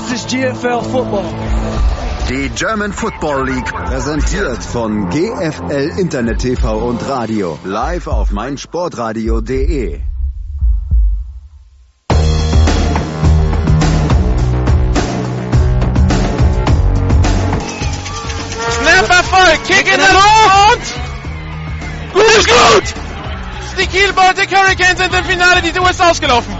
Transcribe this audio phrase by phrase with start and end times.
[0.00, 1.24] This is GFL Football.
[2.30, 10.00] Die German Football League präsentiert von GFL Internet TV und Radio live auf meinsportradio.de.
[18.70, 20.94] Snap Erfolg, Kick in der Luft!
[22.14, 22.94] Gut ist gut!
[23.78, 26.59] Die Kiel Baltic Hurricanes sind im Finale, die Tour ist ausgelaufen.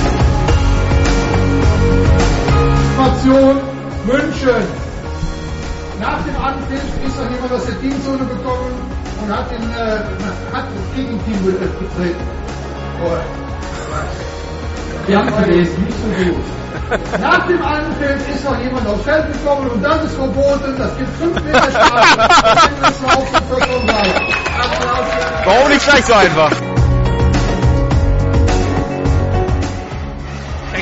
[3.01, 3.57] Information
[4.05, 4.61] München.
[5.99, 8.71] Nach dem Anpfiff ist noch jemand aus der Teamzone gekommen
[9.21, 10.03] und hat, den, äh,
[10.53, 12.15] hat das Gegenteam getreten.
[15.07, 16.35] Die haben gelesen, nicht so gut.
[17.19, 20.75] Nach dem Anpfiff ist noch jemand aufs Feld gekommen und das ist verboten.
[20.77, 22.17] Das gibt 5 Meter Strafe.
[25.45, 26.70] Warum nicht gleich so einfach?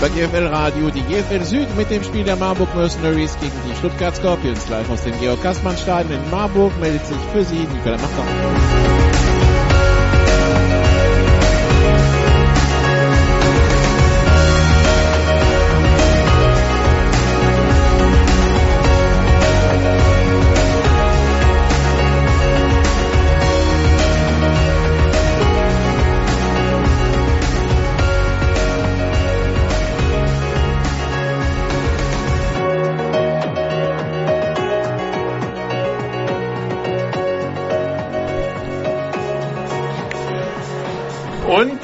[0.00, 4.16] bei GFL Radio die GFL Süd mit dem Spiel der Marburg Mercenaries gegen die Stuttgart
[4.16, 4.68] Scorpions.
[4.70, 9.09] Live aus dem Georg Kassmann Stadion in Marburg meldet sich für Sie Nicola Machter.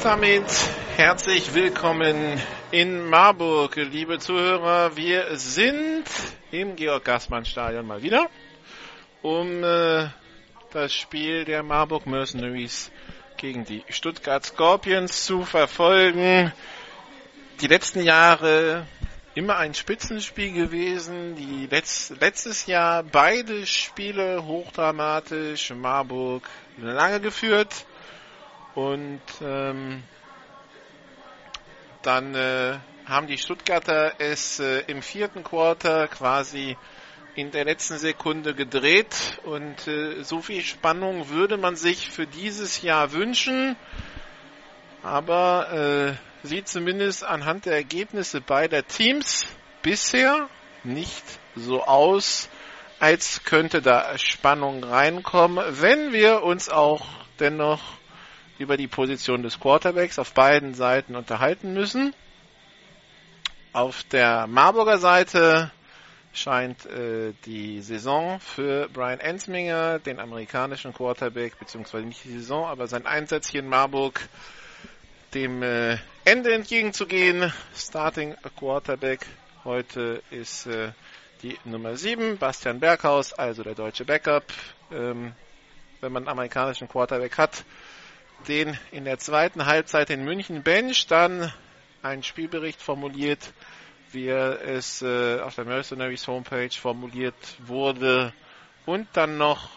[0.07, 0.49] Damit
[0.95, 2.41] herzlich willkommen
[2.71, 4.95] in Marburg, liebe Zuhörer.
[4.95, 6.05] Wir sind
[6.49, 8.29] im Georg-Gassmann-Stadion mal wieder,
[9.21, 10.07] um äh,
[10.71, 12.89] das Spiel der Marburg Mercenaries
[13.35, 16.53] gegen die Stuttgart Scorpions zu verfolgen.
[17.59, 18.87] Die letzten Jahre
[19.35, 21.35] immer ein Spitzenspiel gewesen.
[21.35, 25.71] Die Letz letztes Jahr beide Spiele hochdramatisch.
[25.71, 26.47] Marburg
[26.77, 27.85] lange geführt.
[28.77, 30.03] Und ähm,
[32.03, 32.77] dann äh,
[33.07, 36.77] haben die Stuttgarter es äh, im vierten Quarter quasi
[37.33, 39.39] in der letzten Sekunde gedreht.
[39.45, 43.75] Und äh, so viel Spannung würde man sich für dieses Jahr wünschen.
[45.01, 49.47] Aber äh, sieht zumindest anhand der Ergebnisse beider Teams
[49.81, 50.49] bisher
[50.83, 51.23] nicht
[51.55, 52.47] so aus,
[52.99, 57.07] als könnte da Spannung reinkommen, wenn wir uns auch
[57.39, 57.96] dennoch
[58.59, 62.13] über die Position des Quarterbacks auf beiden Seiten unterhalten müssen.
[63.73, 65.71] Auf der Marburger Seite
[66.33, 72.87] scheint äh, die Saison für Brian Ensminger, den amerikanischen Quarterback, beziehungsweise nicht die Saison, aber
[72.87, 74.27] sein Einsatz hier in Marburg,
[75.33, 77.51] dem äh, Ende entgegenzugehen.
[77.75, 79.25] Starting Quarterback
[79.63, 80.91] heute ist äh,
[81.43, 84.45] die Nummer 7, Bastian Berghaus, also der deutsche Backup.
[84.91, 85.33] Ähm,
[86.01, 87.65] wenn man einen amerikanischen Quarterback hat,
[88.47, 91.51] den in der zweiten Halbzeit in München bench, dann
[92.01, 93.53] ein Spielbericht formuliert,
[94.11, 97.35] wie es äh, auf der Mercenaries Homepage formuliert
[97.65, 98.33] wurde
[98.85, 99.69] und dann noch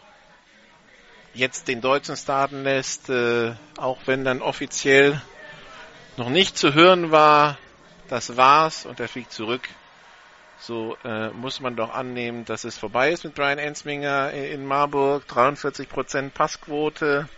[1.34, 5.20] jetzt den Deutschen starten lässt, äh, auch wenn dann offiziell
[6.16, 7.58] noch nicht zu hören war,
[8.08, 9.68] das war's und er fliegt zurück.
[10.58, 15.24] So äh, muss man doch annehmen, dass es vorbei ist mit Brian Ensminger in Marburg.
[15.26, 17.28] 43% Passquote,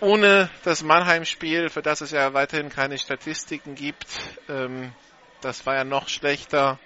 [0.00, 4.06] ohne das Mannheim-Spiel, für das es ja weiterhin keine Statistiken gibt,
[4.48, 4.92] ähm,
[5.40, 6.78] das war ja noch schlechter.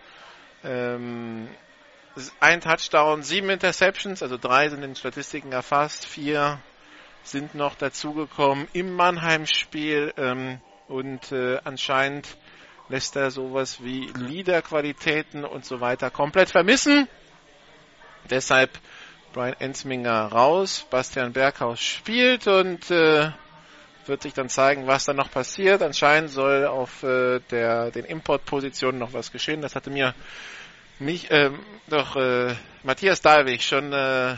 [0.64, 1.48] Ähm,
[2.40, 6.60] ein Touchdown, sieben Interceptions, also drei sind in Statistiken erfasst, vier
[7.22, 12.36] sind noch dazugekommen im Mannheim-Spiel ähm, und äh, anscheinend
[12.88, 17.08] lässt er sowas wie Leader-Qualitäten und so weiter komplett vermissen.
[18.30, 18.70] Deshalb
[19.36, 23.30] Brian Ensminger raus, Bastian Berghaus spielt und äh,
[24.06, 25.82] wird sich dann zeigen, was da noch passiert.
[25.82, 29.60] Anscheinend soll auf äh, der, den Importpositionen noch was geschehen.
[29.60, 30.14] Das hatte mir
[30.98, 34.36] mich, ähm, doch äh, Matthias Dahlwig schon äh,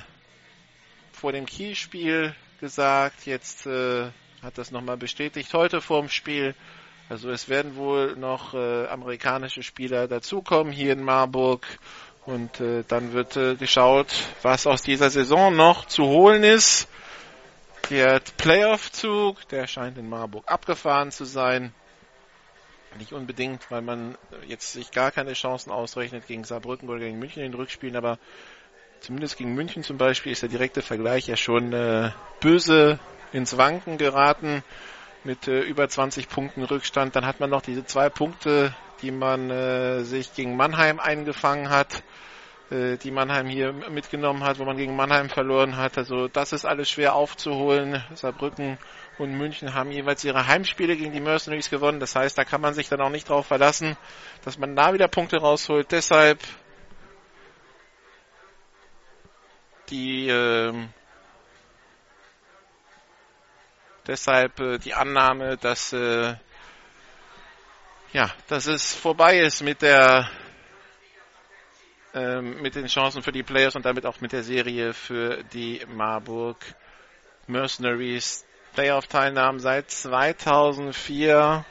[1.12, 3.25] vor dem Kielspiel gesagt.
[3.25, 4.06] Jetzt äh,
[4.43, 6.56] hat das nochmal bestätigt heute vorm Spiel.
[7.09, 11.65] Also es werden wohl noch äh, amerikanische Spieler dazukommen hier in Marburg.
[12.29, 14.09] Und äh, dann wird äh, geschaut,
[14.43, 16.87] was aus dieser Saison noch zu holen ist.
[17.89, 21.73] Der Playoff-Zug, der scheint in Marburg abgefahren zu sein.
[22.99, 27.43] Nicht unbedingt, weil man jetzt sich gar keine Chancen ausrechnet gegen Saarbrücken oder gegen München
[27.43, 28.19] in den Rückspielen, aber
[29.01, 32.11] zumindest gegen München zum Beispiel ist der direkte Vergleich ja schon äh,
[32.41, 32.99] böse
[33.33, 34.63] ins Wanken geraten
[35.25, 37.17] mit äh, über 20 Punkten Rückstand.
[37.17, 42.03] Dann hat man noch diese zwei Punkte, die man äh, sich gegen Mannheim eingefangen hat.
[42.71, 45.97] Äh, die Mannheim hier mitgenommen hat, wo man gegen Mannheim verloren hat.
[45.97, 48.03] Also das ist alles schwer aufzuholen.
[48.15, 48.79] Saarbrücken
[49.19, 51.99] und München haben jeweils ihre Heimspiele gegen die Mercenaries gewonnen.
[51.99, 53.97] Das heißt, da kann man sich dann auch nicht darauf verlassen,
[54.45, 55.91] dass man da wieder Punkte rausholt.
[55.93, 56.41] Deshalb
[59.89, 60.75] die äh,
[64.06, 66.35] deshalb äh, die Annahme, dass äh,
[68.12, 70.28] ja, dass es vorbei ist mit der
[72.14, 75.82] ähm, mit den Chancen für die Players und damit auch mit der Serie für die
[75.88, 76.56] Marburg
[77.46, 78.44] Mercenaries.
[78.75, 81.64] Playoff-Teilnahmen seit 2004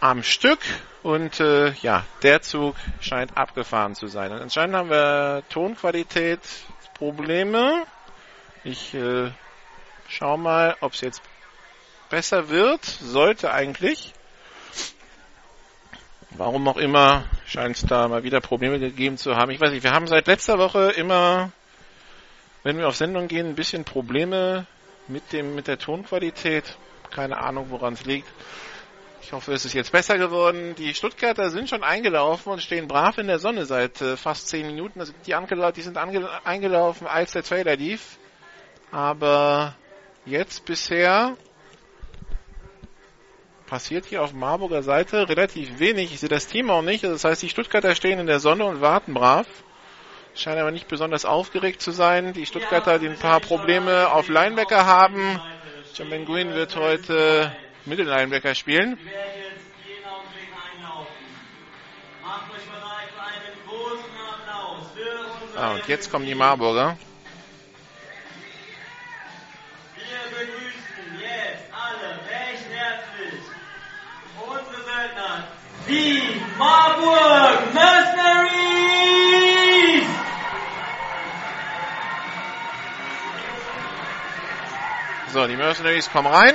[0.00, 0.58] am Stück
[1.02, 4.32] und äh, ja, der Zug scheint abgefahren zu sein.
[4.32, 6.40] Und anscheinend haben wir Tonqualität
[6.94, 7.86] Probleme.
[8.64, 9.30] Ich äh,
[10.08, 11.22] schau mal, ob es jetzt
[12.10, 12.84] besser wird.
[12.84, 14.12] Sollte eigentlich.
[16.30, 19.50] Warum auch immer scheint es da mal wieder Probleme gegeben zu haben.
[19.50, 21.50] Ich weiß nicht, wir haben seit letzter Woche immer,
[22.62, 24.66] wenn wir auf Sendung gehen, ein bisschen Probleme
[25.08, 26.76] mit dem, mit der Tonqualität.
[27.10, 28.28] Keine Ahnung, woran es liegt.
[29.22, 30.74] Ich hoffe, es ist jetzt besser geworden.
[30.76, 34.66] Die Stuttgarter sind schon eingelaufen und stehen brav in der Sonne seit äh, fast zehn
[34.66, 35.00] Minuten.
[35.00, 35.34] Also die,
[35.76, 38.18] die sind eingelaufen, als der Trailer lief.
[38.92, 39.76] Aber
[40.24, 41.36] jetzt bisher
[43.70, 46.12] passiert hier auf Marburger Seite relativ wenig.
[46.12, 47.04] Ich sehe das Team auch nicht.
[47.04, 49.46] Das heißt, die Stuttgarter stehen in der Sonne und warten brav.
[50.34, 52.32] Scheinen aber nicht besonders aufgeregt zu sein.
[52.32, 55.40] Die Stuttgarter, die ein paar Probleme auf Linebacker haben.
[55.94, 57.52] John Ben Green wird heute
[57.86, 58.98] Mittellinebacker spielen.
[65.56, 66.96] Ah, und jetzt kommen die Marburger.
[75.90, 76.22] Die
[76.56, 78.60] Marburg Mercenaries!
[85.32, 86.54] So, die Mercenaries kommen rein.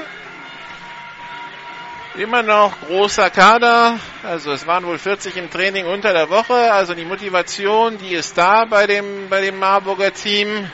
[2.15, 6.93] Immer noch großer Kader, also es waren wohl 40 im Training unter der Woche, also
[6.93, 10.71] die Motivation, die ist da bei dem, bei dem Marburger Team,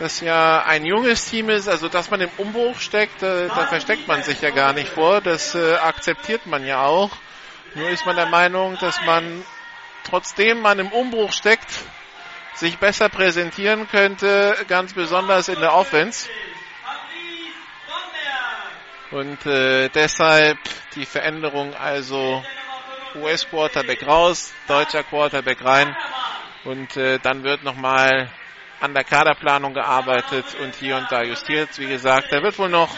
[0.00, 4.08] das ja ein junges Team ist, also dass man im Umbruch steckt, äh, da versteckt
[4.08, 7.10] man sich ja gar nicht vor, das äh, akzeptiert man ja auch.
[7.76, 9.44] Nur ist man der Meinung, dass man,
[10.04, 11.68] trotzdem man im Umbruch steckt,
[12.54, 16.26] sich besser präsentieren könnte, ganz besonders in der Offense.
[19.10, 20.56] Und äh, deshalb
[20.94, 22.42] die Veränderung also
[23.16, 25.94] US-Quarterback raus, deutscher Quarterback rein
[26.64, 28.30] und äh, dann wird nochmal
[28.80, 31.78] an der Kaderplanung gearbeitet und hier und da justiert.
[31.78, 32.88] Wie gesagt, da wird wohl noch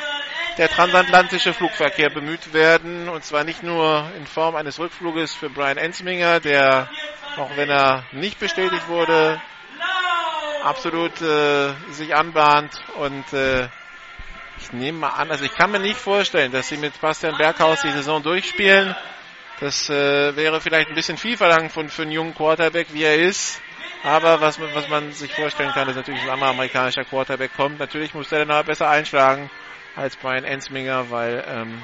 [0.58, 3.08] der transatlantische Flugverkehr bemüht werden.
[3.08, 6.90] Und zwar nicht nur in Form eines Rückfluges für Brian Ensminger, der,
[7.36, 9.40] auch wenn er nicht bestätigt wurde,
[10.64, 12.72] absolut äh, sich anbahnt.
[12.96, 13.68] Und äh,
[14.58, 17.82] ich nehme mal an, also ich kann mir nicht vorstellen, dass sie mit Bastian Berghaus
[17.82, 18.96] die Saison durchspielen.
[19.60, 23.16] Das äh, wäre vielleicht ein bisschen viel verlangt von für einen jungen Quarterback, wie er
[23.16, 23.60] ist.
[24.04, 27.78] Aber was, was man sich vorstellen kann, ist natürlich ein anderer amerikanischer Quarterback kommt.
[27.78, 29.50] Natürlich muss der dann besser einschlagen
[29.98, 31.82] als Brian Ensminger, weil ähm,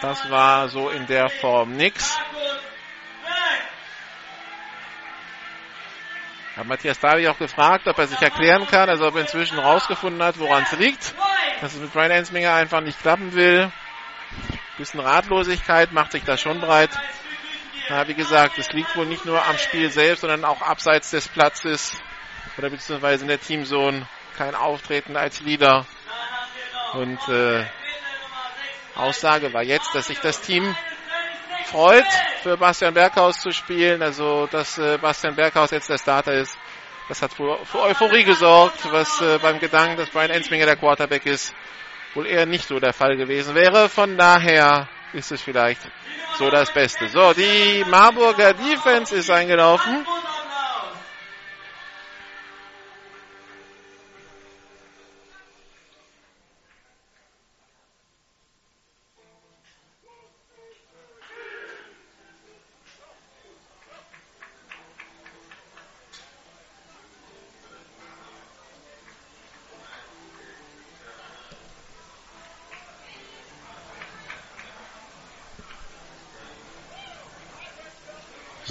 [0.00, 2.18] das war so in der Form nix.
[6.56, 10.22] Hat Matthias Davi auch gefragt, ob er sich erklären kann, also ob er inzwischen rausgefunden
[10.22, 11.14] hat, woran es liegt,
[11.60, 13.70] dass es mit Brian Ensminger einfach nicht klappen will.
[14.78, 16.90] Bisschen Ratlosigkeit macht sich da schon breit.
[17.90, 21.28] Ja, wie gesagt, es liegt wohl nicht nur am Spiel selbst, sondern auch abseits des
[21.28, 21.92] Platzes
[22.56, 24.08] oder beziehungsweise in der Teamzone.
[24.36, 25.86] Kein Auftreten als Leader.
[26.96, 27.64] Und äh,
[28.94, 30.74] Aussage war jetzt, dass sich das Team
[31.66, 32.06] freut,
[32.42, 34.02] für Bastian Berghaus zu spielen.
[34.02, 36.56] Also, dass äh, Bastian Berghaus jetzt der Starter ist,
[37.08, 41.26] das hat für, für Euphorie gesorgt, was äh, beim Gedanken, dass Brian Ensminger der Quarterback
[41.26, 41.54] ist,
[42.14, 43.90] wohl eher nicht so der Fall gewesen wäre.
[43.90, 45.80] Von daher ist es vielleicht
[46.38, 47.08] so das Beste.
[47.08, 50.06] So, die Marburger Defense ist eingelaufen.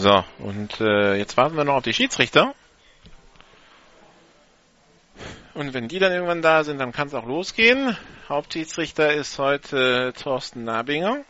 [0.06, 2.54] So, und äh, jetzt warten wir noch auf die Schiedsrichter.
[5.56, 7.98] Und wenn die dann irgendwann da sind, dann kann es auch losgehen.
[8.30, 11.26] Hauptschiedsrichter ist heute Thorsten Nabinger.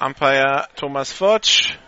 [0.00, 1.78] Umpire Thomas Fortsch.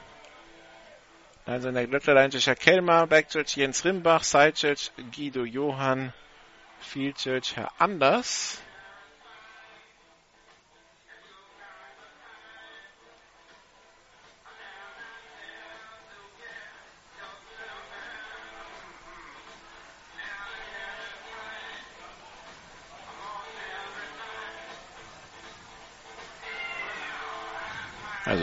[1.44, 6.12] Also in der Glöcklerleinischer Kelmer, Backjudge Jens Rimbach, Sidejudge Guido Johann,
[6.78, 8.62] Fieldjudge Herr Anders.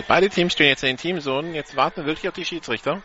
[0.07, 1.53] Beide Teams stehen jetzt in den Teamzonen.
[1.53, 3.01] Jetzt warten wir wirklich auf die Schiedsrichter.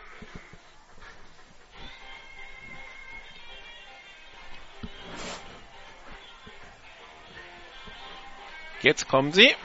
[8.81, 9.55] Jetzt kommen sie.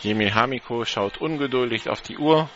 [0.00, 2.48] Jemil Hamiko schaut ungeduldig auf die Uhr.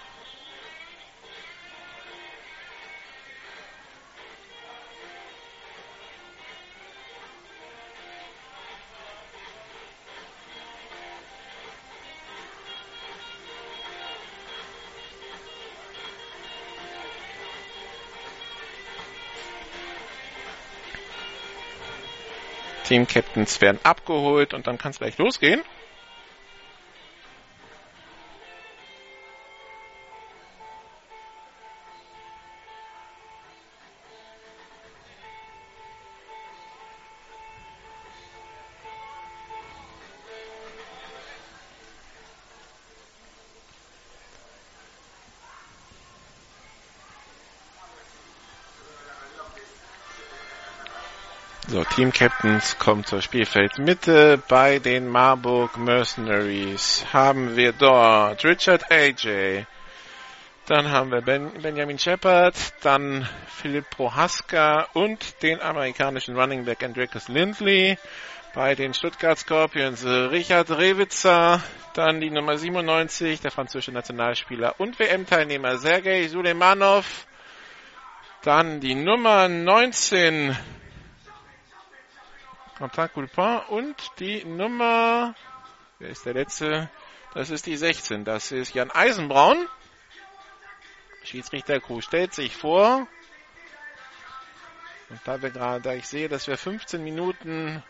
[22.93, 25.63] Team-Captains werden abgeholt und dann kann es gleich losgehen.
[51.95, 54.43] Team Captains kommt zur Spielfeldmitte.
[54.49, 59.67] Bei den Marburg Mercenaries haben wir dort Richard AJ.
[60.67, 67.29] Dann haben wir ben Benjamin Shepard, dann Philipp Prohaska und den amerikanischen Running Back Andreas
[67.29, 67.99] Lindley.
[68.55, 75.77] Bei den Stuttgart Scorpions Richard Rewitzer, dann die Nummer 97, der französische Nationalspieler und WM-Teilnehmer
[75.77, 77.27] Sergei Suleimanov.
[78.43, 80.57] Dann die Nummer 19,
[82.77, 85.35] Quentin Coulpin und die Nummer,
[85.99, 86.91] wer ist der letzte?
[87.35, 89.69] Das ist die 16, das ist Jan Eisenbraun.
[91.25, 93.07] Schiedsrichter Crew stellt sich vor.
[95.09, 97.83] Und da wir gerade, da ich sehe, dass wir 15 Minuten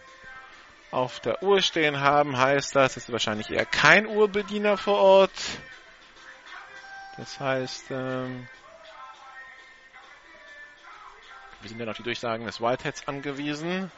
[0.90, 5.32] auf der Uhr stehen haben, heißt das, es ist wahrscheinlich eher kein Urbediener vor Ort.
[7.16, 8.48] Das heißt, ähm,
[11.60, 13.90] wir sind dann auf die Durchsagen des Whiteheads angewiesen.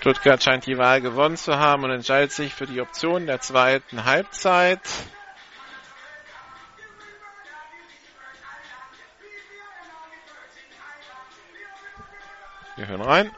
[0.00, 4.06] Stuttgart scheint die Wahl gewonnen zu haben und entscheidet sich für die Option der zweiten
[4.06, 4.80] Halbzeit.
[12.76, 13.30] Wir hören rein.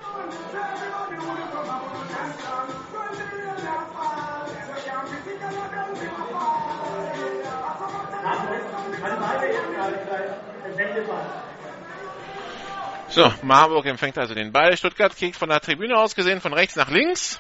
[13.15, 14.75] So, Marburg empfängt also den Ball.
[14.75, 17.39] Stuttgart kriegt von der Tribüne aus gesehen von rechts nach links.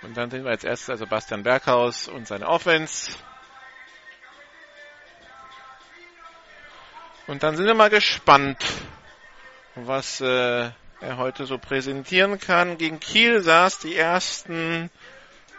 [0.00, 3.12] Und dann sehen wir als erstes also Bastian Berghaus und seine Offense.
[7.26, 8.64] Und dann sind wir mal gespannt,
[9.74, 12.78] was äh, er heute so präsentieren kann.
[12.78, 14.88] Gegen Kiel es die ersten,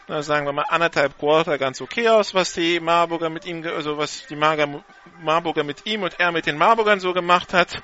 [0.10, 4.26] sagen wir mal, anderthalb Quarter ganz okay aus, was die Marburger mit ihm, also was
[4.26, 4.84] die Marger,
[5.22, 7.84] Marburger mit ihm und er mit den Marburgern so gemacht hat.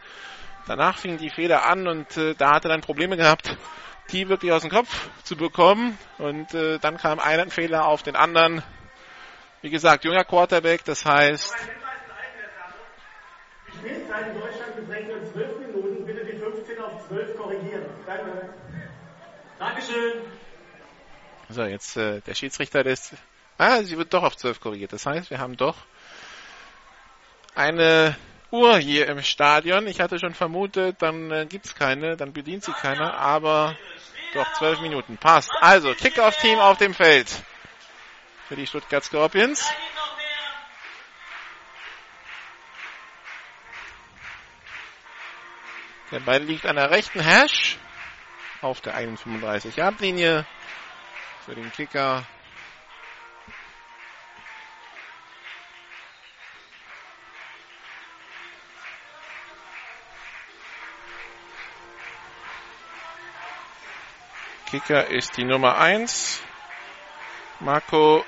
[0.67, 3.55] Danach fingen die Fehler an und äh, da hat er dann Probleme gehabt,
[4.11, 5.97] die wirklich aus dem Kopf zu bekommen.
[6.17, 8.63] Und äh, dann kam ein Fehler auf den anderen.
[9.61, 11.55] Wie gesagt, junger Quarterback, das heißt.
[13.67, 16.05] Spielzeit in Deutschland beträgt nur 12 Minuten.
[16.05, 17.85] Bitte die 15 auf 12 korrigieren.
[18.07, 18.49] Danke.
[19.59, 20.44] Dankeschön.
[21.49, 23.13] So, jetzt äh, der Schiedsrichter lässt.
[23.57, 24.93] Ah, sie wird doch auf 12 korrigiert.
[24.93, 25.75] Das heißt, wir haben doch
[27.53, 28.15] eine
[28.51, 29.87] Uhr hier im Stadion.
[29.87, 33.77] Ich hatte schon vermutet, dann äh, gibt's keine, dann bedient sie keiner, aber
[34.33, 35.17] doch 12 Minuten.
[35.17, 35.51] Passt.
[35.61, 37.29] Also, Kickoff-Team auf dem Feld
[38.47, 39.71] für die Stuttgart Scorpions.
[46.11, 47.77] Der Ball liegt an der rechten Hash
[48.61, 50.45] auf der 31 Yard Linie
[51.45, 52.25] für den Kicker.
[64.71, 66.41] Kicker ist die Nummer 1.
[67.59, 68.25] Marco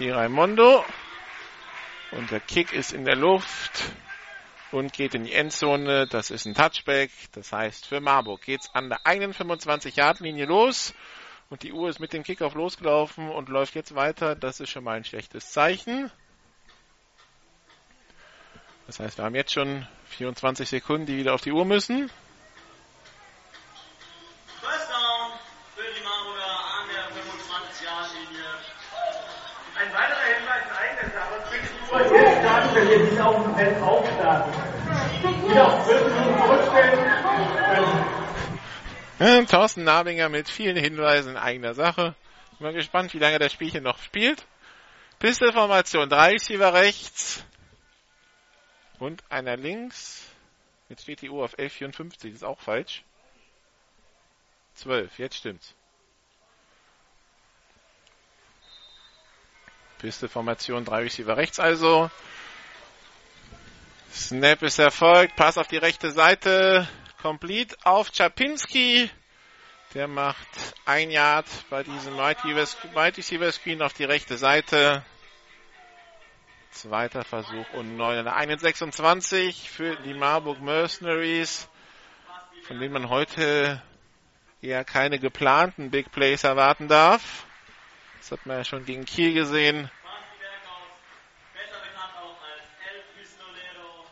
[0.00, 0.84] Di Raimondo.
[2.10, 3.92] Und der Kick ist in der Luft
[4.72, 6.08] und geht in die Endzone.
[6.08, 7.12] Das ist ein Touchback.
[7.32, 10.92] Das heißt, für Marburg geht's an der 25-Yard-Linie los.
[11.48, 14.34] Und die Uhr ist mit dem Kickoff losgelaufen und läuft jetzt weiter.
[14.34, 16.10] Das ist schon mal ein schlechtes Zeichen.
[18.86, 22.10] Das heißt, wir haben jetzt schon 24 Sekunden, die wieder auf die Uhr müssen.
[24.60, 25.32] First down
[25.74, 28.46] für die Marburger an der 25-Jahr-Linie.
[29.78, 31.36] Ein weiterer Hinweis in eigener Sache.
[31.50, 34.52] Du Uhr jetzt starten, wenn wir nicht auf dem Feld aufstarten.
[35.48, 37.05] Wieder auf 12 Minuten zurückstellen.
[39.18, 42.14] Ja, Thorsten Nabinger mit vielen Hinweisen in eigener Sache.
[42.58, 44.46] Bin mal gespannt, wie lange das Spielchen noch spielt.
[45.18, 47.42] Pistolformation, drei Receiver rechts
[48.98, 50.26] und einer links.
[50.90, 53.04] Jetzt steht die Uhr auf 11.54, das ist auch falsch.
[54.74, 55.74] 12, jetzt stimmt's.
[59.96, 62.10] Pisteformation, drei Receiver rechts also.
[64.12, 66.86] Snap ist erfolgt, Pass auf die rechte Seite,
[67.20, 69.10] complete auf Czapinski.
[69.94, 75.04] Der macht ein Yard bei diesem Mighty Receiver Screen auf die rechte Seite.
[76.70, 81.68] Zweiter Versuch und 9 an der 1,26 für die Marburg Mercenaries,
[82.64, 83.82] von denen man heute
[84.60, 87.46] eher keine geplanten Big Plays erwarten darf.
[88.18, 89.90] Das hat man ja schon gegen Kiel gesehen.
[90.02, 90.98] Basti Berghaus,
[91.54, 94.04] besser bekannt auch als El Pistolero.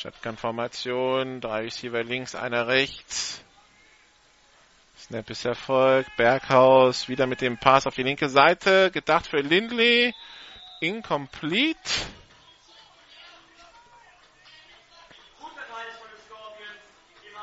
[0.00, 3.44] Shotgun-Formation, drei Receiver links, einer rechts.
[4.96, 6.16] Snap ist erfolgt.
[6.16, 8.90] Berghaus wieder mit dem Pass auf die linke Seite.
[8.90, 10.14] Gedacht für Lindley.
[10.80, 11.78] Incomplete.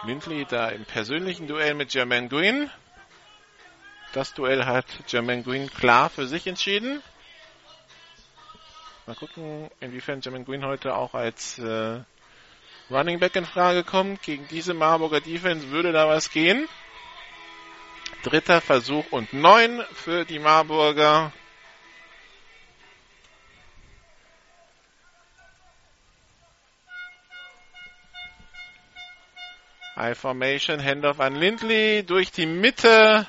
[0.04, 2.72] Lindley da im persönlichen Duell mit Jermaine Green.
[4.14, 7.04] Das Duell hat Jermaine Green klar für sich entschieden.
[9.06, 12.00] Mal gucken, inwiefern Jermaine Green heute auch als äh,
[12.90, 14.22] Running Back in Frage kommt.
[14.22, 16.70] Gegen diese Marburger Defense würde da was gehen.
[18.24, 21.34] Dritter Versuch und neun für die Marburger.
[29.98, 33.28] High Formation, Handoff an Lindley durch die Mitte.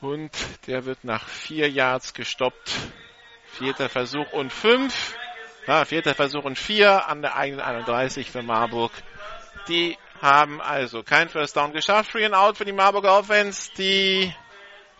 [0.00, 0.32] Und
[0.66, 2.72] der wird nach vier Yards gestoppt.
[3.44, 5.14] Vierter Versuch und fünf.
[5.68, 8.90] Ja, vierter Versuch und vier an der eigenen 31 für Marburg.
[9.68, 12.10] Die haben also kein First Down geschafft.
[12.10, 13.70] Free and Out für die Marburger Offense.
[13.76, 14.34] Die,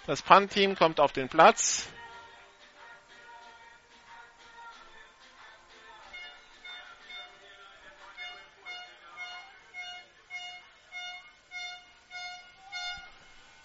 [0.06, 1.88] das Punt-Team kommt auf den Platz.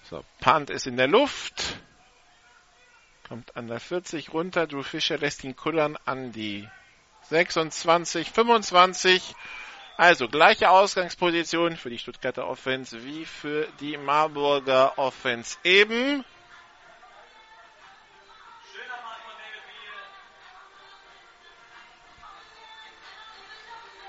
[0.03, 1.81] So, Punt ist in der Luft.
[3.27, 4.67] Kommt an der 40 runter.
[4.67, 6.65] Drew Fischer lässt ihn kullern an die
[7.29, 9.35] 26, 25.
[9.95, 16.25] Also gleiche Ausgangsposition für die Stuttgarter Offense wie für die Marburger Offense eben.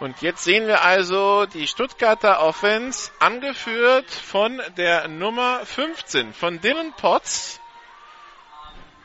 [0.00, 6.92] Und jetzt sehen wir also die Stuttgarter Offense angeführt von der Nummer 15, von Dylan
[6.96, 7.60] Potts.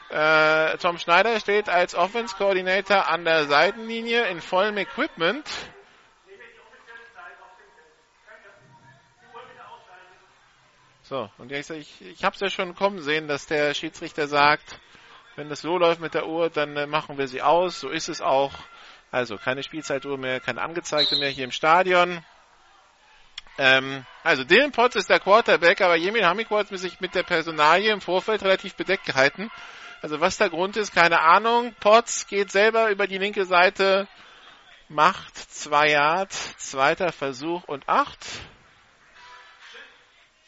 [0.10, 5.48] Äh, Tom Schneider steht als Offense Coordinator an der Seitenlinie in vollem Equipment.
[11.04, 14.80] So, und ich, ich, ich habe es ja schon kommen sehen, dass der Schiedsrichter sagt,
[15.36, 17.80] wenn das so läuft mit der Uhr, dann äh, machen wir sie aus.
[17.80, 18.54] So ist es auch.
[19.12, 22.24] Also keine Spielzeituhr mehr, keine angezeigte mehr hier im Stadion.
[23.58, 27.91] Ähm, also Dylan Potts ist der Quarterback, aber Jemin Hamikwa hat sich mit der Personalie
[27.91, 29.50] im Vorfeld relativ bedeckt gehalten.
[30.02, 31.74] Also was der Grund ist, keine Ahnung.
[31.80, 34.08] Potts geht selber über die linke Seite,
[34.88, 38.24] macht zwei Yard, zweiter Versuch und acht.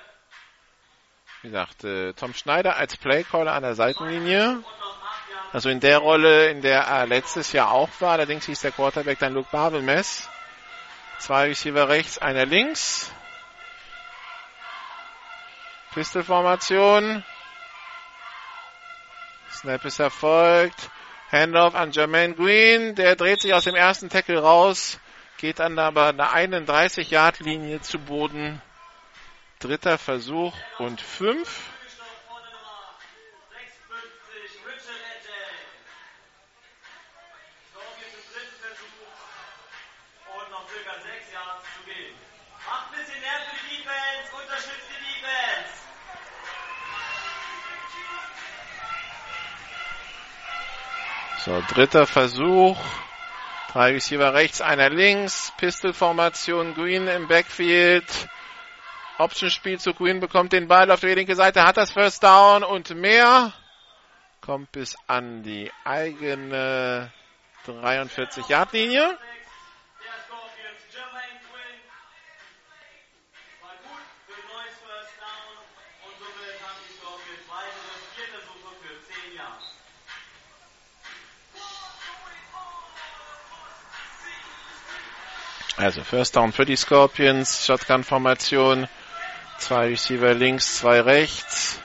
[1.42, 4.64] Wie gesagt, äh, Tom Schneider als Playcaller an der Seitenlinie.
[5.54, 8.12] Also in der Rolle, in der er letztes Jahr auch war.
[8.12, 10.30] Allerdings hieß der Quarterback dann Luke Babelmess.
[11.18, 13.12] Zwei Receiver rechts, einer links.
[15.98, 17.24] Pistolformation.
[19.50, 20.92] Snap ist erfolgt.
[21.32, 22.94] Handoff an Jermaine Green.
[22.94, 25.00] Der dreht sich aus dem ersten Tackle raus.
[25.38, 28.62] Geht dann aber eine 31-Yard-Linie zu Boden.
[29.58, 31.64] Dritter Versuch und fünf.
[31.82, 32.94] Zugestochen von der Nummer
[33.58, 34.70] 56.
[34.70, 35.34] Richard Edge.
[37.74, 39.18] Scorpions im dritten Versuch.
[40.30, 42.14] Und noch circa sechs Yards zu gehen.
[42.70, 44.30] Macht ein bisschen mehr für die Defense.
[44.38, 45.88] Unterstützt die Defense.
[51.48, 52.78] So, dritter Versuch.
[53.72, 55.54] Drei Receiver rechts, einer links.
[55.56, 58.04] Pistol-Formation Green im Backfield.
[59.18, 62.94] Option-Spiel zu Green bekommt den Ball auf die linke Seite, hat das First Down und
[62.96, 63.54] mehr.
[64.42, 67.14] Kommt bis an die eigene
[67.66, 69.00] 43-Yard-Linie.
[69.00, 69.18] Der
[70.26, 71.80] Scorpions, Jermaine Quinn.
[73.62, 75.64] War gut für ein neues First Down.
[76.04, 79.00] Und somit haben die Scorpions weitere vier Versuche für
[79.32, 79.78] 10 Yards.
[85.78, 87.63] Also First Down für die Scorpions.
[87.68, 88.88] Shotgun-Formation.
[89.60, 91.80] Zwei Receiver links, zwei rechts.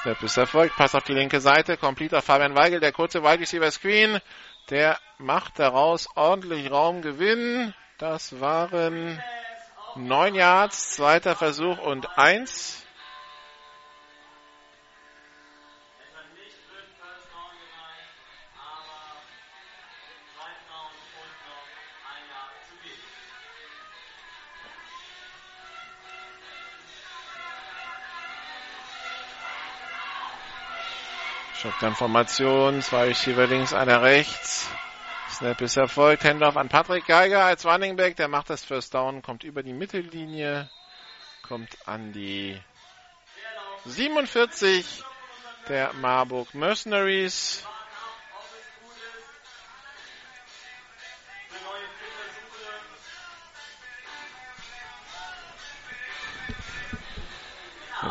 [0.00, 0.76] Snap ist erfolgt.
[0.76, 1.76] Pass auf die linke Seite.
[1.76, 2.78] Complete auf Fabian Weigel.
[2.78, 4.20] Der kurze Wide Receiver Screen.
[4.70, 7.74] Der macht daraus ordentlich Raumgewinn.
[7.98, 9.20] Das waren
[9.96, 10.90] neun Yards.
[10.92, 12.83] Zweiter Versuch und eins.
[31.64, 34.68] Shotgun-Formation, zwei Receiver links, einer rechts.
[35.30, 36.22] Snap ist erfolgt.
[36.22, 38.16] Handoff an Patrick Geiger als Running Back.
[38.16, 40.68] Der macht das First Down, kommt über die Mittellinie,
[41.40, 42.60] kommt an die
[43.86, 45.04] 47
[45.66, 47.66] der Marburg Mercenaries.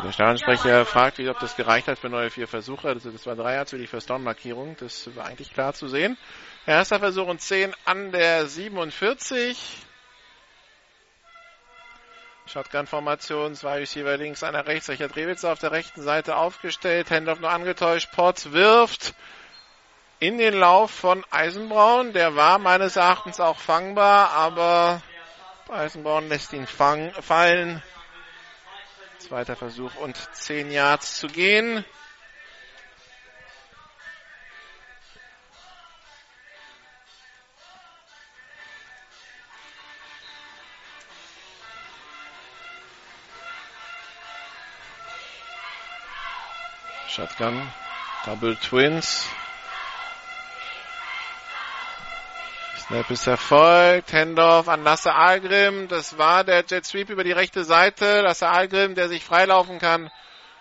[0.04, 2.88] Der Stadionsprecher fragt, wie, ob das gereicht hat für neue vier Versuche.
[2.88, 4.76] Also das war drei Yards für die First Down Markierung.
[4.78, 6.18] Das war eigentlich klar zu sehen.
[6.66, 9.56] Erster Versuch und 10 an der 47.
[12.44, 14.90] Shotgun-Formation, zwei Receiver links, einer rechts.
[14.90, 17.10] Richard Rewitzer auf der rechten Seite aufgestellt.
[17.10, 18.12] Handoff nur angetäuscht.
[18.12, 19.14] Potts wirft
[20.20, 22.12] in den Lauf von Eisenbraun.
[22.12, 25.00] Der war meines Erachtens auch fangbar, aber
[25.70, 27.82] Eisenbraun lässt ihn fang, fallen.
[29.18, 31.84] Zweiter Versuch und 10 Yards zu gehen.
[47.08, 47.62] Shotgun,
[48.24, 49.28] Double Twins.
[52.94, 54.12] Snap ist erfolgt.
[54.12, 55.88] Handoff an Lasse Algrim.
[55.88, 58.20] Das war der Jet Sweep über die rechte Seite.
[58.20, 60.12] Lasse Algrim, der sich freilaufen kann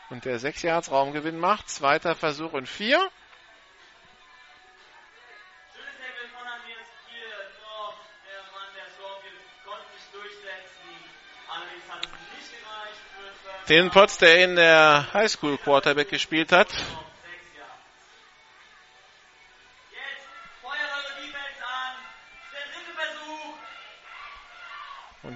[0.10, 1.69] und der 6 Yards Raumgewinn macht.
[1.69, 2.98] Zweiter Versuch und 4.
[2.98, 3.12] Schönes
[5.76, 7.22] Tackle von Andreas Kiel.
[7.62, 7.93] Doch,
[8.26, 10.89] der Mann der Scorpions konnte sich durchsetzen.
[11.50, 13.02] Allerdings hat es nicht gereicht
[13.63, 16.69] für den Potts, der in der Highschool Quarterback gespielt hat.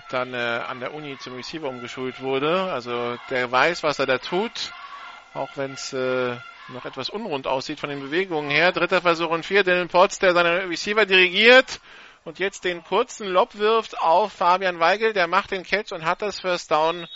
[0.10, 2.72] Dann äh, an der Uni zum Receiver umgeschult wurde.
[2.72, 4.72] Also der weiß, was er da tut,
[5.34, 6.36] auch wenn es äh,
[6.70, 8.72] noch etwas unrund aussieht von den Bewegungen her.
[8.72, 11.80] Dritter Versuch und vier, Dylan Potts, der seine Receiver dirigiert
[12.26, 15.14] und jetzt den kurzen Lob wirft auf Fabian Weigel.
[15.14, 17.08] Der macht den Catch und hat das First Down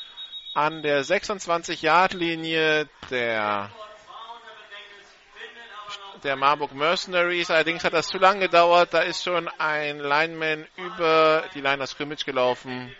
[0.54, 3.72] an der 26-Yard-Linie der
[6.24, 7.50] der Marburg Mercenaries.
[7.50, 8.94] Allerdings hat das zu lange gedauert.
[8.94, 12.96] Da ist schon ein Lineman über die Line of Scrimmage gelaufen.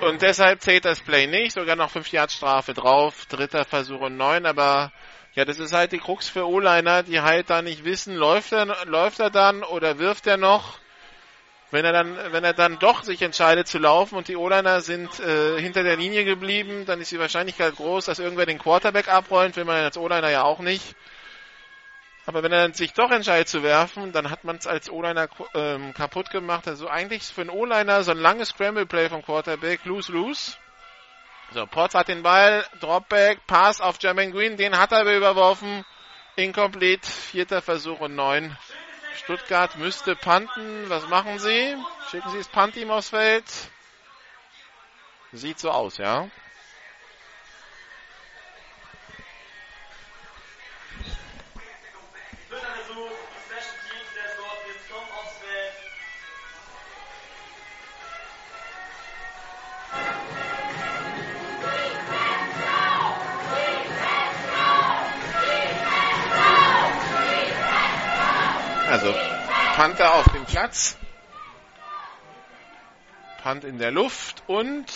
[0.00, 1.52] Und deshalb zählt das Play nicht.
[1.52, 3.26] Sogar noch 5 Yard Strafe drauf.
[3.26, 4.46] Dritter Versuch und 9.
[4.46, 4.92] Aber
[5.34, 8.66] ja, das ist halt die Krux für O-Liner, die halt da nicht wissen, läuft er,
[8.86, 10.78] läuft er dann oder wirft er noch.
[11.74, 15.18] Wenn er dann, wenn er dann doch sich entscheidet zu laufen und die O-Liner sind
[15.18, 19.56] äh, hinter der Linie geblieben, dann ist die Wahrscheinlichkeit groß, dass irgendwer den Quarterback abrollt,
[19.56, 20.94] will man als O-Liner ja auch nicht.
[22.26, 25.26] Aber wenn er dann sich doch entscheidet zu werfen, dann hat man es als O-Liner
[25.54, 26.68] ähm, kaputt gemacht.
[26.68, 30.56] Also eigentlich für einen O-Liner so ein langes Scramble-Play vom Quarterback, lose-lose.
[31.54, 35.84] So, Potts hat den Ball, Dropback, Pass auf Jermaine Green, den hat er überworfen.
[36.36, 38.56] Incomplete, vierter Versuch und neun.
[39.16, 40.88] Stuttgart müsste panten.
[40.88, 41.76] Was machen sie?
[42.10, 43.44] Schicken sie das Punt-Team aufs Feld?
[45.32, 46.28] Sieht so aus, ja.
[69.74, 70.96] Panther auf dem Platz.
[73.42, 74.86] Punt in der Luft und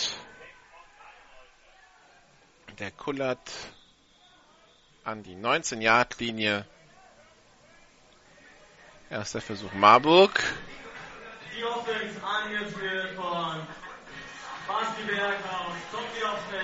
[2.79, 3.51] der kullert
[5.03, 6.65] an die 19-Yard-Linie.
[9.09, 10.41] Erster Versuch Marburg.
[11.57, 13.67] Die Offense angeführt von
[14.65, 15.75] Basti Berghaus.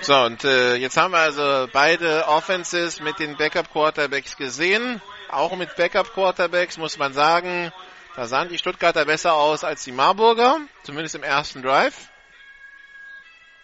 [0.00, 5.02] So, und äh, jetzt haben wir also beide Offenses mit den Backup-Quarterbacks gesehen.
[5.30, 7.72] Auch mit Backup-Quarterbacks muss man sagen,
[8.16, 12.08] da sahen die Stuttgarter besser aus als die Marburger, zumindest im ersten Drive.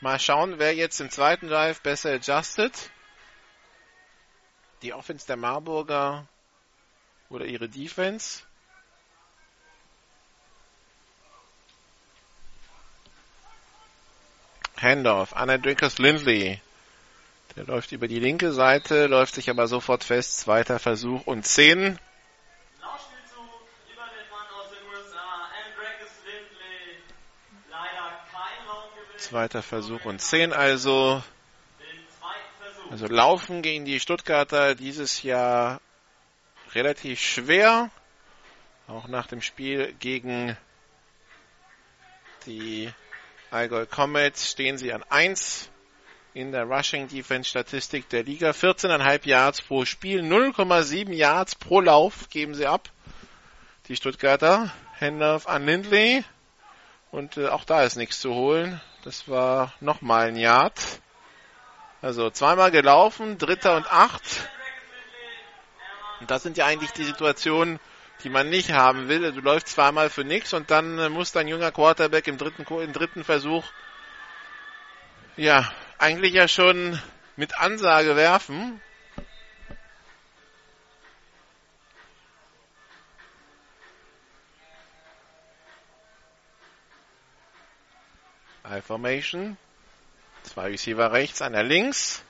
[0.03, 2.73] Mal schauen, wer jetzt im zweiten Drive besser adjusted.
[4.83, 6.27] Die Offense der Marburger
[7.31, 8.43] oder ihre Defense.
[14.77, 16.61] Handoff, Anna Drinkers Lindley.
[17.57, 20.41] Der läuft über die linke Seite, läuft sich aber sofort fest.
[20.41, 21.99] Zweiter Versuch und 10.
[29.23, 31.23] Zweiter Versuch und 10 also.
[32.91, 35.81] Also laufen gegen die Stuttgarter dieses Jahr
[36.75, 37.91] relativ schwer.
[38.89, 40.57] Auch nach dem Spiel gegen
[42.47, 42.93] die
[43.53, 45.71] Allgäu Comets stehen sie an 1
[46.35, 48.51] in der Rushing Defense Statistik der Liga.
[48.51, 52.91] 14,5 Yards pro Spiel, 0,7 Yards pro Lauf geben sie ab.
[53.87, 54.73] Die Stuttgarter.
[55.01, 56.25] Handoff an Lindley.
[57.13, 58.81] Und äh, auch da ist nichts zu holen.
[59.03, 60.81] Das war nochmal ein Yard.
[62.01, 64.49] Also zweimal gelaufen, dritter und acht.
[66.21, 67.81] Und das sind ja eigentlich die Situationen,
[68.23, 69.33] die man nicht haben will.
[69.33, 72.93] Du läufst zweimal für nichts und dann äh, muss dein junger Quarterback im dritten, im
[72.93, 73.65] dritten Versuch
[75.37, 77.01] ja eigentlich ja schon
[77.35, 78.81] mit Ansage werfen.
[88.73, 89.59] I Formation.
[90.45, 92.23] Zwei Receiver rechts, einer links.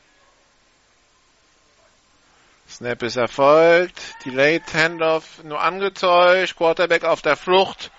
[2.68, 4.00] Snap ist erfolgt.
[4.24, 6.56] Delayed Handoff nur angetäuscht.
[6.56, 7.92] Quarterback auf der Flucht.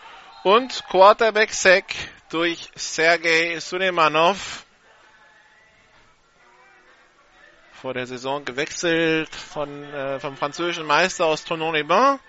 [0.43, 1.85] Und Quarterback Sack
[2.31, 4.65] durch Sergei Suleimanov.
[7.71, 12.19] Vor der Saison gewechselt von, äh, vom französischen Meister aus Tonon-les-Bains,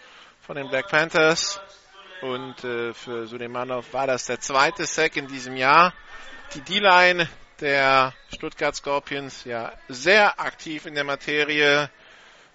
[0.43, 1.61] von den Black Panthers.
[2.25, 5.93] Und äh, für Suleimanov war das der zweite Sack in diesem Jahr.
[6.55, 7.29] Die D-Line
[7.61, 11.91] der Stuttgart Scorpions ja sehr aktiv in der Materie.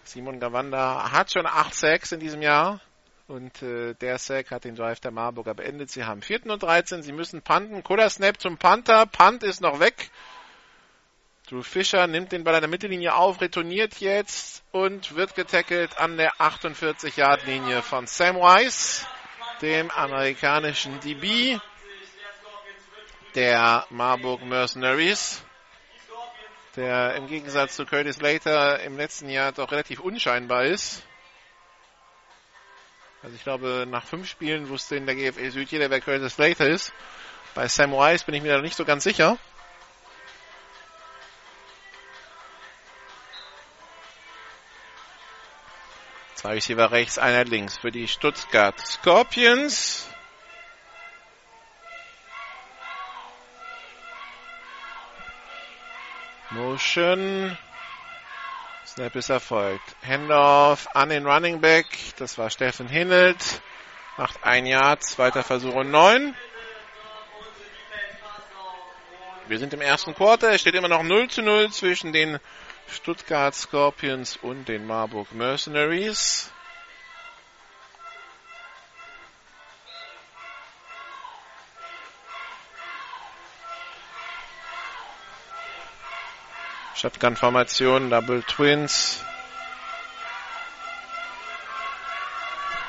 [0.04, 2.82] Simon Gawanda hat schon acht Sacks in diesem Jahr.
[3.28, 5.92] Und äh, der Sack hat den Drive der Marburger beendet.
[5.92, 6.48] Sie haben 4.
[6.48, 7.04] und 13.
[7.04, 7.84] Sie müssen punten.
[7.84, 9.06] Kuller Snap zum Panther.
[9.06, 10.10] Punt ist noch weg.
[11.48, 16.18] Drew Fischer nimmt den Ball an der Mittellinie auf, retourniert jetzt und wird getackelt an
[16.18, 19.08] der 48-Yard-Linie von Sam Weiss,
[19.62, 21.60] dem amerikanischen DB
[23.36, 25.44] der Marburg Mercenaries,
[26.76, 31.04] der im Gegensatz zu Curtis Later im letzten Jahr doch relativ unscheinbar ist.
[33.22, 36.68] Also ich glaube, nach fünf Spielen wusste in der GFL Süd jeder, wer Curtis Later
[36.68, 36.94] ist.
[37.54, 39.38] Bei Sam Weiss bin ich mir da nicht so ganz sicher.
[46.40, 50.08] Zwei Receiver rechts, einer links für die Stuttgart Scorpions.
[56.50, 57.58] Motion.
[58.86, 59.98] Snap ist erfolgt.
[60.02, 61.88] Handoff an den Running Back.
[62.20, 63.62] Das war Steffen Hinnelt.
[64.16, 66.34] Macht ein Jahr, zweiter Versuch und neun.
[69.50, 70.54] Wir sind im ersten Quarter.
[70.54, 72.40] Es steht immer noch 0 zu 0 zwischen den
[72.92, 76.52] Stuttgart Scorpions und den Marburg Mercenaries.
[86.96, 89.24] Shotgun-Formation, Double Twins.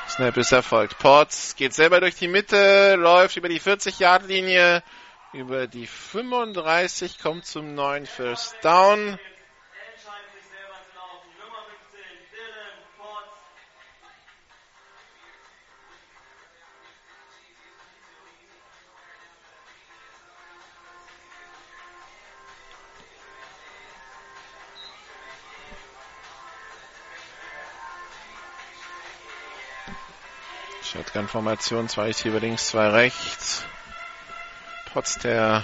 [0.09, 0.99] Snap ist erfolgt.
[0.99, 4.83] Potts geht selber durch die Mitte, läuft über die 40-Yard-Linie,
[5.31, 9.17] über die 35, kommt zum neuen First Down.
[31.21, 33.65] Shotgun-Formation, zwei Receiver links, zwei rechts.
[34.91, 35.63] Trotz der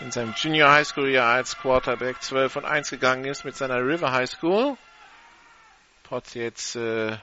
[0.00, 3.78] in seinem Junior High School Jahr als Quarterback 12 und 1 gegangen ist mit seiner
[3.78, 4.76] River High School.
[6.02, 7.16] Potts jetzt äh,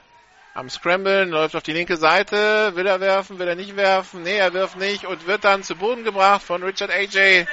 [0.54, 4.36] am Scramblen, läuft auf die linke Seite, will er werfen, will er nicht werfen, nee,
[4.36, 7.46] er wirft nicht und wird dann zu Boden gebracht von Richard A.J.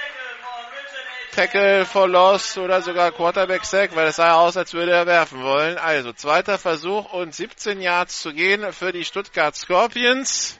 [1.31, 5.41] Tackle for Loss oder sogar Quarterback Sack, weil es sah aus, als würde er werfen
[5.43, 5.77] wollen.
[5.77, 10.59] Also zweiter Versuch und 17 Yards zu gehen für die Stuttgart Scorpions.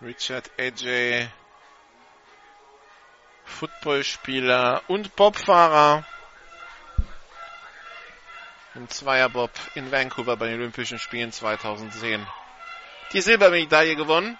[0.00, 1.28] Richard AJ,
[3.44, 6.06] Footballspieler und Bobfahrer
[8.74, 12.26] im Zweierbob in Vancouver bei den Olympischen Spielen 2010.
[13.12, 14.38] Die Silbermedaille gewonnen.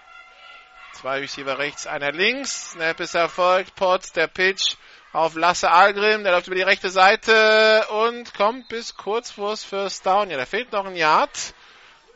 [0.92, 2.72] Zwei Receiver rechts, einer links.
[2.72, 3.74] Snap ist erfolgt.
[3.74, 4.76] Potts, der Pitch
[5.12, 6.22] auf Lasse Algrim.
[6.24, 10.30] Der läuft über die rechte Seite und kommt bis kurz vors First Down.
[10.30, 11.54] Ja, da fehlt noch ein Yard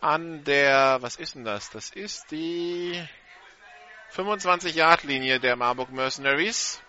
[0.01, 1.71] an der, was ist denn das?
[1.71, 3.03] Das ist die
[4.11, 6.81] 25 Yard Linie der Marburg Mercenaries.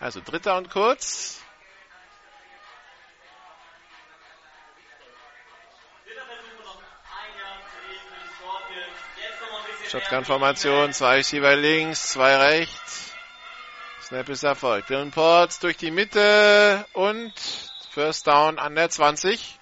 [0.00, 1.42] Also dritter und kurz.
[9.88, 13.14] Shotgun-Formation, zwei Receiver links, zwei rechts.
[14.02, 14.90] Snap ist erfolgt.
[14.90, 17.32] Dylan Ports durch die Mitte und
[17.90, 19.57] First Down an der 20.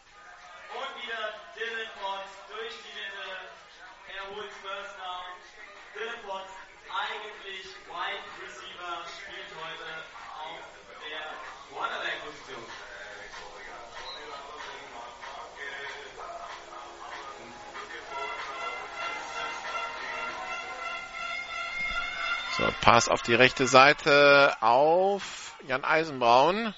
[22.57, 26.75] So, Pass auf die rechte Seite auf Jan Eisenbraun.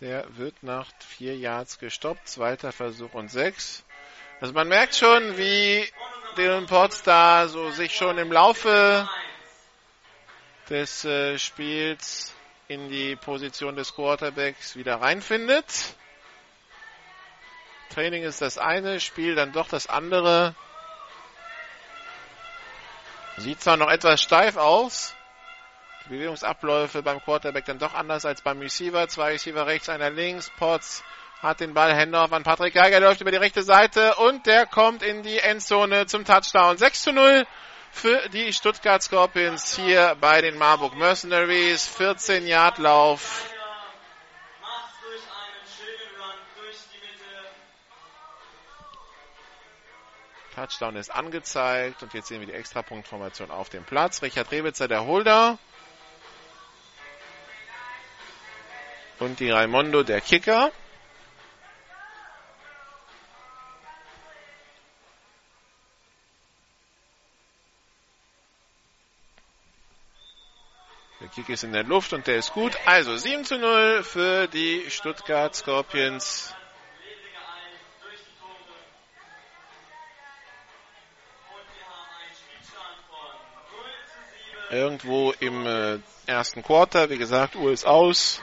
[0.00, 2.28] Der wird nach vier Yards gestoppt.
[2.28, 3.82] Zweiter Versuch und sechs.
[4.42, 5.88] Also man merkt schon, wie
[6.36, 9.08] Dylan Potts da so sich schon im Laufe
[10.68, 12.34] des äh, Spiels
[12.68, 15.94] in die Position des Quarterbacks wieder reinfindet.
[17.88, 20.54] Training ist das eine, Spiel dann doch das andere.
[23.40, 25.14] Sieht zwar noch etwas steif aus.
[26.04, 29.08] Die Bewegungsabläufe beim Quarterback dann doch anders als beim Receiver.
[29.08, 30.50] Zwei Receiver rechts, einer links.
[30.58, 31.02] Potts
[31.40, 35.02] hat den Ball, Handoff an Patrick Geiger, läuft über die rechte Seite und der kommt
[35.02, 36.76] in die Endzone zum Touchdown.
[36.76, 37.46] 6 zu 0
[37.90, 41.86] für die Stuttgart Scorpions hier bei den Marburg Mercenaries.
[41.86, 43.50] 14 Yard Lauf.
[50.54, 54.22] Touchdown ist angezeigt und jetzt sehen wir die Extrapunktformation auf dem Platz.
[54.22, 55.58] Richard Rewitzer, der Holder.
[59.18, 60.72] Und die Raimondo, der Kicker.
[71.20, 72.76] Der Kick ist in der Luft und der ist gut.
[72.86, 76.54] Also 7 zu 0 für die Stuttgart Scorpions.
[84.70, 88.40] Irgendwo im äh, ersten Quarter, wie gesagt, Uhr ist aus.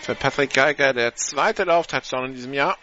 [0.00, 2.76] Für Patrick Geiger der zweite Lauf-Touchdown in diesem Jahr.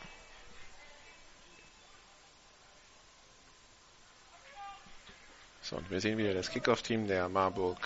[5.62, 7.78] So, und wir sehen wieder das Kickoff-Team der Marburg.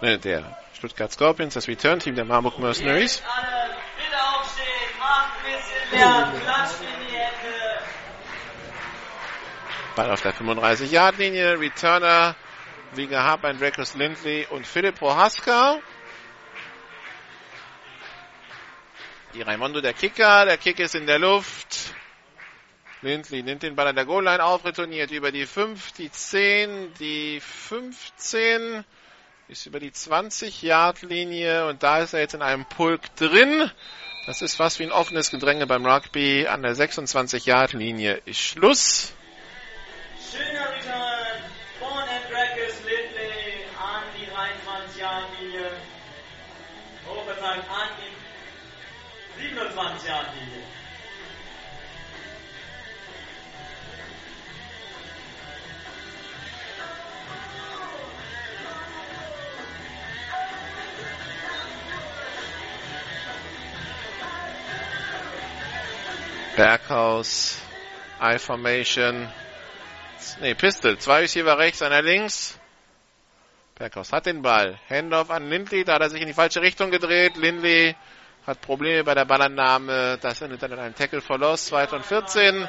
[0.00, 3.22] Ne, der Stuttgart Scorpions, das Return-Team der Marburg Mercenaries.
[9.96, 11.60] Ball auf der 35-Yard-Linie.
[11.60, 12.34] Returner
[12.92, 15.78] wie gehabt ein Dracus Lindley und Philipp Prohaska.
[19.34, 20.46] Die Raimondo der Kicker.
[20.46, 21.94] Der Kick ist in der Luft.
[23.02, 27.40] Lindley nimmt den Ball an der Goal-Line auf, retourniert über die 5, die 10, die
[27.40, 28.84] 15,
[29.50, 33.68] ist über die 20-Yard-Linie und da ist er jetzt in einem Pulk drin.
[34.26, 36.46] Das ist fast wie ein offenes Gedränge beim Rugby.
[36.46, 39.12] An der 26-Yard-Linie ist Schluss.
[40.30, 41.42] Schöner Return
[41.80, 45.70] von Dracus Lindley an die 23-Yard-Linie.
[47.08, 50.69] Oh, verzeiht, an die 27-Yard-Linie.
[66.60, 67.58] Berghaus,
[68.20, 69.26] I-Formation.
[70.42, 70.98] Nee, Pistol.
[70.98, 72.60] Zwei Receiver rechts, einer links.
[73.76, 74.78] Berghaus hat den Ball.
[74.90, 75.84] Handoff an Lindley.
[75.84, 77.38] Da hat er sich in die falsche Richtung gedreht.
[77.38, 77.96] Lindley
[78.46, 80.18] hat Probleme bei der Ballannahme.
[80.20, 81.64] Das endet dann in einem Tackle for Loss.
[81.64, 82.68] 2 und 14.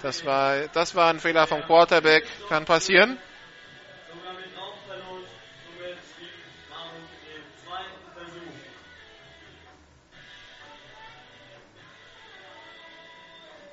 [0.00, 2.24] Das war, das war ein Fehler vom Quarterback.
[2.48, 3.18] Kann passieren.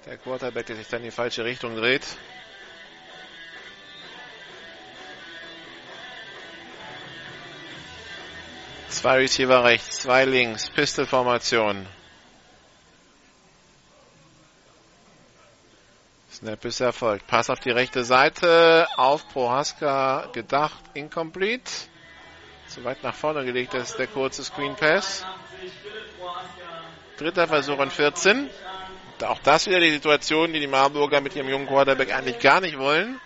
[0.05, 2.05] Der Quarterback, der sich dann in die falsche Richtung dreht.
[8.89, 11.87] Zwei Receiver rechts, zwei links, Pistol-Formation.
[16.31, 17.25] Snap ist erfolgt.
[17.25, 21.71] Pass auf die rechte Seite, auf Prohaska gedacht, incomplete.
[22.67, 25.25] Zu weit nach vorne gelegt ist der kurze Screen Pass.
[27.17, 28.49] Dritter Versuch und 14.
[29.23, 32.77] Auch das wieder die Situation, die die Marburger mit ihrem jungen Quarterback eigentlich gar nicht
[32.77, 33.19] wollen.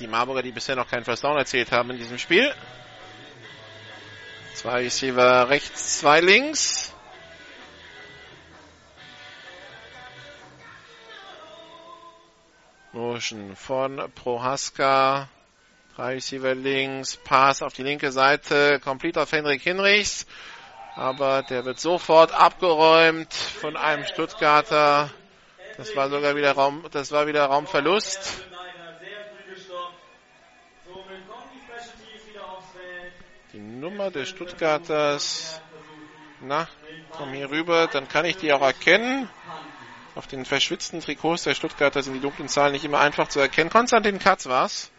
[0.00, 2.52] Die Marburger, die bisher noch keinen First Down erzählt haben in diesem Spiel.
[4.54, 6.92] Zwei Receiver rechts, zwei links.
[12.92, 15.28] Motion von Prohaska.
[15.96, 20.26] Drei Receiver links, Pass auf die linke Seite, complete auf Henrik Hinrichs.
[20.96, 25.10] Aber der wird sofort abgeräumt von einem Stuttgarter.
[25.76, 28.42] Das war sogar wieder Raum, das war wieder Raumverlust.
[33.52, 35.60] Die Nummer des Stuttgarters.
[36.40, 36.68] Na,
[37.10, 39.28] komm hier rüber, dann kann ich die auch erkennen.
[40.14, 43.68] Auf den verschwitzten Trikots der Stuttgarter sind die dunklen Zahlen nicht immer einfach zu erkennen.
[43.68, 44.90] Konstantin Katz war's.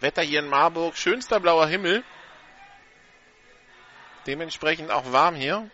[0.00, 2.04] Wetter hier in Marburg, schönster blauer Himmel.
[4.26, 5.70] Dementsprechend auch warm hier.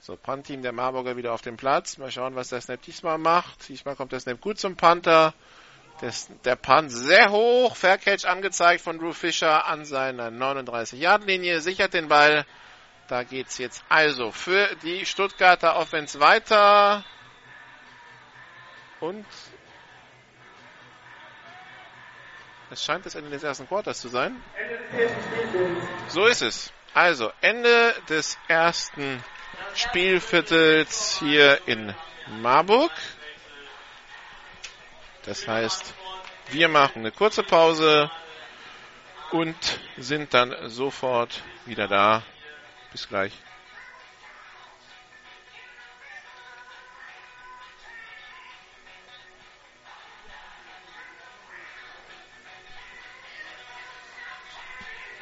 [0.00, 1.98] So, Punt-Team der Marburger wieder auf dem Platz.
[1.98, 3.68] Mal schauen, was der Snap diesmal macht.
[3.68, 5.34] Diesmal kommt der Snap gut zum Panther.
[6.00, 6.12] Der,
[6.44, 7.76] der Punt sehr hoch.
[7.76, 11.60] Faircatch angezeigt von Drew Fischer an seiner 39-Yard-Linie.
[11.60, 12.46] Sichert den Ball.
[13.08, 17.04] Da geht's jetzt also für die Stuttgarter Offense weiter.
[19.00, 19.26] Und
[22.70, 24.42] es scheint das Ende des ersten Quarters zu sein.
[26.08, 26.72] So ist es.
[26.94, 29.22] Also, Ende des ersten
[29.74, 31.94] Spielviertels hier in
[32.40, 32.90] Marburg.
[35.24, 35.94] Das heißt,
[36.50, 38.10] wir machen eine kurze Pause
[39.30, 39.56] und
[39.96, 42.22] sind dann sofort wieder da.
[42.90, 43.32] Bis gleich.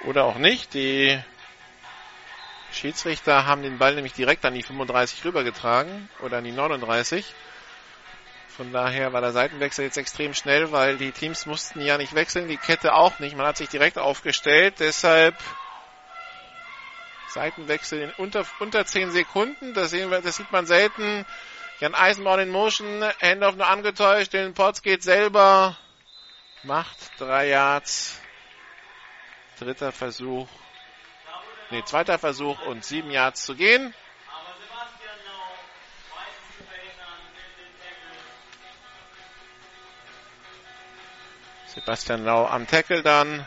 [0.09, 0.73] Oder auch nicht.
[0.73, 1.23] Die
[2.73, 7.35] Schiedsrichter haben den Ball nämlich direkt an die 35 rübergetragen oder an die 39.
[8.57, 12.49] Von daher war der Seitenwechsel jetzt extrem schnell, weil die Teams mussten ja nicht wechseln,
[12.49, 13.37] die Kette auch nicht.
[13.37, 15.37] Man hat sich direkt aufgestellt, deshalb
[17.29, 19.75] Seitenwechsel in unter, unter 10 Sekunden.
[19.75, 21.27] Das, sehen wir, das sieht man selten.
[21.81, 25.77] Jan Eisenborn in Motion, Handoff nur angetäuscht, den Potts geht selber,
[26.63, 28.23] macht drei Yards.
[29.59, 30.49] Dritter Versuch
[31.71, 33.95] Nee, zweiter Versuch und sieben Yards zu gehen.
[41.67, 43.47] Sebastian Lau am Tackle dann.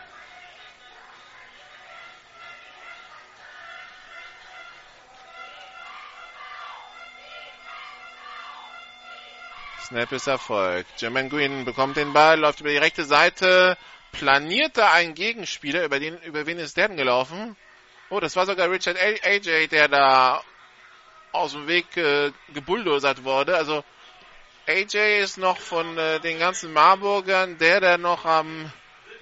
[9.79, 11.01] Snap ist erfolgt.
[11.01, 13.77] Jermaine Green bekommt den Ball, läuft über die rechte Seite,
[14.11, 15.83] planiert da einen Gegenspieler.
[15.83, 17.55] Über, den, über wen ist der denn gelaufen?
[18.09, 20.43] Oh, das war sogar Richard A- AJ, der da
[21.31, 23.55] aus dem Weg äh, gebulldozert wurde.
[23.55, 23.83] Also
[24.67, 28.71] AJ ist noch von äh, den ganzen Marburgern der, der noch am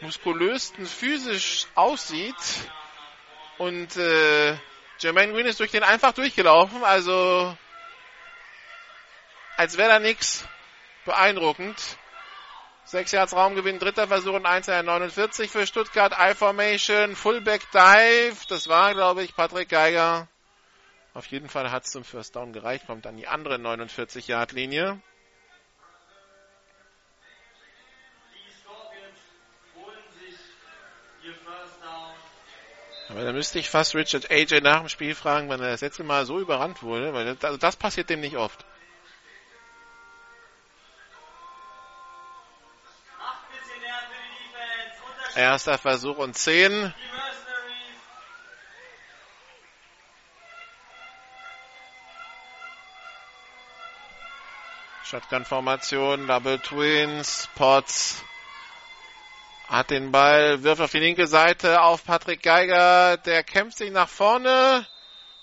[0.02, 2.36] muskulösten physisch aussieht.
[3.58, 4.58] Und äh,
[5.00, 6.84] Jermaine Green ist durch den einfach durchgelaufen.
[6.84, 7.56] Also
[9.58, 10.48] als wäre da nix.
[11.06, 11.98] Beeindruckend.
[12.90, 16.12] Sechs Yards Raumgewinn, dritter Versuch und 1,49 für Stuttgart.
[16.20, 18.48] I-Formation, Fullback Dive.
[18.48, 20.28] Das war, glaube ich, Patrick Geiger.
[21.14, 22.88] Auf jeden Fall hat es zum First Down gereicht.
[22.88, 25.00] Kommt an die andere 49-Yard-Linie.
[28.34, 29.20] Die Scorpions
[29.76, 30.40] holen sich
[31.24, 32.16] ihr First Down.
[33.10, 36.04] Aber da müsste ich fast Richard AJ nach dem Spiel fragen, wenn er das letzte
[36.04, 37.14] Mal so überrannt wurde.
[37.14, 38.66] Weil das, also das passiert dem nicht oft.
[45.40, 46.70] Erster Versuch und 10.
[46.70, 46.94] die Mercenaries.
[55.06, 58.22] Shotgun-Formation, Double Twins, Potts
[59.70, 64.10] hat den Ball, wirft auf die linke Seite auf Patrick Geiger, der kämpft sich nach
[64.10, 64.86] vorne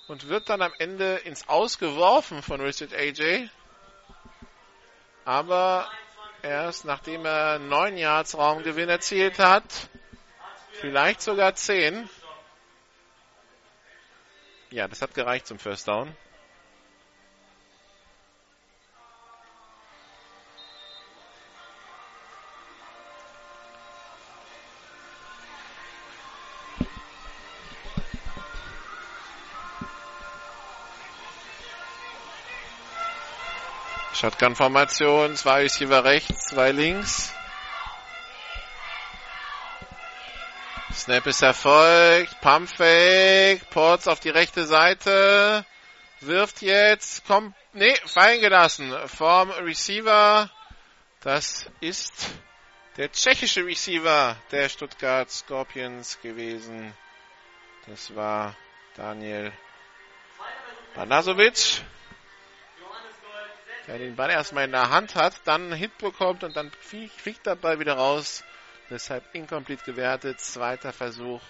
[0.09, 3.49] und wird dann am Ende ins Ausgeworfen von Richard AJ.
[5.24, 5.88] Aber
[6.47, 9.64] erst nachdem er 9 Yards Raumgewinn erzielt hat,
[10.72, 12.09] vielleicht sogar 10.
[14.70, 16.16] Ja, das hat gereicht zum First Down.
[34.17, 37.35] Shotgun-Formation, zwei Receiver rechts, zwei links.
[40.91, 45.67] Snap ist erfolgt, Pump Fake, Ports auf die rechte Seite,
[46.21, 50.51] wirft jetzt, kommt, nee, fallen gelassen vom Receiver.
[51.21, 52.31] Das ist
[52.97, 56.95] der tschechische Receiver der Stuttgart Scorpions gewesen.
[57.87, 58.57] Das war
[58.97, 59.53] Daniel
[60.95, 61.83] Banasovic
[63.87, 67.47] der den Ball erstmal in der Hand hat, dann einen Hit bekommt und dann fliegt,
[67.47, 68.45] der Ball wieder raus.
[68.91, 70.41] Deshalb incomplete gewertet.
[70.41, 71.41] Zweiter Versuch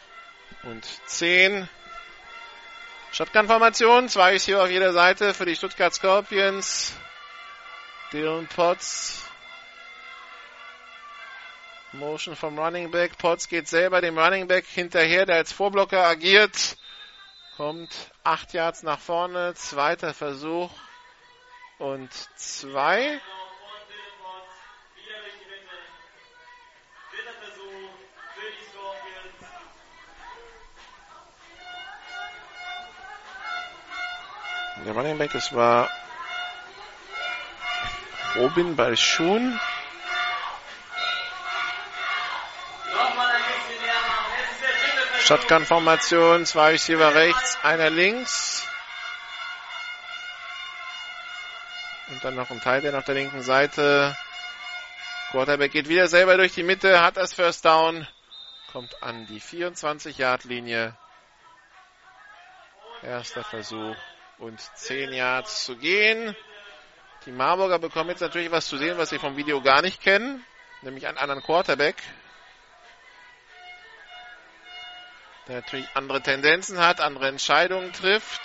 [0.62, 1.68] und 10.
[3.12, 4.09] Shotgun-Formation.
[4.09, 6.95] Zwei ist hier auf jeder Seite für die Stuttgart Scorpions.
[8.12, 9.22] Dylan Potts.
[11.93, 13.16] Motion vom Running Back.
[13.16, 16.76] Potts geht selber dem Running Back hinterher, der als Vorblocker agiert.
[17.57, 19.55] Kommt acht Yards nach vorne.
[19.55, 20.70] Zweiter Versuch
[21.79, 23.20] und zwei.
[34.85, 35.91] Der Running Back, das war
[38.37, 39.59] Robin Balschun.
[45.20, 48.68] Shotgun-Formation, zwei Receiver rechts, einer links.
[52.17, 54.17] Und dann noch ein Teil auf der linken Seite.
[55.33, 58.09] Quarterback geht wieder selber durch die Mitte, hat das First Down,
[58.73, 60.97] kommt an die 24-Yard-Linie.
[63.03, 63.97] Erster Versuch
[64.39, 66.35] und 10 Yards zu gehen.
[67.27, 70.43] Die Marburger bekommen jetzt natürlich was zu sehen, was sie vom Video gar nicht kennen,
[70.81, 71.97] nämlich einen anderen Quarterback,
[75.49, 78.41] der natürlich andere Tendenzen hat, andere Entscheidungen trifft.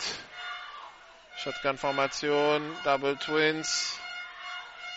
[1.43, 3.99] Shotgun-Formation, Double Twins.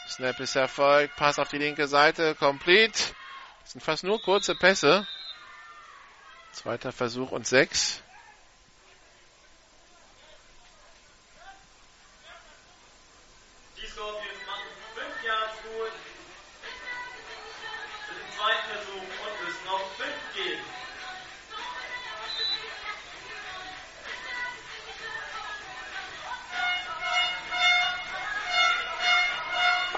[0.06, 2.98] Snap ist erfolgt, Pass auf die linke Seite, complete.
[3.62, 5.06] Das sind fast nur kurze Pässe.
[6.52, 8.03] Zweiter Versuch und sechs.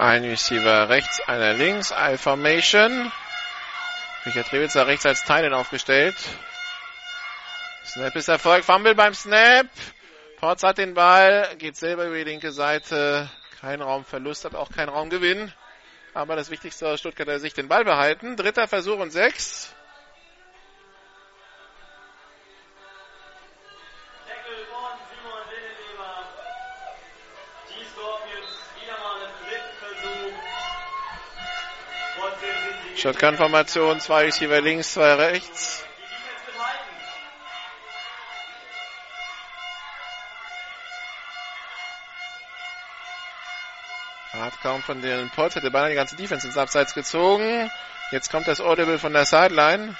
[0.06, 3.10] Ein Receiver rechts, einer links, I-Formation.
[4.24, 6.14] Richard Rewitzer rechts als Teilen aufgestellt.
[7.84, 8.64] Snap ist Erfolg.
[8.64, 9.66] Fumble beim Snap.
[10.38, 13.28] Potts hat den Ball, geht selber über die linke Seite.
[13.60, 15.52] Kein Raumverlust, hat auch kein Raumgewinn.
[16.14, 18.36] Aber das Wichtigste aus Stuttgarter Sicht den Ball behalten.
[18.36, 19.74] Dritter Versuch und sechs.
[32.96, 35.84] Shotgun-Formation, zwei Receiver links, zwei rechts.
[44.32, 47.70] Hart kaum von den Potts, hätte beinahe die ganze Defense ins Abseits gezogen.
[48.12, 49.94] Jetzt kommt das Audible von der Sideline.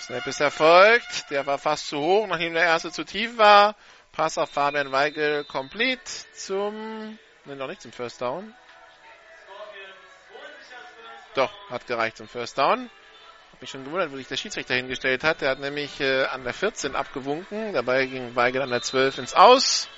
[0.00, 1.30] Snap ist erfolgt.
[1.30, 3.74] Der war fast zu hoch, nachdem der erste zu tief war.
[4.18, 6.02] Pass auf Fabian Weigel complete
[6.34, 8.52] zum, ne, noch nicht zum First Down.
[11.36, 12.90] Doch, hat gereicht zum First Down.
[13.52, 15.40] Hab mich schon gewundert, wo sich der Schiedsrichter hingestellt hat.
[15.40, 17.72] Der hat nämlich äh, an der 14 abgewunken.
[17.72, 19.88] Dabei ging Weigel an der 12 ins Aus.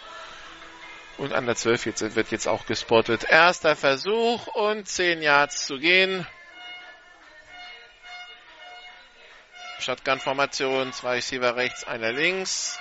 [1.16, 3.24] Und an der 12 jetzt, wird jetzt auch gespottet.
[3.24, 6.26] Erster Versuch und 10 Yards zu gehen.
[9.78, 12.78] Shotgun-Formation, zwei Receiver rechts, einer links.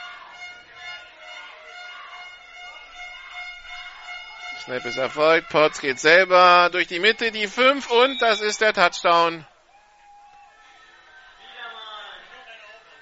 [4.60, 5.49] Snap ist erfolgt.
[5.49, 9.45] Potts geht selber durch die Mitte, die 5 und das ist der Touchdown.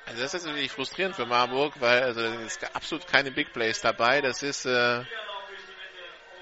[0.06, 4.22] Also das ist natürlich frustrierend für Marburg, weil also ist absolut keine Big Plays dabei.
[4.22, 5.04] Das ist äh,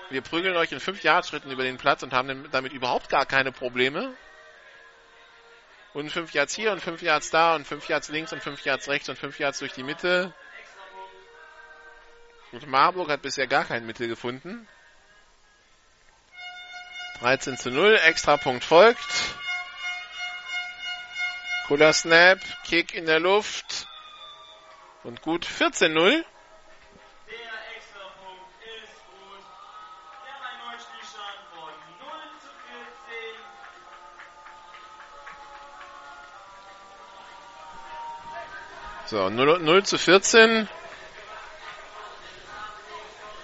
[0.10, 3.26] wir prügeln euch in 5 Yard Schritten über den Platz und haben damit überhaupt gar
[3.26, 4.14] keine Probleme.
[5.94, 8.88] Und 5 Yards hier und 5 Yards da und 5 Yards links und 5 Yards
[8.90, 10.34] rechts und 5 Yards durch die Mitte.
[12.52, 14.68] Und Marburg hat bisher gar kein Mittel gefunden.
[17.20, 19.00] 13 zu 0, Extrapunkt folgt.
[21.68, 23.88] Cooler Snap, Kick in der Luft.
[25.04, 25.94] Und gut 14-0.
[25.96, 26.22] Der
[27.76, 29.44] Extrapunkt ist gut.
[30.24, 32.10] Wir haben einen neuen Spielstand von 0
[32.42, 32.50] zu
[39.08, 39.08] 14.
[39.08, 40.68] So, 0, 0 zu 14.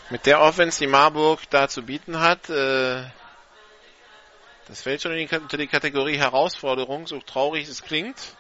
[0.10, 3.04] Mit der Offense, die Marburg da zu bieten hat, äh,
[4.68, 8.36] das fällt schon unter die Kategorie Herausforderung, so traurig es klingt.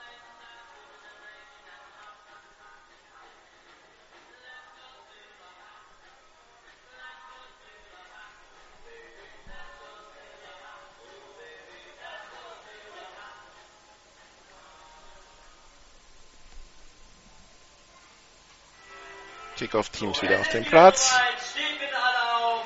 [19.62, 21.14] Kickoff-Teams wieder auf dem Platz.
[21.52, 22.66] Steht bitte alle auf.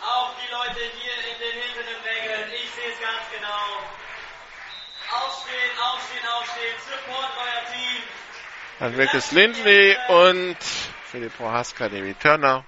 [0.00, 2.52] Auch die Leute hier in den hinteren Rängen.
[2.54, 3.82] Ich sehe es ganz genau.
[5.10, 6.31] Aufstehen, aufstehen, aufstehen.
[6.31, 6.31] Support euer Team.
[8.82, 10.56] Dann weg ist Lindley und
[11.04, 12.64] Philipp Prohaska, der Returner.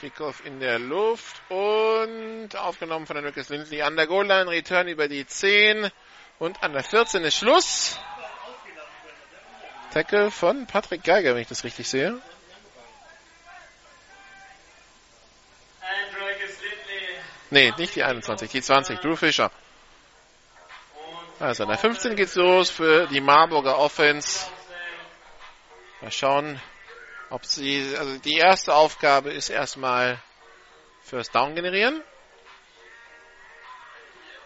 [0.00, 4.48] Kickoff in der Luft und aufgenommen von Lucas Lindley an der Goal-Line.
[4.48, 5.90] Return über die 10
[6.38, 7.98] und an der 14 ist Schluss.
[9.92, 12.16] Tackle von Patrick Geiger, wenn ich das richtig sehe.
[17.50, 19.50] Nee, nicht die 21, die 20, Drew Fischer.
[21.40, 24.46] Also der 15 geht's los für die Marburger Offense.
[26.00, 26.60] Mal schauen,
[27.28, 30.22] ob sie, also die erste Aufgabe ist erstmal
[31.02, 32.02] First Down generieren.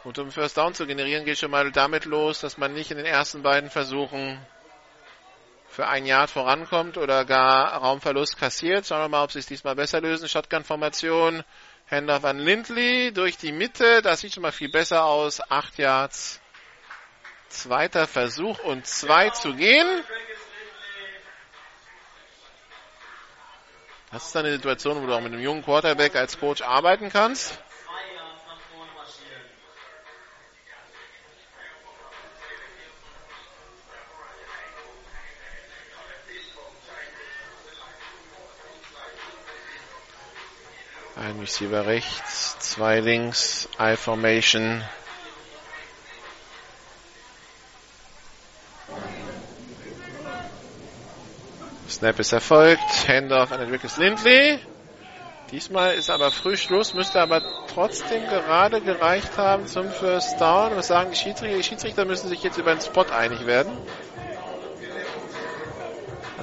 [0.05, 2.97] Und um First Down zu generieren, geht schon mal damit los, dass man nicht in
[2.97, 4.39] den ersten beiden Versuchen
[5.69, 8.87] für ein Yard vorankommt oder gar Raumverlust kassiert.
[8.87, 10.29] Schauen wir mal, ob sie es diesmal besser lösen.
[10.29, 11.43] Shotgun-Formation,
[11.91, 14.01] Handoff an Lindley durch die Mitte.
[14.03, 15.41] Das sieht schon mal viel besser aus.
[15.51, 16.41] Acht Yards.
[17.49, 19.87] Zweiter Versuch und zwei zu gehen.
[24.11, 27.11] Das ist dann eine Situation, wo du auch mit einem jungen Quarterback als Coach arbeiten
[27.11, 27.59] kannst.
[41.17, 44.83] Ein Receiver rechts, zwei links, I-Formation.
[51.89, 52.83] Snap ist erfolgt.
[53.07, 54.59] Handoff an Enriquez Lindley.
[55.53, 57.41] Diesmal ist aber früh Schluss, müsste aber
[57.73, 60.75] trotzdem gerade gereicht haben zum First Down.
[60.75, 61.57] Was sagen die Schiedsrichter?
[61.57, 63.71] Die Schiedsrichter müssen sich jetzt über den Spot einig werden.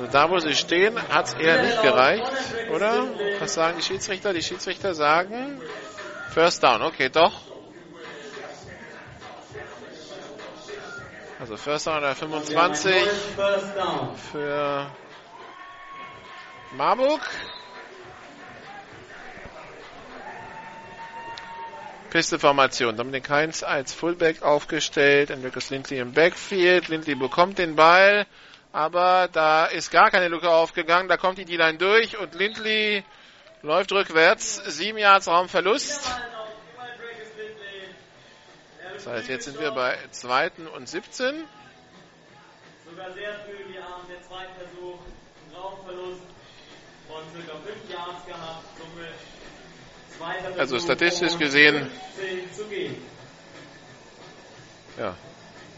[0.02, 2.32] Also da, wo sie stehen, hat es eher nicht gereicht,
[2.74, 3.06] oder?
[3.39, 4.34] Was sagen die Schiedsrichter?
[4.34, 5.62] Die Schiedsrichter sagen
[6.34, 6.82] First Down.
[6.82, 7.39] Okay, doch.
[11.39, 12.95] Also First Down der 25
[14.32, 14.89] für
[16.76, 17.22] Marburg.
[22.10, 22.97] Pisteformation.
[22.97, 25.30] Dominik Heinz als Fullback aufgestellt.
[25.30, 26.88] Enrikus Lindley im Backfield.
[26.88, 28.26] Lindley bekommt den Ball.
[28.74, 31.09] Aber da ist gar keine Lücke aufgegangen.
[31.09, 33.03] Da kommt die D-Line durch und Lindley
[33.61, 34.55] läuft rückwärts.
[34.65, 36.09] Sieben Yards Raumverlust.
[38.93, 41.43] Das heißt, jetzt sind wir bei zweiten und 17.
[42.86, 44.99] Sogar sehr früh wir haben der zweite Versuch,
[45.55, 46.22] Raumverlust
[47.07, 47.53] von ca.
[47.65, 48.65] 5 Yards gehabt.
[50.22, 52.95] Versuch, Also statistisch gesehen, 15 zu gehen.
[54.97, 55.15] ja,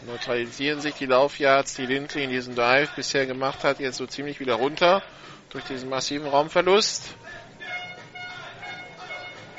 [0.06, 4.40] neutralisieren sich die Laufyards, die Lindley in diesem Dive bisher gemacht hat, jetzt so ziemlich
[4.40, 5.02] wieder runter
[5.50, 7.14] durch diesen massiven Raumverlust.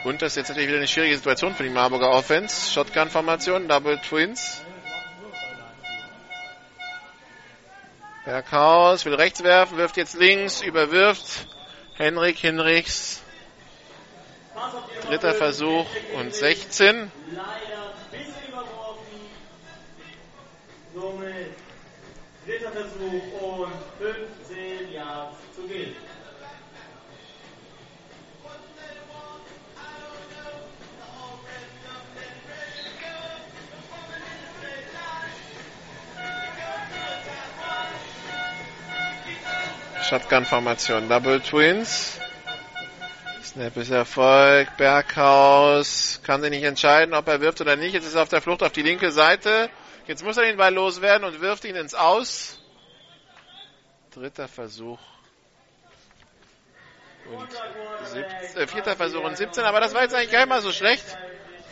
[0.04, 2.72] Und das ist jetzt natürlich wieder eine schwierige Situation für die Marburger Offense.
[2.72, 4.62] Shotgun-Formation, Double Twins.
[8.24, 11.48] Berghaus will rechts werfen, wirft jetzt links, überwirft
[11.96, 13.22] Henrik Hinrichs.
[15.08, 15.86] Dritter Versuch
[16.18, 17.12] und 16.
[20.96, 21.52] Somit
[22.46, 25.94] dritter Versuch und 15 Yards zu gehen.
[40.02, 42.20] Shotgun-Formation, Double Twins.
[43.44, 44.70] Snap ist Erfolg.
[44.78, 47.94] Berghaus kann sich nicht entscheiden, ob er wirft oder nicht.
[47.94, 49.70] Jetzt ist er auf der Flucht auf die linke Seite.
[50.08, 52.60] Jetzt muss er den Ball loswerden und wirft ihn ins Aus.
[54.14, 55.00] Dritter Versuch.
[57.32, 57.52] Und
[58.04, 59.64] 17, äh, vierter Versuch und 17.
[59.64, 61.06] Aber das war jetzt eigentlich gar nicht mal so schlecht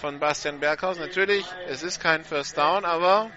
[0.01, 0.97] von Bastian Berghaus.
[0.97, 3.29] Natürlich, es ist kein First Down, aber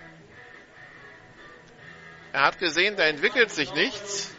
[2.32, 4.34] er hat gesehen, da entwickelt sich nichts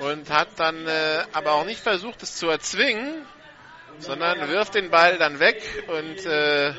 [0.00, 3.26] und hat dann äh, aber auch nicht versucht, es zu erzwingen,
[3.98, 6.74] sondern wirft den Ball dann weg und äh,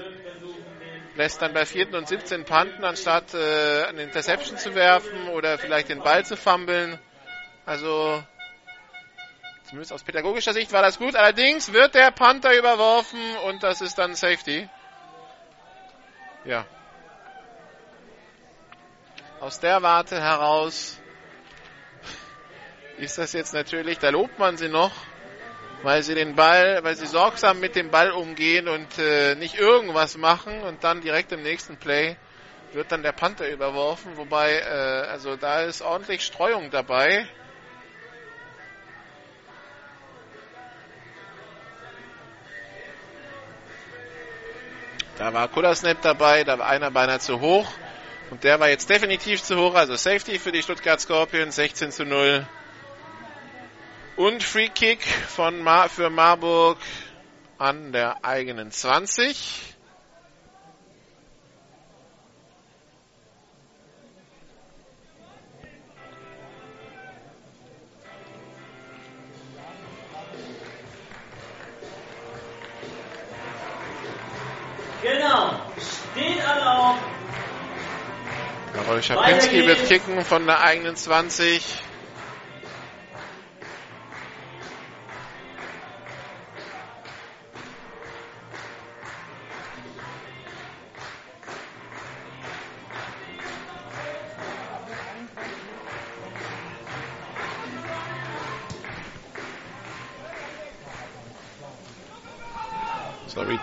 [1.22, 1.94] lässt dann bei 4.
[1.94, 6.98] und 17 panten, anstatt äh, eine Interception zu werfen oder vielleicht den Ball zu fummeln.
[7.64, 8.24] Also
[9.66, 11.16] zumindest aus pädagogischer Sicht war das gut.
[11.16, 14.68] Allerdings wird der Panther überworfen und das ist dann Safety.
[16.44, 16.66] Ja.
[19.42, 21.00] Aus der Warte heraus
[22.98, 24.92] ist das jetzt natürlich, da lobt man sie noch,
[25.84, 30.18] weil sie den Ball, weil sie sorgsam mit dem Ball umgehen und äh, nicht irgendwas
[30.18, 32.18] machen und dann direkt im nächsten Play
[32.74, 37.28] wird dann der Panther überworfen, wobei, äh, also da ist ordentlich Streuung dabei.
[45.18, 47.68] Da war Kullersnap dabei, da war einer beinahe zu hoch.
[48.32, 52.06] Und der war jetzt definitiv zu hoch, also Safety für die Stuttgart Scorpions, 16 zu
[52.06, 52.48] 0.
[54.16, 56.78] Und Free Kick von Mar für Marburg
[57.58, 59.72] an der eigenen 20.
[75.02, 75.60] Genau.
[76.12, 76.98] Steht alle auf.
[78.74, 81.82] Karol Schapinski wird kicken von der eigenen 20.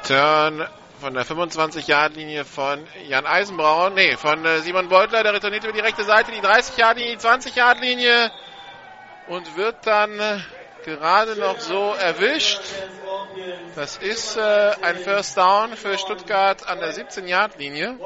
[0.09, 0.67] Return
[1.01, 3.93] von der 25-Yard-Linie von Jan Eisenbraun.
[3.93, 5.23] Nee, von äh, Simon Beutler.
[5.23, 8.33] Der returniert über die rechte Seite, die 30-Yard-Linie, die 20-Yard-Linie.
[9.29, 10.39] Und wird dann äh,
[10.85, 12.61] gerade noch so erwischt.
[13.75, 17.99] Das ist äh, ein First Down für Stuttgart an der 17-Yard-Linie.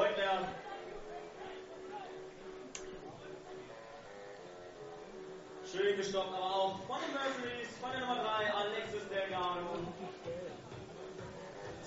[5.71, 6.97] Schön gestoppt, aber auch von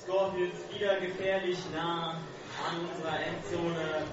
[0.06, 2.10] Scorpions wieder gefährlich nah
[2.64, 4.06] an unserer Endzone.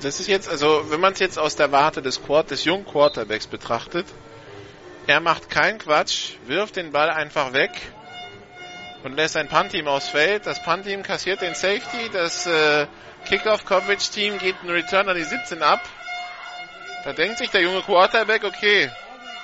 [0.00, 2.86] Das ist jetzt, also wenn man es jetzt aus der Warte des, Quart des jungen
[2.86, 4.06] Quarterbacks betrachtet,
[5.06, 7.70] er macht keinen Quatsch, wirft den Ball einfach weg
[9.02, 10.46] und lässt ein Punt-Team aufs Feld.
[10.46, 12.86] Das Punt-Team kassiert den Safety, das äh,
[13.26, 15.80] Kickoff-Coverage-Team geht einen Return an die 17 ab
[17.04, 18.90] Da denkt sich der junge Quarterback, okay,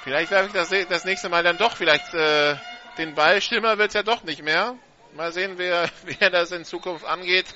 [0.04, 2.54] vielleicht werfe ich das, das nächste Mal dann doch vielleicht äh,
[2.98, 3.40] den Ball.
[3.40, 4.76] Schlimmer wird's ja doch nicht mehr.
[5.14, 5.88] Mal sehen, wer,
[6.18, 7.46] wer das in Zukunft angeht.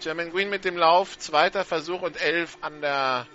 [0.00, 3.26] German Green mit dem Lauf, zweiter Versuch und elf an der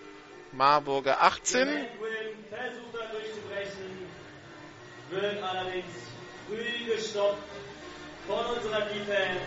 [0.51, 1.59] Marburger 18.
[1.67, 4.07] Jermaine Quinn versucht da durchzubrechen,
[5.11, 5.85] wird allerdings
[6.47, 7.43] früh gestoppt
[8.27, 9.41] von unserer Defense.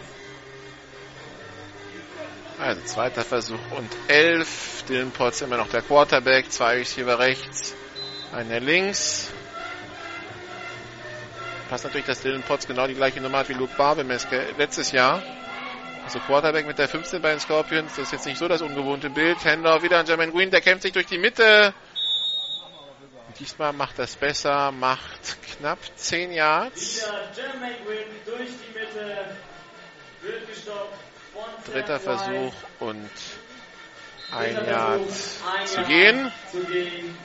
[2.61, 4.85] Also zweiter Versuch und elf.
[4.89, 7.75] Dylan Potts immer noch der Quarterback, zwei Receiver rechts,
[8.33, 9.33] einer links.
[11.69, 15.23] Passt natürlich, dass Dylan Potts genau die gleiche Nummer hat wie Luke Barbemeske letztes Jahr.
[16.05, 19.11] Also Quarterback mit der 15 bei den Scorpions, das ist jetzt nicht so das ungewohnte
[19.11, 19.45] Bild.
[19.45, 21.75] Handoff wieder an Jermaine Green, der kämpft sich durch die Mitte.
[23.27, 27.07] Und diesmal macht das besser, macht knapp 10 Yards.
[31.71, 32.01] Dritter.
[32.01, 33.11] Versuch und
[34.33, 35.11] ein Yard
[35.67, 36.33] zu gehen.
[36.51, 37.19] Zu gehen.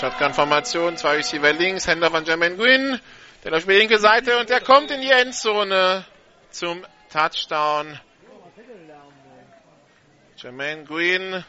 [0.00, 2.98] Shotgun-Formation, zwei Receiver links, Händler von Jermaine Green.
[3.44, 6.06] Der läuft über die linke Seite und der kommt in die Endzone
[6.50, 8.00] zum Touchdown.
[10.36, 11.44] Jermaine Green,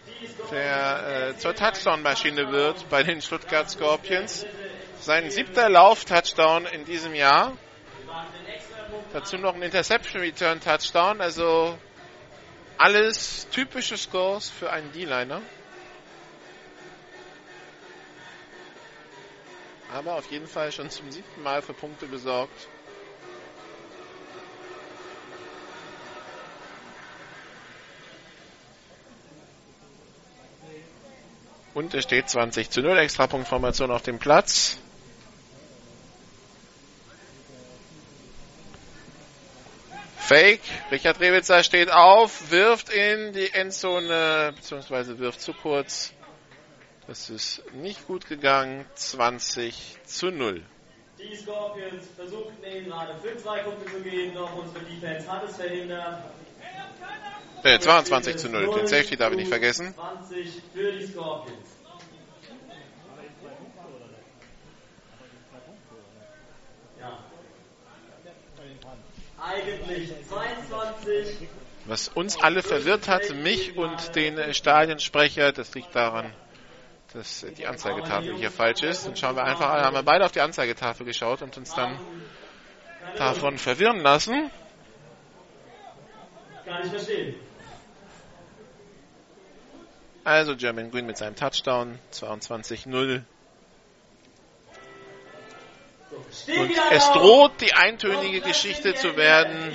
[0.51, 4.45] der äh, zur Touchdown-Maschine wird bei den Stuttgart Scorpions.
[4.99, 7.57] Sein siebter Lauf-Touchdown in diesem Jahr.
[9.13, 11.21] Dazu noch ein Interception-Return-Touchdown.
[11.21, 11.77] Also
[12.77, 15.41] alles typische Scores für einen D-Liner.
[19.93, 22.67] Aber auf jeden Fall schon zum siebten Mal für Punkte gesorgt.
[31.73, 34.77] Und es steht 20 zu 0, Extrapunktformation auf dem Platz.
[40.17, 40.61] Fake,
[40.91, 46.13] Richard Rewitzer steht auf, wirft in die Endzone, beziehungsweise wirft zu kurz.
[47.07, 48.85] Das ist nicht gut gegangen.
[48.95, 50.63] 20 zu 0.
[51.19, 55.55] Die Scorpions versuchten eben gerade für zwei Punkte zu gehen, doch unsere Defense hat es
[55.55, 56.23] verhindert.
[57.63, 58.73] Äh, 22 zu 0.
[58.75, 59.93] Den Safety darf ich nicht vergessen.
[59.93, 61.67] 20 für die Scorpions.
[66.99, 67.19] Ja.
[69.39, 71.47] Eigentlich 22.
[71.85, 76.31] Was uns alle verwirrt hat, mich und den Stadionsprecher, das liegt daran,
[77.13, 79.05] dass die Anzeigetafel hier falsch ist.
[79.05, 81.99] Dann schauen wir einfach, haben wir beide auf die Anzeigetafel geschaut und uns dann
[83.17, 84.49] davon verwirren lassen.
[90.23, 93.23] Also German Green mit seinem Touchdown, 22-0.
[96.31, 99.73] Steht Und es droht die eintönige Geschichte zu werden,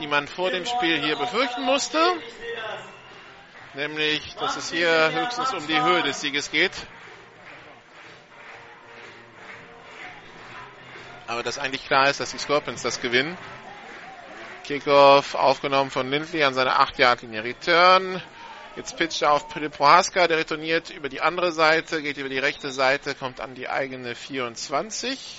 [0.00, 1.98] die man vor dem Spiel hier befürchten musste.
[3.78, 6.72] Nämlich, dass es hier höchstens um die Höhe des Sieges geht.
[11.28, 13.38] Aber dass eigentlich klar ist, dass die Scorpions das gewinnen.
[14.64, 17.44] Kickoff aufgenommen von Lindley an seiner 8-Yard-Linie.
[17.44, 18.20] Return.
[18.74, 22.72] Jetzt pitcht er auf Prohaska, der retourniert über die andere Seite, geht über die rechte
[22.72, 25.36] Seite, kommt an die eigene 24.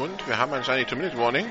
[0.00, 1.44] Und wir haben anscheinend die Two-Minute-Warning.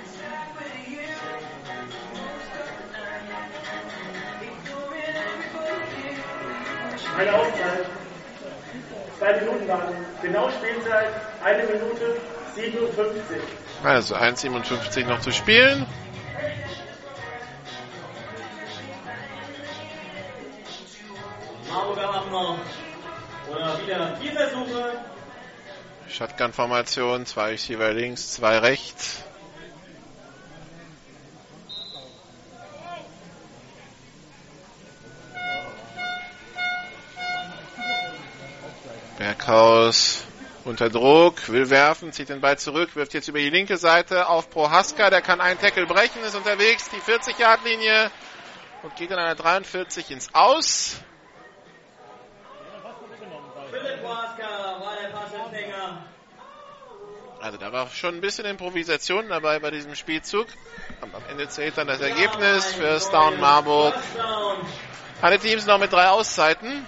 [7.16, 7.86] Eine Auszeit.
[9.20, 9.82] Zwei Minuten lang.
[10.24, 11.10] Genau Spielzeit.
[11.44, 12.18] Eine Minute
[12.56, 13.22] 57.
[13.84, 15.86] Also 1,57 noch zu spielen.
[21.70, 22.58] Marburger haben noch
[23.48, 25.19] oder wieder vier Versuche.
[26.10, 29.24] Shotgun-Formation, zwei Receiver links, zwei rechts.
[39.18, 40.24] Berghaus
[40.66, 44.50] unter Druck, will werfen, zieht den Ball zurück, wirft jetzt über die linke Seite auf
[44.50, 48.12] Prohaska, der kann einen Tackle brechen, ist unterwegs, die 40-Yard-Linie
[48.84, 50.98] und geht an einer 43 ins Aus.
[53.72, 56.06] Philipp Waska war der Passempfänger.
[57.42, 60.48] Also da war schon ein bisschen Improvisation dabei bei diesem Spielzug.
[61.02, 63.96] Und am Ende zählt dann das Ergebnis für Down Marburg.
[65.22, 66.86] Alle Teams noch mit drei Auszeiten.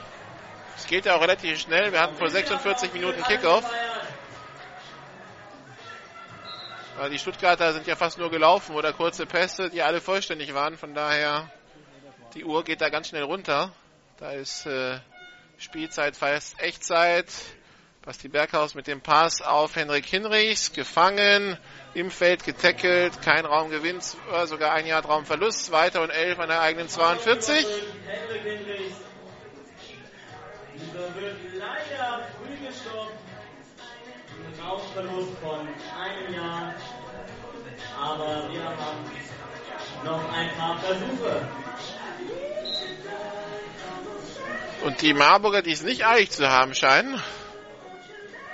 [0.76, 1.93] Es geht ja auch relativ schnell.
[1.93, 3.64] Wir hatten vor 46 Minuten Kickoff.
[7.12, 10.78] Die Stuttgarter sind ja fast nur gelaufen oder kurze Pässe, die alle vollständig waren.
[10.78, 11.49] Von daher,
[12.34, 13.72] die Uhr geht da ganz schnell runter.
[14.18, 14.99] Da ist äh,
[15.58, 17.28] Spielzeit fast Echtzeit.
[18.04, 21.56] Basti Berghaus mit dem Pass auf Henrik Hinrichs, gefangen,
[21.93, 23.99] im Feld getackelt, kein Raumgewinn,
[24.45, 27.64] sogar ein Jahr Raumverlust, weiter und 11 an der eigenen 42.
[28.08, 28.95] Henrik Hinrichs.
[30.74, 33.20] Dieser wird leider früh gestoppt.
[34.47, 35.68] Ein Raumverlust von
[36.02, 36.74] einem Jahr.
[38.02, 39.12] Aber wir haben
[40.06, 41.47] noch ein paar Versuche.
[44.86, 47.22] Und die Marburger, die es nicht eilig zu haben scheinen,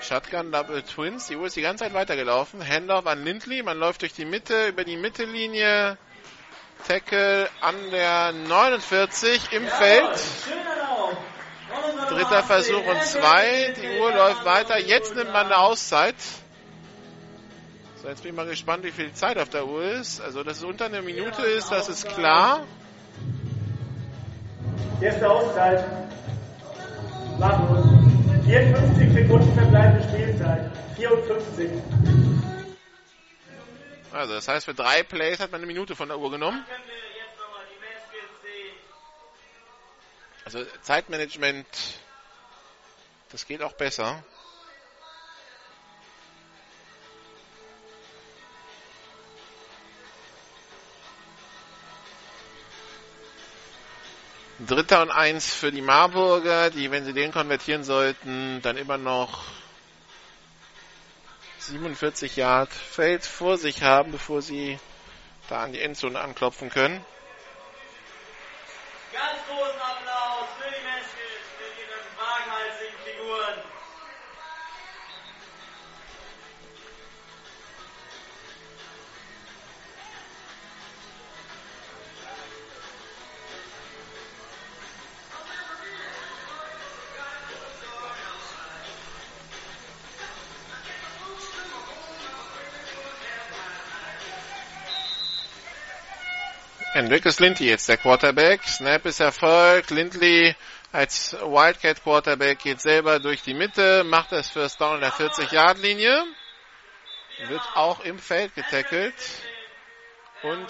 [0.02, 1.28] Shotgun Double Twins.
[1.28, 2.66] Die Uhr ist die ganze Zeit weitergelaufen.
[2.66, 3.64] Handoff an Lindley.
[3.64, 5.98] Man läuft durch die Mitte, über die Mittellinie.
[6.88, 10.20] Tackle an der 49 im Feld.
[12.10, 13.74] Dritter Versuch und zwei.
[13.82, 14.80] Die Uhr läuft weiter.
[14.80, 16.16] Jetzt nimmt man eine Auszeit.
[18.02, 20.22] So, jetzt bin ich mal gespannt, wie viel Zeit auf der Uhr ist.
[20.22, 22.62] Also, dass es unter einer Minute ist, das ist klar.
[25.02, 25.84] Erste Auszeit.
[27.40, 27.97] Markus.
[28.48, 30.72] 54 Sekunden verbleibende Spielzeit.
[30.96, 31.70] 54.
[34.14, 36.66] Also, das heißt, für drei Plays hat man eine Minute von der Uhr genommen.
[40.46, 41.68] Also, Zeitmanagement,
[43.34, 44.24] das geht auch besser.
[54.60, 59.44] Dritter und eins für die Marburger, die, wenn sie den konvertieren sollten, dann immer noch
[61.60, 64.80] 47 Yard Feld vor sich haben, bevor sie
[65.48, 67.06] da an die Endzone anklopfen können.
[69.14, 69.80] Ganz großen
[96.98, 98.64] Enriquez Lindley jetzt der Quarterback.
[98.64, 99.92] Snap ist erfolgt.
[99.92, 100.56] Lindley
[100.92, 106.24] als Wildcat Quarterback geht selber durch die Mitte, macht das First Down an der 40-Yard-Linie.
[107.50, 109.14] Wird auch im Feld getackelt.
[110.42, 110.68] Und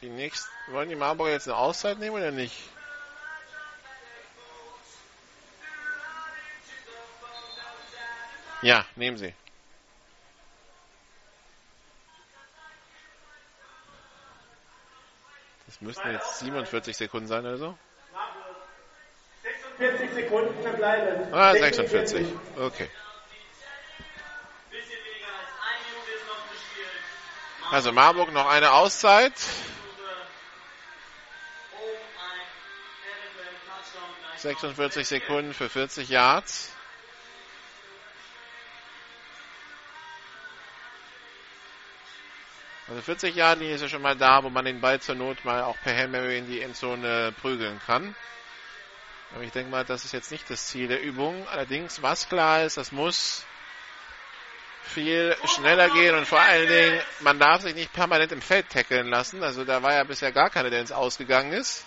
[0.00, 2.54] die nächsten, wollen die Marburger jetzt eine Auszeit nehmen oder nicht?
[8.62, 9.34] Ja, nehmen sie.
[15.82, 17.78] Müssten jetzt 47 Sekunden sein oder so.
[19.78, 21.32] 46 Sekunden verbleiben.
[21.34, 22.26] Ah, 46.
[22.58, 22.88] Okay.
[27.70, 29.32] Also Marburg noch eine Auszeit.
[31.72, 31.88] Um
[32.20, 32.42] ein
[33.32, 36.70] eventuell Touchdown gleich 46 Sekunden für 40 Yards.
[42.92, 45.46] Also 40 Yard Linie ist ja schon mal da, wo man den Ball zur Not
[45.46, 48.14] mal auch per Hail Mary in die Endzone prügeln kann.
[49.34, 51.48] Aber ich denke mal, das ist jetzt nicht das Ziel der Übung.
[51.48, 53.46] Allerdings, was klar ist, das muss
[54.82, 59.08] viel schneller gehen und vor allen Dingen, man darf sich nicht permanent im Feld tackeln
[59.08, 59.42] lassen.
[59.42, 61.86] Also da war ja bisher gar keiner, der ins Ausgegangen ist.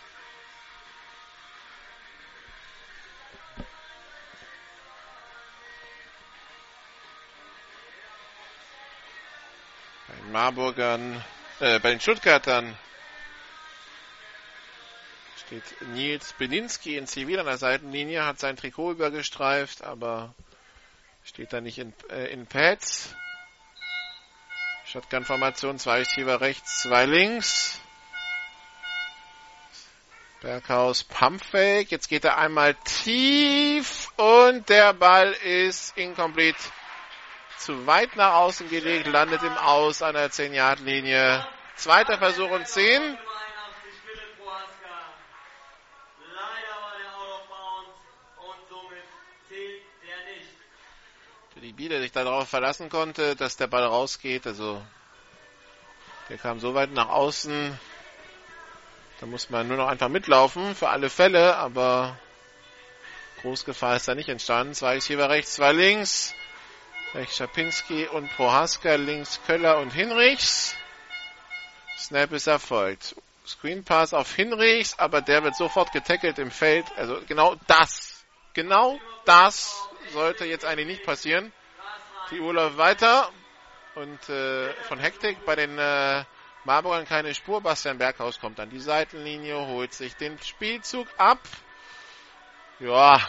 [10.36, 11.23] Marburgern,
[11.61, 12.77] äh, bei den Stuttgartern
[15.45, 15.63] steht
[15.93, 20.36] Nils Beninski in Zivil an der Seitenlinie, hat sein Trikot übergestreift, aber
[21.23, 23.15] steht da nicht in, äh, in Pads.
[24.88, 27.79] Shotgun-Formation, zwei Receiver rechts, zwei links.
[30.41, 31.91] Berghaus Pumpfake.
[31.91, 36.59] Jetzt geht er einmal tief und der Ball ist incomplete.
[37.66, 41.47] Zu weit nach außen gelegt, landet im Aus an der 10-Yard-Linie.
[41.76, 43.01] Zweiter Versuch und 10.
[43.01, 43.18] 85
[44.05, 44.93] Philipp Prohaska.
[46.32, 47.89] Leider war der out of bounds
[48.38, 49.03] und somit
[49.49, 51.63] zählt der nicht.
[51.63, 54.45] Die Bieder sich darauf verlassen konnte, dass der Ball rausgeht.
[54.45, 54.80] Also
[56.30, 57.80] der kam so weit nach außen.
[59.22, 62.16] Da muss man nur noch einfach mitlaufen für alle Fälle, aber
[63.41, 64.76] Großgefahr ist da nicht entstanden.
[64.76, 66.36] Zwei Receiver rechts, zwei links.
[67.16, 70.76] Rechts Schapinski und Prohaska, links Köller und Hinrichs.
[71.97, 73.16] Snap ist erfolgt.
[73.47, 76.86] Screen Pass auf Hinrichs, aber der wird sofort getackelt im Feld.
[76.97, 81.53] Also genau das genau das sollte jetzt eigentlich nicht passieren.
[82.32, 83.32] Die Uhr läuft weiter
[83.93, 86.26] und äh, von Hektik bei den äh,
[86.66, 87.61] Marburgern keine Spur.
[87.61, 91.39] Bastian Berghaus kommt an die Seitenlinie, holt sich den Spielzug ab.
[92.80, 93.22] Ja.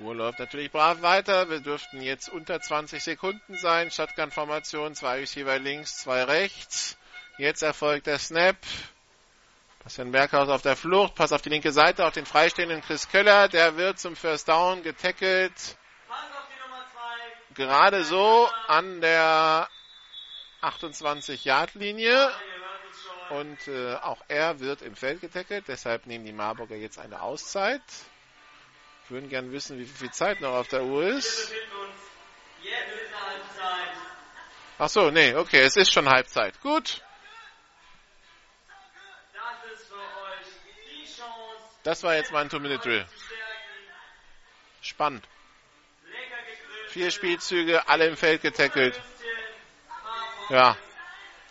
[0.00, 1.50] Uhr läuft natürlich brav weiter.
[1.50, 3.90] Wir dürften jetzt unter 20 Sekunden sein.
[3.90, 6.96] Shotgun-Formation, zwei Receiver links, zwei rechts.
[7.36, 8.56] Jetzt erfolgt der Snap.
[9.82, 13.48] Bastian Berghaus auf der Flucht, Pass auf die linke Seite, auf den freistehenden Chris Köller.
[13.48, 15.78] Der wird zum First Down getackelt.
[17.54, 19.68] Gerade so an der
[20.62, 22.30] 28-Yard-Linie.
[23.30, 25.66] Und äh, auch er wird im Feld getackelt.
[25.68, 27.82] Deshalb nehmen die Marburger jetzt eine Auszeit.
[29.08, 31.52] Würden gern wissen, wie viel Zeit noch auf der Uhr ist.
[34.78, 36.60] Ach so, nee, okay, es ist schon Halbzeit.
[36.60, 37.02] Gut.
[41.82, 43.06] Das war jetzt mein Two-Minute-Drill.
[44.82, 45.26] Spannend.
[46.88, 49.00] Vier Spielzüge, alle im Feld getackelt.
[50.50, 50.76] Ja.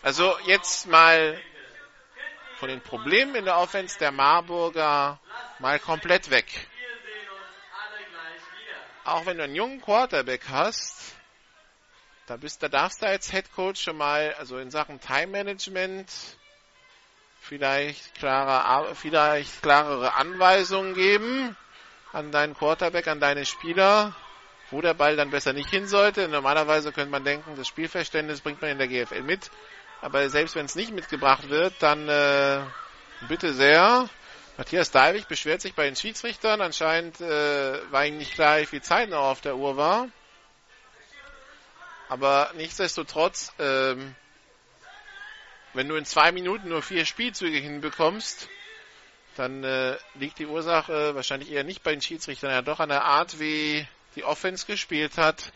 [0.02, 1.40] Also jetzt mal
[2.56, 5.20] von den Problemen in der Offense der Marburger
[5.58, 6.46] mal komplett weg.
[9.08, 11.14] Auch wenn du einen jungen Quarterback hast,
[12.26, 16.12] da bist, da darfst du als Head Coach schon mal, also in Sachen Time Management,
[17.40, 21.56] vielleicht klarer, vielleicht klarere Anweisungen geben
[22.12, 24.14] an deinen Quarterback, an deine Spieler,
[24.70, 26.28] wo der Ball dann besser nicht hin sollte.
[26.28, 29.50] Normalerweise könnte man denken, das Spielverständnis bringt man in der GFL mit.
[30.02, 32.60] Aber selbst wenn es nicht mitgebracht wird, dann äh,
[33.26, 34.10] bitte sehr.
[34.58, 36.60] Matthias Dalwig beschwert sich bei den Schiedsrichtern.
[36.60, 40.08] Anscheinend äh, war ihm nicht klar, wie viel Zeit noch auf der Uhr war.
[42.08, 44.16] Aber nichtsdestotrotz, ähm,
[45.74, 48.48] wenn du in zwei Minuten nur vier Spielzüge hinbekommst,
[49.36, 53.04] dann äh, liegt die Ursache wahrscheinlich eher nicht bei den Schiedsrichtern, ja doch an der
[53.04, 53.86] Art, wie
[54.16, 55.52] die Offense gespielt hat.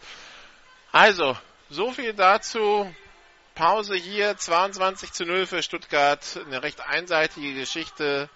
[0.92, 1.36] Also,
[1.70, 2.94] so viel dazu.
[3.56, 6.38] Pause hier, 22 zu 0 für Stuttgart.
[6.46, 8.30] Eine recht einseitige Geschichte.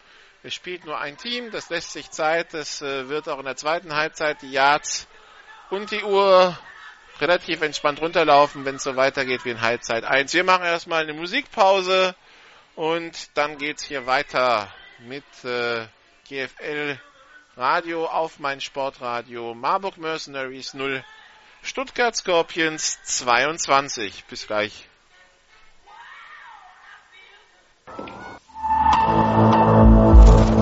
[0.46, 2.54] Es spielt nur ein Team, das lässt sich Zeit.
[2.54, 5.08] Das äh, wird auch in der zweiten Halbzeit die Yards
[5.70, 6.56] und die Uhr
[7.20, 10.32] relativ entspannt runterlaufen, wenn es so weitergeht wie in Halbzeit 1.
[10.34, 12.14] Wir machen erstmal eine Musikpause
[12.76, 15.88] und dann geht's hier weiter mit äh,
[16.28, 16.96] GFL
[17.56, 21.04] Radio auf mein Sportradio Marburg Mercenaries 0
[21.62, 24.26] Stuttgart Scorpions 22.
[24.26, 24.86] Bis gleich.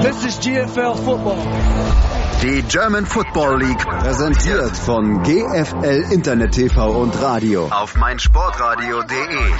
[0.04, 1.42] This is GFL Football.
[2.42, 9.50] Die German Football League präsentiert von GFL Internet TV und Radio auf meinsportradio.de.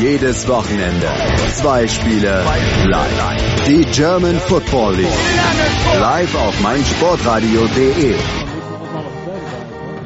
[0.00, 1.08] Jedes Wochenende
[1.56, 2.44] zwei Spiele
[2.84, 3.64] live.
[3.66, 8.14] Die German Football League live auf meinsportradio.de.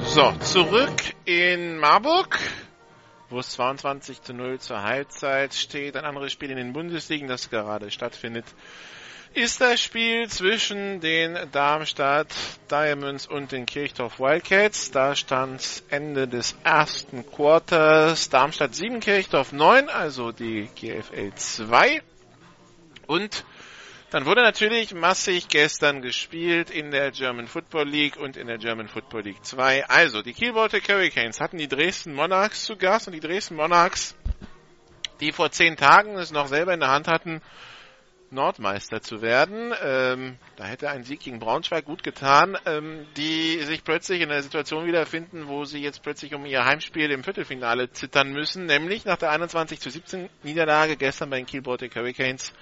[0.07, 2.39] So, zurück in Marburg
[3.35, 5.97] wo es 22 zu 0 zur Halbzeit steht.
[5.97, 8.45] Ein anderes Spiel in den Bundesligen, das gerade stattfindet,
[9.35, 12.29] ist das Spiel zwischen den Darmstadt
[12.71, 14.93] Diamonds und den Kirchdorf Wildcats.
[14.93, 22.03] Da stand Ende des ersten Quarters Darmstadt 7, Kirchdorf 9, also die GFL 2.
[23.09, 23.45] Und
[24.15, 28.87] dann wurde natürlich massig gestern gespielt in der German Football League und in der German
[28.87, 29.87] Football League 2.
[29.87, 34.15] Also, die Kiel Baltic Hurricanes hatten die Dresden Monarchs zu Gast und die Dresden Monarchs,
[35.19, 37.43] die vor zehn Tagen es noch selber in der Hand hatten,
[38.31, 39.75] Nordmeister zu werden.
[39.83, 44.43] Ähm, da hätte ein Sieg gegen Braunschweig gut getan, ähm, die sich plötzlich in einer
[44.43, 49.17] Situation wiederfinden, wo sie jetzt plötzlich um ihr Heimspiel im Viertelfinale zittern müssen, nämlich nach
[49.17, 52.53] der 21 zu 17 Niederlage gestern bei den Kiel Baltic Hurricanes.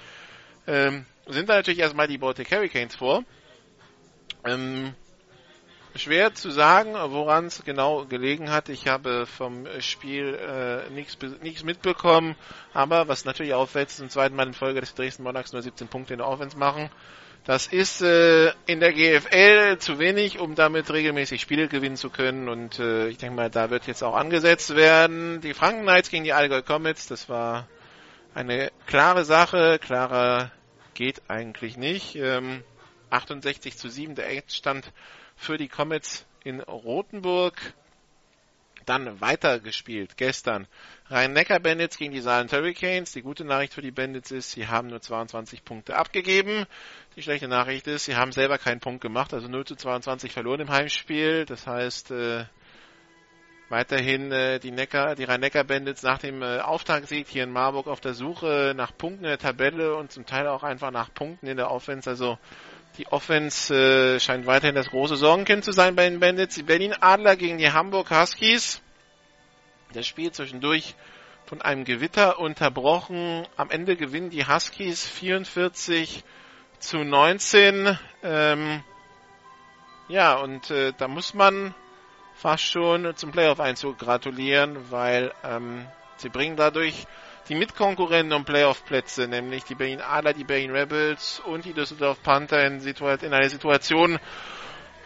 [0.67, 3.25] Ähm, sind da natürlich erstmal die Baltic Hurricanes vor.
[4.45, 4.95] Ähm,
[5.95, 8.69] schwer zu sagen, woran es genau gelegen hat.
[8.69, 12.37] Ich habe vom Spiel äh, nichts mitbekommen,
[12.73, 15.89] aber was natürlich auffällt, zum zweiten Mal in Folge, dass die Dresden Monarchs nur 17
[15.89, 16.91] Punkte in der Offense machen.
[17.45, 22.49] Das ist äh, in der GFL zu wenig, um damit regelmäßig Spiele gewinnen zu können.
[22.49, 25.41] Und äh, ich denke mal, da wird jetzt auch angesetzt werden.
[25.41, 27.67] Die Franken Knights gegen die Allgäu Comets, das war
[28.33, 30.53] eine klare Sache, klarer
[30.95, 32.17] geht eigentlich nicht.
[32.17, 32.65] Ähm,
[33.11, 34.93] 68 zu 7 der Endstand
[35.37, 37.75] für die Comets in Rothenburg.
[38.87, 40.67] Dann weitergespielt gestern.
[41.09, 43.13] Rhein-Neckar-Bandits gegen die Saarland Hurricanes.
[43.13, 46.67] Die gute Nachricht für die Bandits ist, sie haben nur 22 Punkte abgegeben.
[47.15, 50.61] Die schlechte Nachricht ist, sie haben selber keinen Punkt gemacht, also 0 zu 22 verloren
[50.61, 51.45] im Heimspiel.
[51.45, 52.45] Das heißt, äh,
[53.73, 58.13] weiterhin äh, die Neckar, die Rhein-Neckar-Bandits nach dem äh, Auftaktsieg hier in Marburg auf der
[58.13, 61.71] Suche nach Punkten in der Tabelle und zum Teil auch einfach nach Punkten in der
[61.71, 62.09] Offense.
[62.09, 62.39] Also
[62.99, 66.55] die Offense äh, scheint weiterhin das große Sorgenkind zu sein bei den Bandits.
[66.55, 68.83] Die Berlin Adler gegen die Hamburg Huskies.
[69.95, 70.95] Das Spiel zwischendurch
[71.47, 73.49] von einem Gewitter unterbrochen.
[73.57, 76.23] Am Ende gewinnen die Huskies 44
[76.79, 77.99] zu 19.
[78.23, 78.85] Ähm,
[80.09, 81.75] ja, und äh, da muss man
[82.43, 85.87] fast schon zum Playoff-Einzug gratulieren, weil ähm,
[86.17, 87.07] sie bringen dadurch
[87.49, 92.67] die Mitkonkurrenten um Playoff-Plätze, nämlich die Berlin Adler, die Berlin Rebels und die Düsseldorf Panther
[92.67, 94.19] in, in einer Situation,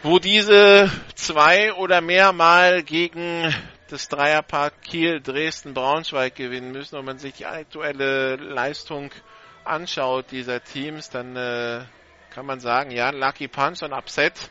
[0.01, 3.53] wo diese zwei oder mehrmal gegen
[3.87, 6.97] das Dreierpaar Kiel, Dresden, Braunschweig gewinnen müssen.
[6.97, 9.11] Und man sich die aktuelle Leistung
[9.63, 11.81] anschaut dieser Teams, dann äh,
[12.31, 14.49] kann man sagen, ja, Lucky Punch und Upset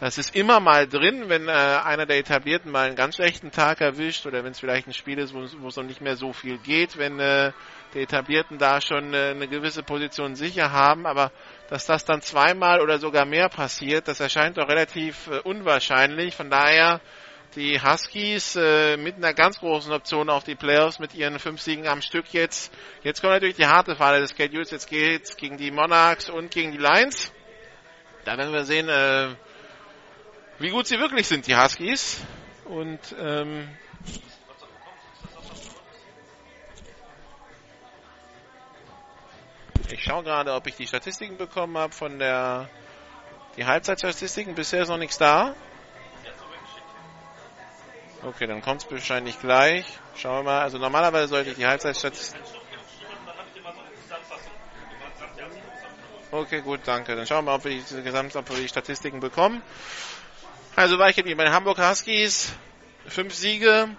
[0.00, 3.82] das ist immer mal drin, wenn äh, einer der Etablierten mal einen ganz schlechten Tag
[3.82, 6.56] erwischt oder wenn es vielleicht ein Spiel ist, wo, es noch nicht mehr so viel
[6.56, 7.52] geht, wenn äh,
[7.92, 11.32] die Etablierten da schon äh, eine gewisse Position sicher haben, aber
[11.68, 16.34] dass das dann zweimal oder sogar mehr passiert, das erscheint doch relativ äh, unwahrscheinlich.
[16.34, 17.02] Von daher
[17.54, 21.86] die Huskies äh, mit einer ganz großen Option auf die Playoffs mit ihren fünf Siegen
[21.86, 22.72] am Stück jetzt.
[23.02, 24.70] Jetzt kommt natürlich die harte Phase des Schedules.
[24.70, 27.32] Jetzt geht's gegen die Monarchs und gegen die Lions.
[28.24, 29.34] Da werden wir sehen, äh,
[30.60, 32.20] wie gut sie wirklich sind, die Huskies.
[32.66, 33.68] Und ähm,
[39.90, 42.68] ich schaue gerade, ob ich die Statistiken bekommen habe von der
[43.56, 44.54] die Halbzeitstatistiken.
[44.54, 45.54] Bisher ist noch nichts da.
[48.22, 49.86] Okay, dann kommt es wahrscheinlich gleich.
[50.14, 50.60] Schauen wir mal.
[50.60, 52.46] Also normalerweise sollte ich die Halbzeitstatistiken.
[56.32, 57.16] Okay, gut, danke.
[57.16, 59.62] Dann schauen wir mal, ob wir die, die Statistiken bekommen.
[60.80, 62.54] Also war ich bei den Hamburg Huskies.
[63.06, 63.90] Fünf Siege.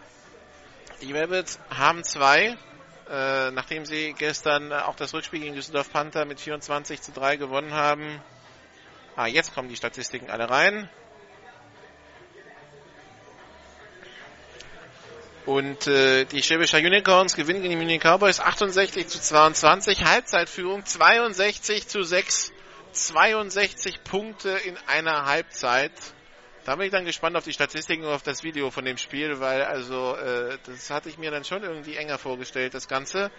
[1.03, 2.57] Die Rabbits haben zwei.
[3.07, 7.75] Äh, nachdem sie gestern auch das Rückspiel gegen Düsseldorf Panther mit 24 zu 3 gewonnen
[7.75, 8.19] haben.
[9.15, 10.89] Ah, jetzt kommen die Statistiken alle rein.
[15.45, 20.03] Und äh, die Schwäbischer Unicorns gewinnen gegen die Munich Cowboys 68 zu 22.
[20.03, 22.51] Halbzeitführung 62 zu 6.
[22.93, 25.91] 62 Punkte in einer Halbzeit.
[26.65, 29.39] Da bin ich dann gespannt auf die Statistiken und auf das Video von dem Spiel,
[29.39, 33.31] weil also äh, das hatte ich mir dann schon irgendwie enger vorgestellt, das Ganze.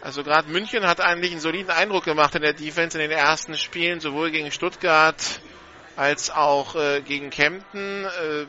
[0.00, 3.56] Also gerade München hat eigentlich einen soliden Eindruck gemacht in der Defense in den ersten
[3.56, 5.40] Spielen, sowohl gegen Stuttgart
[5.96, 8.04] als auch äh, gegen Kempten.
[8.04, 8.46] Äh,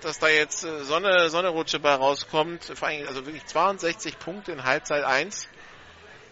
[0.00, 4.64] dass da jetzt äh, Sonne, Sonnerutsche bei rauskommt, vor allem also wirklich 62 Punkte in
[4.64, 5.48] Halbzeit 1.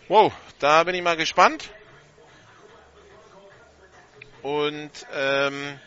[0.09, 1.71] Wow, da bin ich mal gespannt.
[4.43, 5.81] Und ähm,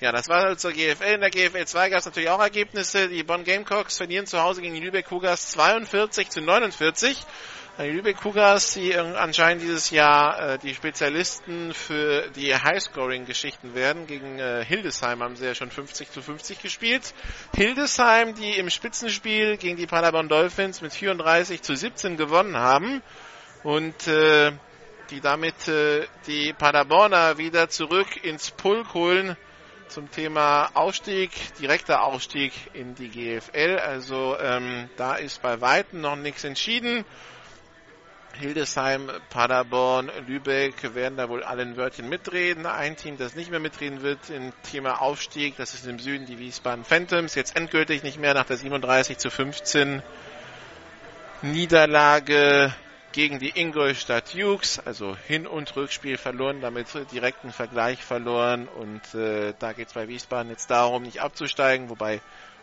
[0.00, 1.14] ja, das war halt zur GFL.
[1.14, 3.08] In der GFL 2 gab es natürlich auch Ergebnisse.
[3.08, 7.24] Die Bonn Gamecocks verlieren zu Hause gegen die Lübeck Cougars 42 zu 49.
[7.78, 14.06] Die Lübeck Cougars, die anscheinend dieses Jahr äh, die Spezialisten für die Highscoring-Geschichten werden.
[14.06, 17.14] Gegen äh, Hildesheim haben sie ja schon 50 zu 50 gespielt.
[17.56, 23.02] Hildesheim, die im Spitzenspiel gegen die Paderborn Dolphins mit 34 zu 17 gewonnen haben.
[23.62, 24.52] Und äh,
[25.10, 29.36] die damit äh, die Paderborner wieder zurück ins Pulk holen
[29.88, 31.30] zum Thema Aufstieg,
[31.60, 33.78] direkter Aufstieg in die GFL.
[33.78, 37.04] Also ähm, da ist bei Weitem noch nichts entschieden.
[38.34, 42.66] Hildesheim, Paderborn, Lübeck werden da wohl alle ein Wörtchen mitreden.
[42.66, 46.38] Ein Team, das nicht mehr mitreden wird im Thema Aufstieg, das ist im Süden die
[46.38, 47.34] Wiesbaden Phantoms.
[47.34, 50.02] Jetzt endgültig nicht mehr nach der 37 zu 15
[51.42, 52.74] Niederlage
[53.14, 59.54] gegen die Ingolstadt Dukes, also Hin- und Rückspiel verloren, damit direkten Vergleich verloren und äh,
[59.56, 62.20] da geht es bei Wiesbaden jetzt darum, nicht abzusteigen, wobei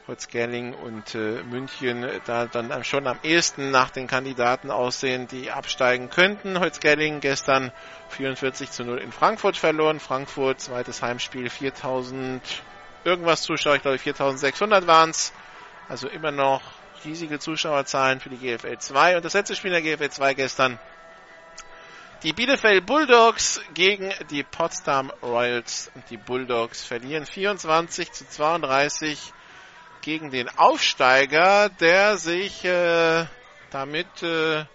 [0.09, 6.09] Holzgerling und äh, München da dann schon am ehesten nach den Kandidaten aussehen, die absteigen
[6.09, 6.59] könnten.
[6.59, 7.71] Holzgerling gestern
[8.09, 10.01] 44 zu 0 in Frankfurt verloren.
[10.01, 12.41] Frankfurt, zweites Heimspiel, 4000
[13.05, 15.31] irgendwas Zuschauer, ich glaube 4600 waren es.
[15.87, 16.61] Also immer noch
[17.05, 19.17] riesige Zuschauerzahlen für die GFL 2.
[19.17, 20.79] Und das letzte Spiel der GFL 2 gestern.
[22.23, 25.91] Die Bielefeld Bulldogs gegen die Potsdam Royals.
[25.95, 29.33] Und die Bulldogs verlieren 24 zu 32
[30.01, 33.25] gegen den Aufsteiger, der sich äh,
[33.71, 34.65] damit äh,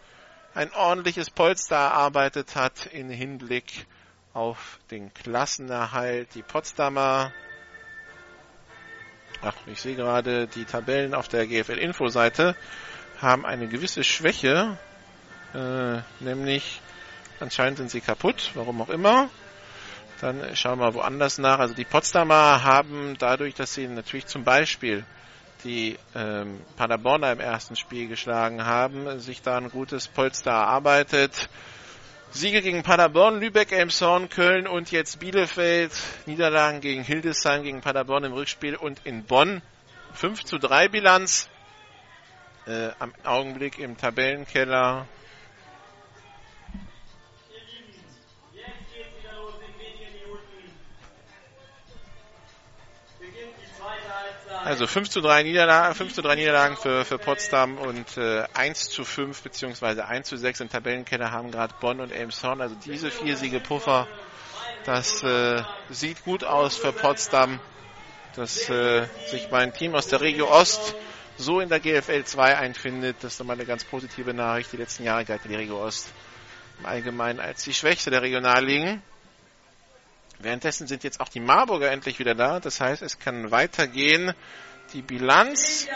[0.54, 3.86] ein ordentliches Polster erarbeitet hat in Hinblick
[4.32, 6.34] auf den Klassenerhalt.
[6.34, 7.32] Die Potsdamer
[9.46, 12.56] ach, ich sehe gerade, die Tabellen auf der GFL-Info-Seite
[13.20, 14.76] haben eine gewisse Schwäche,
[15.54, 16.80] äh, nämlich
[17.40, 19.30] anscheinend sind sie kaputt, warum auch immer.
[20.20, 21.58] Dann schauen wir woanders nach.
[21.58, 25.04] Also die Potsdamer haben dadurch, dass sie natürlich zum Beispiel
[25.64, 31.48] die ähm, Paderborner im ersten Spiel geschlagen haben, sich da ein gutes Polster erarbeitet.
[32.30, 35.92] Siege gegen Paderborn, Lübeck, Elmshorn, Köln und jetzt Bielefeld.
[36.26, 39.62] Niederlagen gegen Hildesheim, gegen Paderborn im Rückspiel und in Bonn.
[40.12, 41.48] 5 zu 3 Bilanz.
[42.66, 45.06] Äh, am Augenblick im Tabellenkeller
[54.66, 58.88] Also 5 zu 3 Niederlagen, 5 zu 3 Niederlagen für, für Potsdam und äh, 1
[58.88, 62.60] zu 5 beziehungsweise 1 zu 6 im Tabellenkeller haben gerade Bonn und Elmshorn.
[62.60, 64.08] Also diese vier Siege Puffer,
[64.84, 67.60] das äh, sieht gut aus für Potsdam,
[68.34, 70.96] dass äh, sich mein Team aus der Regio Ost
[71.36, 73.18] so in der GFL 2 einfindet.
[73.20, 74.72] Das ist nochmal eine ganz positive Nachricht.
[74.72, 76.08] Die letzten Jahre galt die Regio Ost
[76.80, 79.00] im Allgemeinen als die schwächste der Regionalligen.
[80.38, 82.60] Währenddessen sind jetzt auch die Marburger endlich wieder da.
[82.60, 84.34] Das heißt, es kann weitergehen.
[84.92, 85.86] Die Bilanz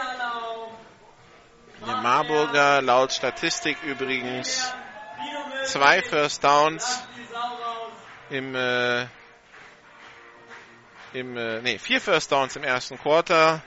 [1.87, 4.73] der Marburger laut Statistik übrigens
[5.65, 7.03] zwei First Downs
[8.31, 9.03] im, äh,
[11.13, 13.63] im äh, nee, vier First Downs im ersten Quarter.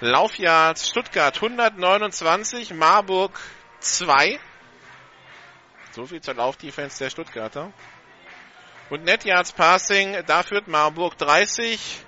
[0.00, 3.38] Laufjahrs Stuttgart 129, Marburg
[3.80, 4.40] 2.
[5.92, 7.72] So viel zur Laufdefense der Stuttgarter.
[8.92, 12.04] Und Net Yards Passing, da führt Marburg 30,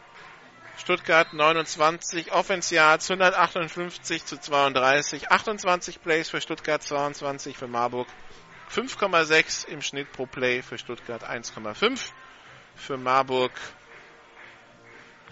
[0.77, 8.07] Stuttgart 29, Offense Yards 158 zu 32, 28 Plays für Stuttgart, 22 für Marburg,
[8.71, 12.11] 5,6 im Schnitt pro Play für Stuttgart, 1,5
[12.77, 13.53] für Marburg.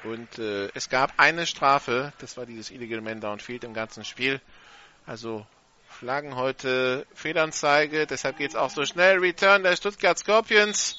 [0.05, 4.41] Und äh, es gab eine Strafe, das war dieses Illegal Man Downfield im ganzen Spiel.
[5.05, 5.47] Also
[5.87, 9.19] Flaggen heute Fehlanzeige, deshalb geht es auch so schnell.
[9.19, 10.97] Return der Stuttgart Scorpions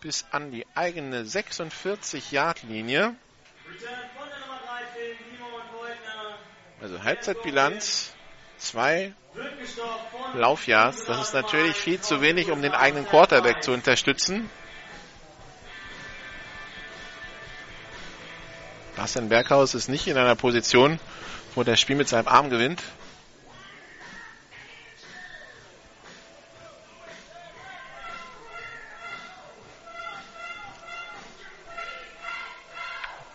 [0.00, 3.14] bis an die eigene 46-Yard-Linie.
[6.80, 8.12] Also Halbzeitbilanz,
[8.56, 9.12] zwei
[10.34, 11.04] Laufjahrs.
[11.06, 14.48] Das ist natürlich viel zu wenig, um den eigenen Quarterback zu unterstützen.
[18.96, 20.98] Bastian Berghaus ist nicht in einer Position,
[21.54, 22.82] wo das Spiel mit seinem Arm gewinnt.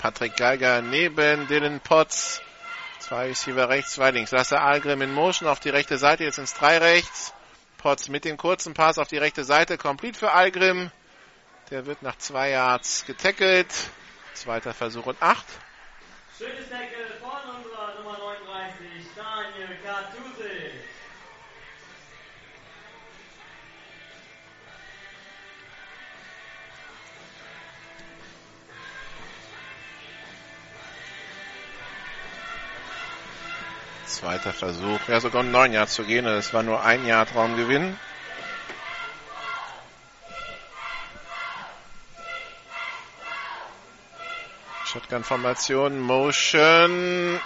[0.03, 2.41] Patrick Geiger neben Dylan Potts.
[2.99, 4.31] Zwei Receiver rechts, zwei links.
[4.31, 7.34] Lasse Algrim in Motion auf die rechte Seite, jetzt ins drei rechts.
[7.77, 10.91] Potts mit dem kurzen Pass auf die rechte Seite, komplett für Algrim.
[11.71, 13.73] Der wird nach zwei Yards getackelt.
[14.34, 15.45] Zweiter Versuch und acht.
[16.38, 20.32] Schönes Tackle von unserer Nummer 39, Daniel Kartusik.
[34.14, 34.99] Zweiter Versuch.
[35.07, 36.27] Ja, sogar neun Yards zu gehen.
[36.27, 37.98] Es war nur ein Yard Raumgewinn.
[44.85, 47.40] Shotgun-Formation, Motion.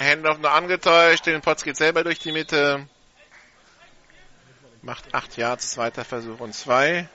[0.00, 1.26] Handoff nur angetäuscht.
[1.26, 2.88] Den Potts geht selber durch die Mitte.
[4.80, 7.08] Macht acht Yards, zweiter Versuch und zwei.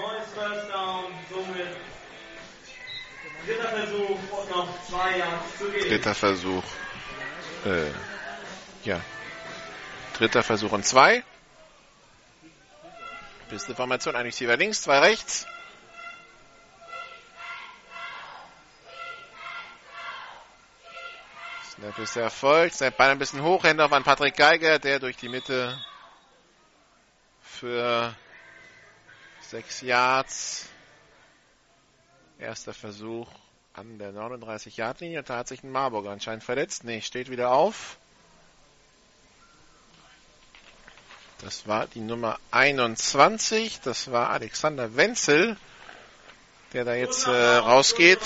[0.00, 1.76] Die neues First Down, somit
[3.46, 5.88] dritter Versuch und noch zwei Yards zu gehen.
[5.88, 6.64] Dritter Versuch,
[7.66, 7.90] äh,
[8.84, 9.00] ja,
[10.14, 11.22] dritter Versuch und zwei.
[13.50, 15.46] Beste Formation, ein Receiver links, zwei rechts.
[21.72, 22.76] Snap ist erfolgt.
[22.76, 23.64] Snap Ball ein bisschen hoch.
[23.64, 25.78] Hände auf an Patrick Geiger, der durch die Mitte
[27.42, 28.14] für
[29.50, 30.66] sechs Yards.
[32.38, 33.28] Erster Versuch
[33.74, 35.22] an der 39-Yard-Linie.
[35.24, 36.84] Da hat sich ein Marburger anscheinend verletzt.
[36.84, 37.98] Nee, steht wieder auf.
[41.42, 43.80] Das war die Nummer 21.
[43.80, 45.56] Das war Alexander Wenzel,
[46.72, 48.20] der da jetzt äh, rausgeht,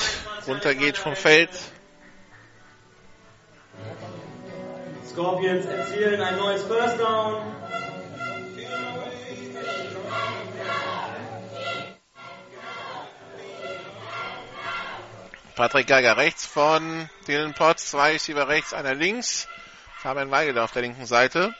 [0.46, 1.50] runtergeht vom Feld.
[5.08, 7.63] Scorpions erzielen ein neues First Down.
[15.54, 19.46] Patrick Geiger rechts von Dylan Potts, zwei Receiver rechts, einer links.
[19.98, 21.54] Fabian Weigel auf der linken Seite.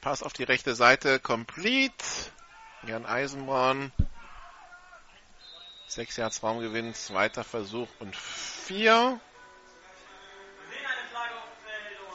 [0.00, 2.04] Pass auf die rechte Seite, complete.
[2.84, 3.92] Jan Eisenborn.
[5.88, 9.20] Sechs Yards Raumgewinn, zweiter Versuch und vier.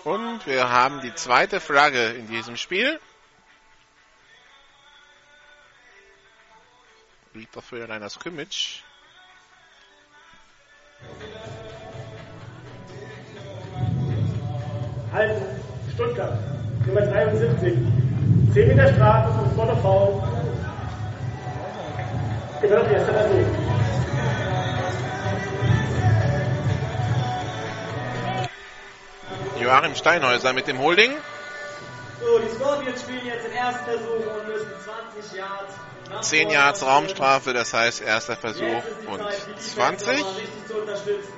[0.06, 3.02] Und wir haben die zweite Flagge in diesem Spiel.
[7.45, 8.81] Doch für einer Scrimmage.
[15.11, 15.45] Halten,
[15.93, 16.39] Stuttgart,
[16.85, 17.77] Nummer 73.
[18.53, 20.23] 10 Meter Strafe vom Spot Foul.
[22.61, 23.47] Genau, erster Versuch.
[29.59, 31.11] Joachim Steinhäuser mit dem Holding.
[32.19, 34.72] So, die Scorpions spielen jetzt den ersten Versuch und müssen
[35.14, 35.73] 20 Yards.
[36.10, 36.84] nach 10 vorne Yards.
[36.84, 40.07] Raumstrafe, das heißt erster Versuch und Zeit, die Defense 20.
[40.07, 41.34] nochmal richtig zu unterstützen.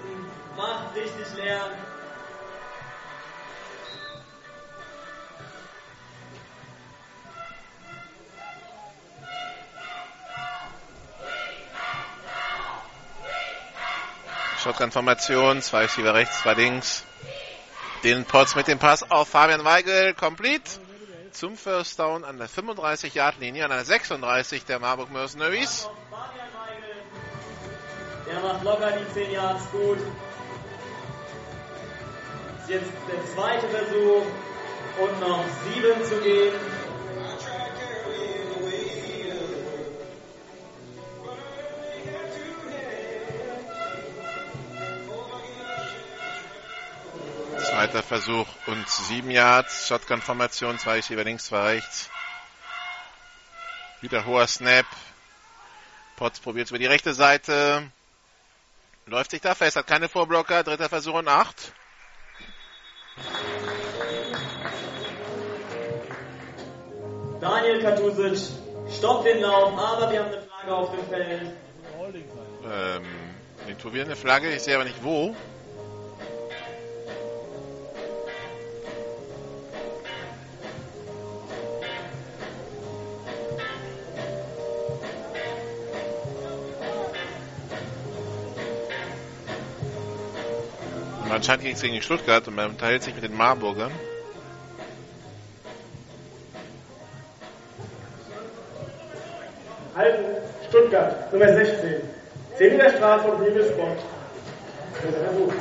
[0.55, 1.77] Macht richtig lernen.
[14.63, 17.05] Shotgun-Formation, zwei Receiver rechts, zwei links.
[18.03, 20.63] Den Potts mit dem Pass auf Fabian Weigel, complete.
[21.33, 25.87] Zum First Down an der 35-Yard-Linie, an der 36 der Marburg Mercenaries.
[28.25, 29.97] Der macht locker die 10 Yards gut.
[32.59, 34.25] Ist jetzt der zweite Versuch
[35.01, 35.43] und noch
[35.73, 36.53] 7 zu gehen.
[47.79, 49.87] Zweiter Versuch und sieben Yards.
[49.87, 52.09] Shotgun-Formation, zwei Receiver links, zwei rechts.
[54.01, 54.85] Wieder hoher Snap.
[56.17, 57.89] Potts probiert über die rechte Seite.
[59.05, 60.65] Läuft sich da fest, hat keine Vorblocker.
[60.65, 61.71] Dritter Versuch und acht.
[67.39, 68.39] Daniel Katusic
[68.91, 71.53] stoppt den Lauf, aber wir haben eine Flagge auf dem Feld.
[72.65, 73.05] Ähm,
[73.67, 75.33] irgendwo wieder eine Flagge, ich sehe aber nicht wo.
[91.39, 93.91] Anscheinend ging es gegen Stuttgart und man teilt sich mit den Marburgern.
[99.95, 100.25] Halten,
[100.67, 102.01] Stuttgart, Nummer 16.
[102.57, 103.95] 10 Meter Strafe und Legal Spot.
[105.01, 105.53] Dritter Versuch.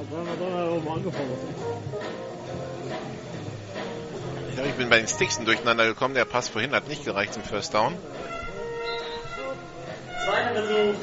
[0.00, 0.28] Ich glaube,
[1.50, 1.57] ich
[4.78, 6.14] bin bei den Sticksen durcheinander gekommen.
[6.14, 7.96] Der Pass vorhin hat nicht gereicht zum First Down.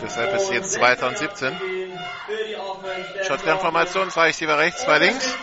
[0.02, 1.60] Deshalb ist jetzt und zweiter und 16 Yards 17.
[1.60, 3.14] zu gehen Für die Offense.
[3.14, 5.36] der Shotgun-Formation, zwei Receiver rechts, zwei links.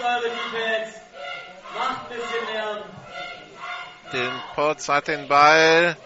[4.13, 5.97] Den Potts hat den Ball,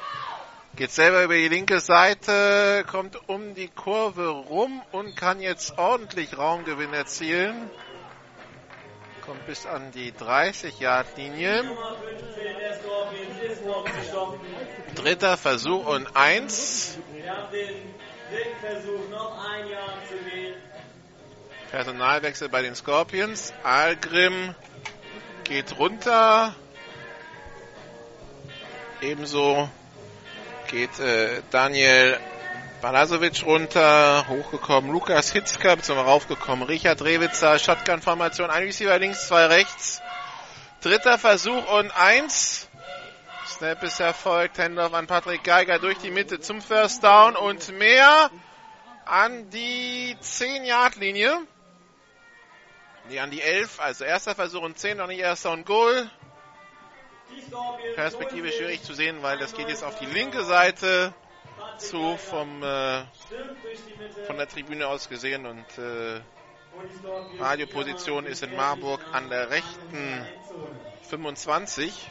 [0.77, 6.39] geht selber über die linke Seite, kommt um die Kurve rum und kann jetzt ordentlich
[6.39, 7.69] Raumgewinn erzielen.
[9.27, 11.65] Kommt bis an die 30-Yard-Linie.
[11.65, 14.41] Nummer 15 der Scorpions ist noch zu stoppen.
[14.95, 16.97] Dritter Versuch und eins.
[21.73, 23.53] Personalwechsel bei den Scorpions.
[23.65, 24.55] Algrim
[25.43, 26.55] geht runter.
[29.01, 29.69] Ebenso
[30.69, 32.19] geht äh, Daniel
[32.83, 40.03] Balasovic runter, hochgekommen Lukas Hitzka, zum raufgekommen Richard Rewitzer, Shotgun-Formation, ein Receiver links, zwei rechts.
[40.83, 42.69] Dritter Versuch und eins.
[43.47, 48.31] Snap ist erfolgt, Handoff an Patrick Geiger durch die Mitte zum First Down und mehr
[49.07, 51.39] an die 10-Yard-Linie.
[53.09, 56.11] Nee, an die 11, also erster Versuch und 10, noch nicht erster und Goal.
[57.95, 61.15] Perspektive schwierig zu sehen, weil das geht jetzt auf die linke Seite
[61.79, 63.03] zu vom äh,
[64.27, 66.21] von der Tribüne aus gesehen und äh,
[67.39, 70.27] Radioposition ist in Marburg an der rechten
[71.09, 72.11] 25.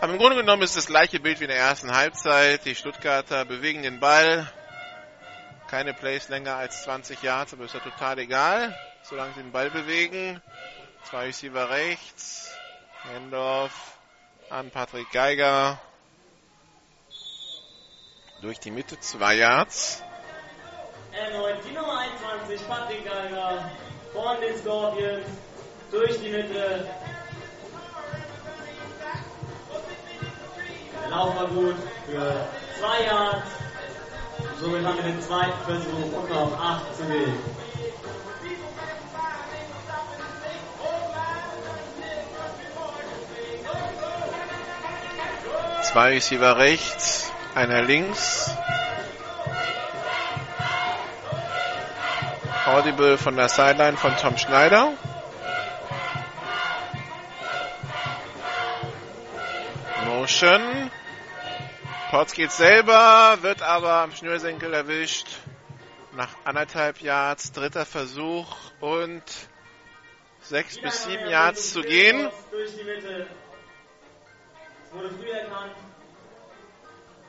[0.00, 2.64] Aber im Grunde genommen ist das gleiche Bild wie in der ersten Halbzeit.
[2.64, 4.50] Die Stuttgarter bewegen den Ball.
[5.68, 9.70] Keine Plays länger als 20 Yards, aber ist ja total egal, solange sie den Ball
[9.70, 10.40] bewegen.
[11.02, 12.52] Zwei Receiver rechts.
[13.02, 13.95] Handoff
[14.50, 15.78] an Patrick Geiger.
[18.42, 20.02] Durch die Mitte, zwei Yards.
[21.12, 23.70] Erneut die Nummer 21, Patrick Geiger
[24.12, 25.26] von den Scorpions
[25.90, 26.86] durch die Mitte.
[31.02, 32.46] Der Lauf war gut für
[32.78, 33.50] zwei Yards.
[34.60, 37.65] Somit haben wir den zweiten Versuch und noch acht zu gehen.
[45.96, 48.54] Zwei Receiver rechts, einer links.
[52.66, 54.92] Audible von der Sideline von Tom Schneider.
[60.04, 60.90] Motion.
[62.10, 65.28] Potts geht selber, wird aber am Schnürsenkel erwischt.
[66.14, 69.22] Nach anderthalb Yards, dritter Versuch und
[70.42, 72.30] sechs bis sieben Yards zu gehen.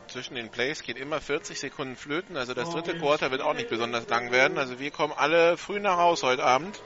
[0.08, 3.70] Zwischen den Plays geht immer 40 Sekunden flöten, also das dritte Quarter wird auch nicht
[3.70, 4.58] besonders lang werden.
[4.58, 6.82] Also wir kommen alle früh nach Haus heute Abend.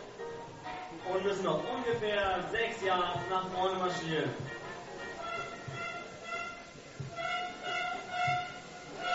[1.06, 4.32] Und müssen noch ungefähr sechs Yards nach vorne marschieren.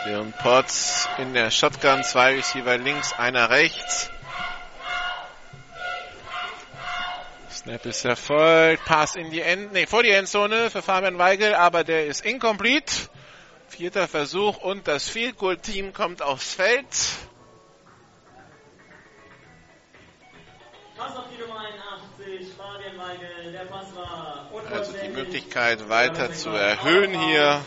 [0.05, 4.11] Dylan Potts in der Shotgun, zwei Receiver links, einer rechts.
[7.67, 11.83] Snap ist erfolgt, Pass in die End, nee, vor die Endzone für Fabian Weigel, aber
[11.83, 12.93] der ist incomplete.
[13.67, 16.87] Vierter Versuch und das Field Goal Team kommt aufs Feld.
[20.97, 26.51] Pass auf die Nummer 81, Fabian Weigel, der Pass war Also die Möglichkeit weiter zu
[26.51, 27.61] erhöhen hier.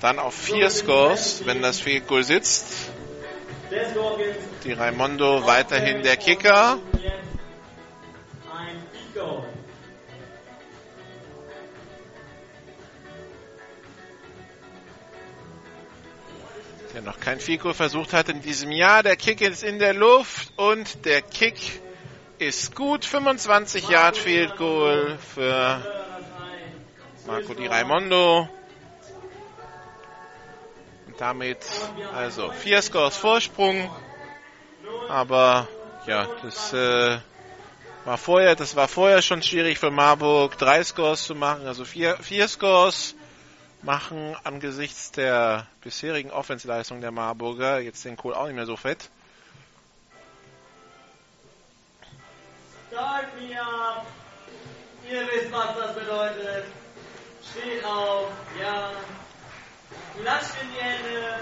[0.00, 2.90] Dann auf vier Scores, wenn das Field Goal sitzt.
[4.64, 6.80] Die Raimondo weiterhin der Kicker.
[9.14, 9.44] Goal.
[16.94, 19.02] Der noch kein Goal versucht hat in diesem Jahr.
[19.02, 21.80] Der Kick ist in der Luft und der Kick
[22.38, 23.04] ist gut.
[23.04, 25.80] 25 Yard Field Goal für
[27.26, 28.48] Marco Di Raimondo.
[31.06, 31.58] Und damit
[32.14, 33.90] also vier Scores Vorsprung.
[35.08, 35.68] Aber
[36.06, 37.18] ja, das äh,
[38.04, 41.66] war vorher, das war vorher schon schwierig für Marburg, drei Scores zu machen.
[41.66, 43.14] Also vier, vier Scores
[43.82, 49.10] machen angesichts der bisherigen Offensleistung der Marburger jetzt den Kohl auch nicht mehr so fett.
[52.90, 54.06] Start me up.
[55.10, 56.66] Ihr wisst, was das bedeutet.
[57.50, 58.28] Steht auf,
[58.60, 58.90] ja.
[60.20, 61.40] Klatscht in die Hände.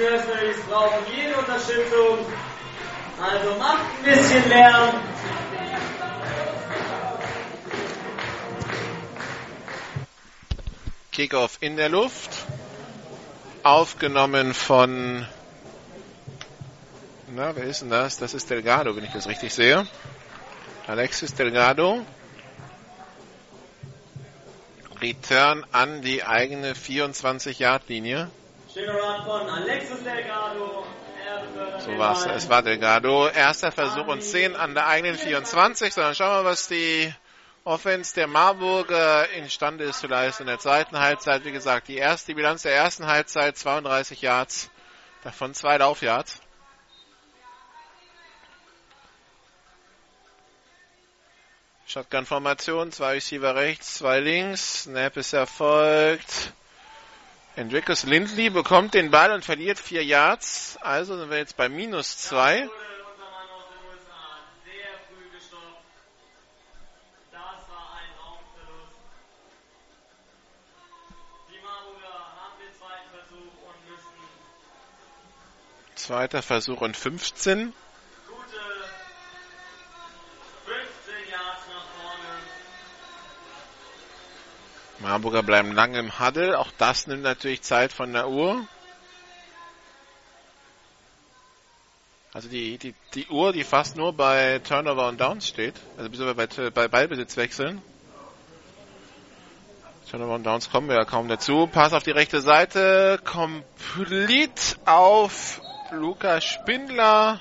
[0.00, 2.18] Nurseries brauchen jede Unterstützung.
[3.20, 4.94] Also macht ein bisschen Lärm.
[11.12, 12.30] Kickoff in der Luft.
[13.62, 15.26] Aufgenommen von.
[17.34, 18.16] Na, wer ist denn das?
[18.16, 19.86] Das ist Delgado, wenn ich das richtig sehe.
[20.86, 22.06] Alexis Delgado.
[25.02, 28.30] Return an die eigene 24-Yard-Linie.
[31.80, 32.26] So war es.
[32.26, 33.28] Es war Delgado.
[33.28, 35.92] Erster Versuch und 10 an der eigenen 24.
[35.92, 37.12] Sondern schauen wir mal, was die
[37.64, 41.44] Offense der Marburger imstande ist zu leisten in der zweiten Halbzeit.
[41.44, 44.70] Wie gesagt, die erste die Bilanz der ersten Halbzeit 32 Yards,
[45.24, 46.40] davon zwei Laufyards.
[51.86, 54.84] Shotgun-Formation, zwei Receiver rechts, zwei links.
[54.84, 56.52] Snap ist erfolgt.
[57.56, 60.78] Enrikus Lindley bekommt den Ball und verliert vier Yards.
[60.80, 62.68] Also sind wir jetzt bei minus zwei.
[75.96, 77.72] Zweiter Versuch und 15.
[85.00, 86.58] Marburger bleiben lange im Huddle.
[86.58, 88.66] Auch das nimmt natürlich Zeit von der Uhr.
[92.32, 95.74] Also die, die, die Uhr, die fast nur bei Turnover und Downs steht.
[95.96, 97.82] Also beziehungsweise bei, bei Ballbesitzwechseln.
[100.10, 101.66] Turnover und Downs kommen wir ja kaum dazu.
[101.66, 103.20] Pass auf die rechte Seite.
[103.24, 105.60] Complete auf
[105.92, 107.40] Lukas Spindler.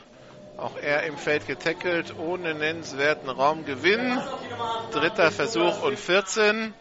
[0.57, 4.19] Auch er im Feld getackelt, ohne nennenswerten Raumgewinn.
[4.91, 6.73] Dritter Versuch und 14.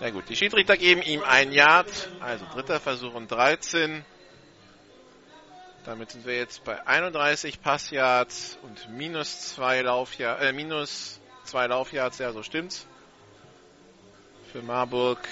[0.00, 1.88] Na gut, die Schiedsrichter geben ihm ein Yard,
[2.20, 4.04] also dritter Versuch und 13.
[5.84, 12.18] Damit sind wir jetzt bei 31 Passyards und minus zwei Laufyards, äh, minus zwei Laufyards,
[12.18, 12.86] ja, so stimmt's.
[14.50, 15.28] Für Marburg.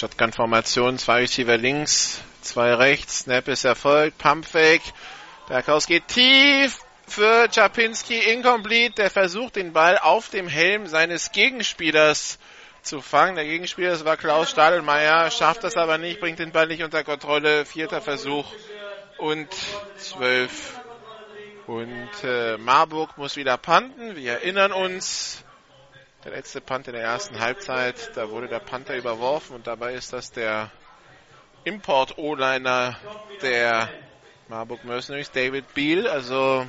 [0.00, 4.80] Shotgun-Formation, zwei Receiver links, zwei rechts, Snap ist erfolgt, Pumpfake,
[5.46, 8.94] Berghaus geht tief, für Czapinski incomplete.
[8.94, 12.38] Der versucht den Ball auf dem Helm seines Gegenspielers
[12.82, 13.34] zu fangen.
[13.34, 17.04] Der Gegenspieler, das war Klaus Stadelmeier, schafft das aber nicht, bringt den Ball nicht unter
[17.04, 17.66] Kontrolle.
[17.66, 18.50] Vierter Versuch
[19.18, 19.48] und
[19.98, 20.80] zwölf.
[21.66, 24.16] Und äh, Marburg muss wieder panten.
[24.16, 25.44] Wir erinnern uns,
[26.24, 30.12] der letzte Punt in der ersten Halbzeit, da wurde der Panther überworfen und dabei ist
[30.12, 30.70] das der
[31.64, 32.96] Import-O-Liner
[33.42, 33.90] der
[34.48, 36.06] Marburg Mercenaries, David Beal.
[36.06, 36.66] Also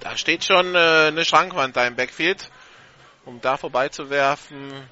[0.00, 2.50] da steht schon äh, eine Schrankwand da im Backfield.
[3.24, 4.86] Um da vorbeizuwerfen,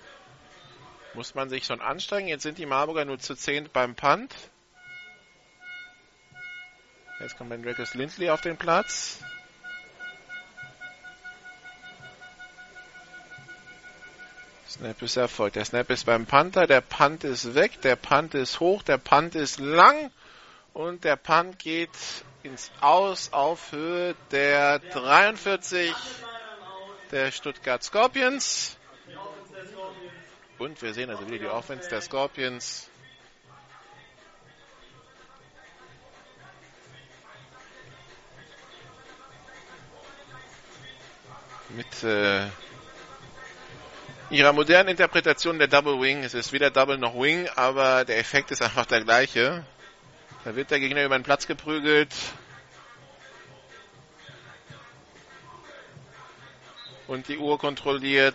[1.15, 2.28] muss man sich schon anstrengen.
[2.28, 4.35] Jetzt sind die Marburger nur zu 10 beim Punt.
[7.20, 9.20] Jetzt kommt Hendrikus Lindley auf den Platz.
[14.73, 15.57] Snap ist erfolgt.
[15.57, 16.66] Der Snap ist beim Panther.
[16.66, 17.82] Der Punt ist weg.
[17.82, 18.82] Der Punt ist hoch.
[18.82, 20.11] Der Punt ist lang.
[20.73, 21.90] Und der Punt geht
[22.43, 25.94] ins Aus auf Höhe der 43
[27.11, 28.78] der Stuttgart Scorpions.
[30.59, 32.89] Und wir sehen also wieder die Offense der Scorpions.
[41.69, 42.47] Mit äh,
[44.32, 46.24] ihrer modernen Interpretation der Double Wing.
[46.24, 49.64] Es ist weder Double noch Wing, aber der Effekt ist einfach der gleiche.
[50.44, 52.12] Da wird der Gegner über den Platz geprügelt.
[57.06, 58.34] Und die Uhr kontrolliert.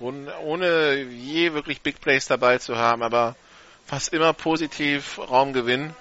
[0.00, 3.36] Ohne je wirklich Big Plays dabei zu haben, aber
[3.86, 5.94] fast immer positiv Raumgewinn.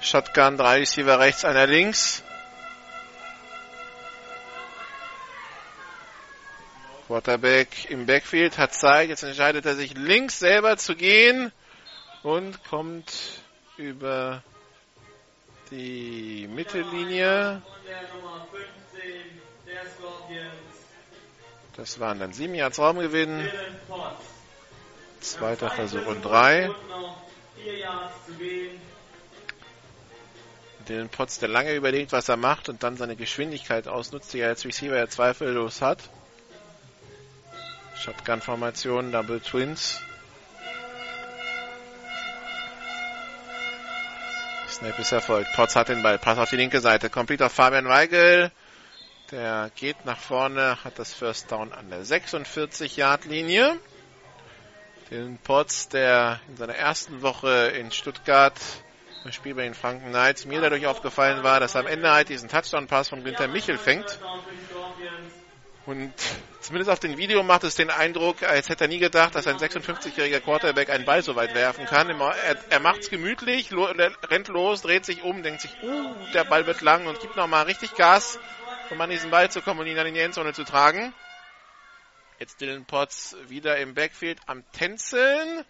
[0.00, 2.24] Shotgun, drei Receiver rechts, einer links.
[7.06, 9.08] Quarterback im Backfield hat Zeit.
[9.08, 11.52] Jetzt entscheidet er sich links selber zu gehen
[12.22, 13.40] und kommt
[13.76, 14.42] über
[15.70, 17.62] die Mittellinie.
[21.76, 23.48] Das waren dann sieben Yards Raumgewinn.
[25.20, 26.70] Zweiter Versuch und drei.
[30.88, 34.48] Den Potts, der lange überlegt, was er macht und dann seine Geschwindigkeit ausnutzt, die er
[34.48, 36.10] als Receiver ja zweifellos hat.
[37.98, 40.00] Shotgun-Formation, Double Twins.
[44.68, 45.52] Snap ist erfolgt.
[45.54, 46.18] Potts hat den Ball.
[46.18, 47.08] Pass auf die linke Seite.
[47.08, 48.50] Complete auf Fabian Weigel.
[49.30, 53.78] Der geht nach vorne, hat das First Down an der 46-Yard-Linie.
[55.10, 58.54] Den Potts, der in seiner ersten Woche in Stuttgart
[59.24, 62.28] im Spiel bei den Franken Knights mir dadurch aufgefallen war, dass er am Ende halt
[62.28, 64.18] diesen Touchdown-Pass von Günther Michel fängt.
[65.86, 66.12] Und
[66.60, 69.56] zumindest auf dem Video macht es den Eindruck, als hätte er nie gedacht, dass ein
[69.56, 72.10] 56-jähriger Quarterback einen Ball so weit werfen kann.
[72.10, 76.80] Er, er macht's gemütlich, rennt los, dreht sich um, denkt sich, uh, der Ball wird
[76.80, 78.40] lang und gibt nochmal richtig Gas,
[78.90, 81.14] um an diesen Ball zu kommen und ihn dann in die Endzone zu tragen.
[82.40, 85.64] Jetzt Dylan Potts wieder im Backfield am Tänzeln.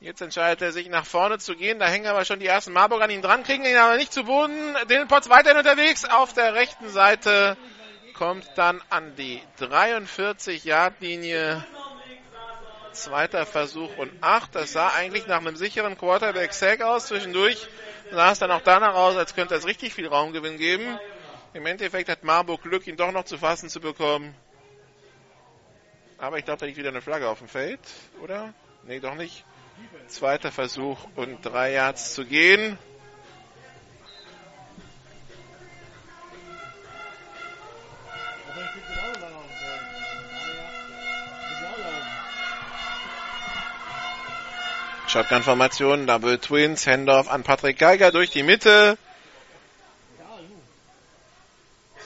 [0.00, 1.78] Jetzt entscheidet er sich nach vorne zu gehen.
[1.78, 4.24] Da hängen aber schon die ersten Marburg an ihn dran, kriegen ihn aber nicht zu
[4.24, 4.74] Boden.
[4.88, 7.56] Dylan Potts weiterhin unterwegs auf der rechten Seite
[8.22, 11.66] kommt dann an die 43-Yard-Linie.
[12.92, 14.54] Zweiter Versuch und acht.
[14.54, 17.08] Das sah eigentlich nach einem sicheren Quarterback-Sack aus.
[17.08, 17.66] Zwischendurch
[18.12, 21.00] sah es dann auch danach aus, als könnte es richtig viel Raumgewinn geben.
[21.52, 24.36] Im Endeffekt hat Marburg Glück, ihn doch noch zu fassen zu bekommen.
[26.16, 27.80] Aber ich glaube, da liegt wieder eine Flagge auf dem Feld,
[28.22, 28.54] oder?
[28.84, 29.44] Nee, doch nicht.
[30.06, 32.78] Zweiter Versuch und drei Yards zu gehen.
[45.12, 48.96] Shotgun-Formation, Double Twins, Handoff an Patrick Geiger durch die Mitte.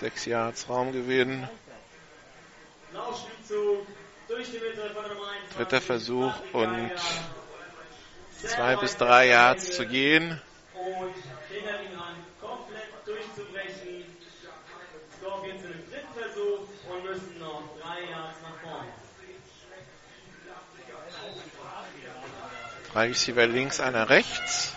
[0.01, 1.49] Sechs Yards Raumgewinn.
[5.57, 6.91] Dritter Versuch und
[8.43, 10.43] zwei bis drei Yards zu gehen.
[22.97, 24.73] Drei Receiver links, einer rechts.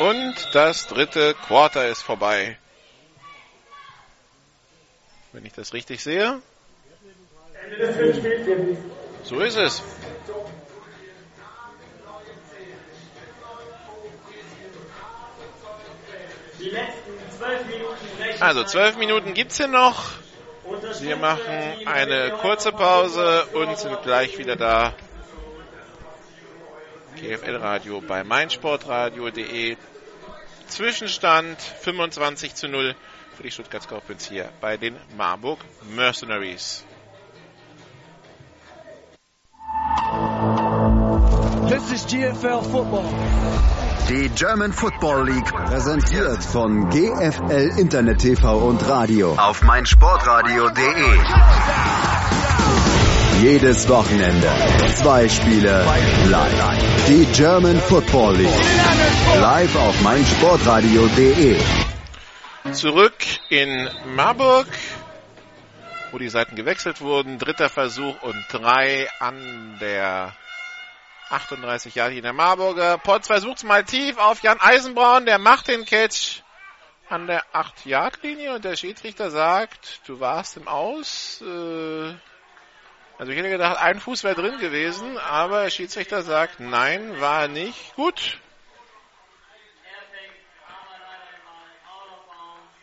[0.00, 2.58] Und das dritte Quarter ist vorbei.
[5.30, 6.42] Wenn ich das richtig sehe.
[9.22, 9.84] So ist es.
[18.40, 20.10] Also zwölf Minuten gibt es hier noch.
[20.98, 24.92] Wir machen eine kurze Pause und sind gleich wieder da
[27.16, 29.76] GFL Radio bei meinsportradio.de.
[30.68, 32.94] Zwischenstand 25 zu 0
[33.36, 35.60] für die Stuttgart Scorpions hier bei den Marburg
[35.94, 36.84] Mercenaries.
[41.68, 43.04] This is GFL Football.
[44.08, 52.43] Die German Football League präsentiert von GFL Internet TV und Radio auf meinsportradio.de.
[53.44, 54.50] Jedes Wochenende
[54.96, 55.84] zwei Spiele
[56.30, 57.06] live.
[57.06, 58.64] Die German Football League
[59.38, 61.60] live auf meinsportradio.de.
[62.72, 63.12] Zurück
[63.50, 64.66] in Marburg,
[66.10, 67.38] wo die Seiten gewechselt wurden.
[67.38, 70.34] Dritter Versuch und drei an der
[71.28, 72.96] 38 Jahre der Marburger.
[72.96, 75.26] Potts versucht mal tief auf Jan Eisenbraun.
[75.26, 76.40] Der macht den Catch
[77.10, 81.42] an der 8-Yard-Linie und der Schiedsrichter sagt, du warst im Aus.
[81.42, 82.14] Äh,
[83.16, 87.46] also ich hätte gedacht, ein Fuß wäre drin gewesen, aber der Schiedsrichter sagt, nein, war
[87.46, 87.94] nicht.
[87.94, 88.38] Gut.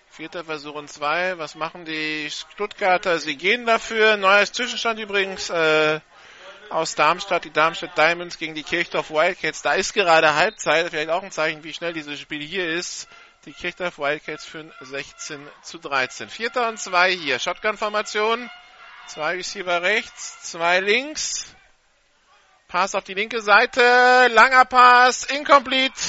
[0.09, 1.37] Vierter Versuch und zwei.
[1.37, 3.19] Was machen die Stuttgarter?
[3.19, 4.17] Sie gehen dafür.
[4.17, 5.99] Neues Zwischenstand übrigens äh,
[6.69, 7.45] aus Darmstadt.
[7.45, 9.61] Die Darmstadt Diamonds gegen die Kirchdorf Wildcats.
[9.61, 10.89] Da ist gerade Halbzeit.
[10.89, 13.07] Vielleicht auch ein Zeichen, wie schnell dieses Spiel hier ist.
[13.45, 16.29] Die Kirchdorf Wildcats führen 16 zu 13.
[16.29, 17.39] Vierter und zwei hier.
[17.39, 18.49] Shotgun-Formation.
[19.07, 21.53] Zwei Receiver rechts, zwei links.
[22.67, 24.27] Pass auf die linke Seite.
[24.31, 25.25] Langer Pass.
[25.25, 25.99] Incomplete.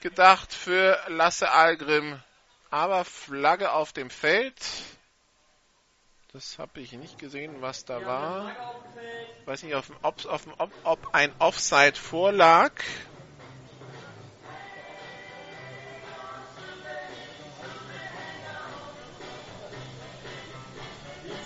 [0.00, 2.22] Gedacht für Lasse Algrim.
[2.70, 4.54] Aber Flagge auf dem Feld.
[6.34, 8.54] Das habe ich nicht gesehen, was da war.
[9.40, 12.72] Ich weiß nicht, ob, ob, ob ein Offside vorlag.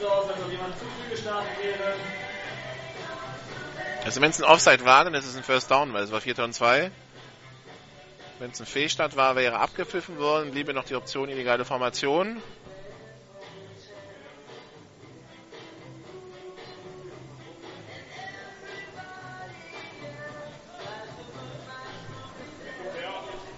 [0.01, 1.95] So aus, als ob jemand zu früh gestartet wäre.
[4.05, 6.21] Also wenn es ein Offside war, dann ist es ein First Down, weil es war
[6.21, 6.91] 4 und 2.
[8.39, 12.43] Wenn es ein Fehlstart war, wäre abgepfiffen worden, bliebe noch die Option illegale Formation.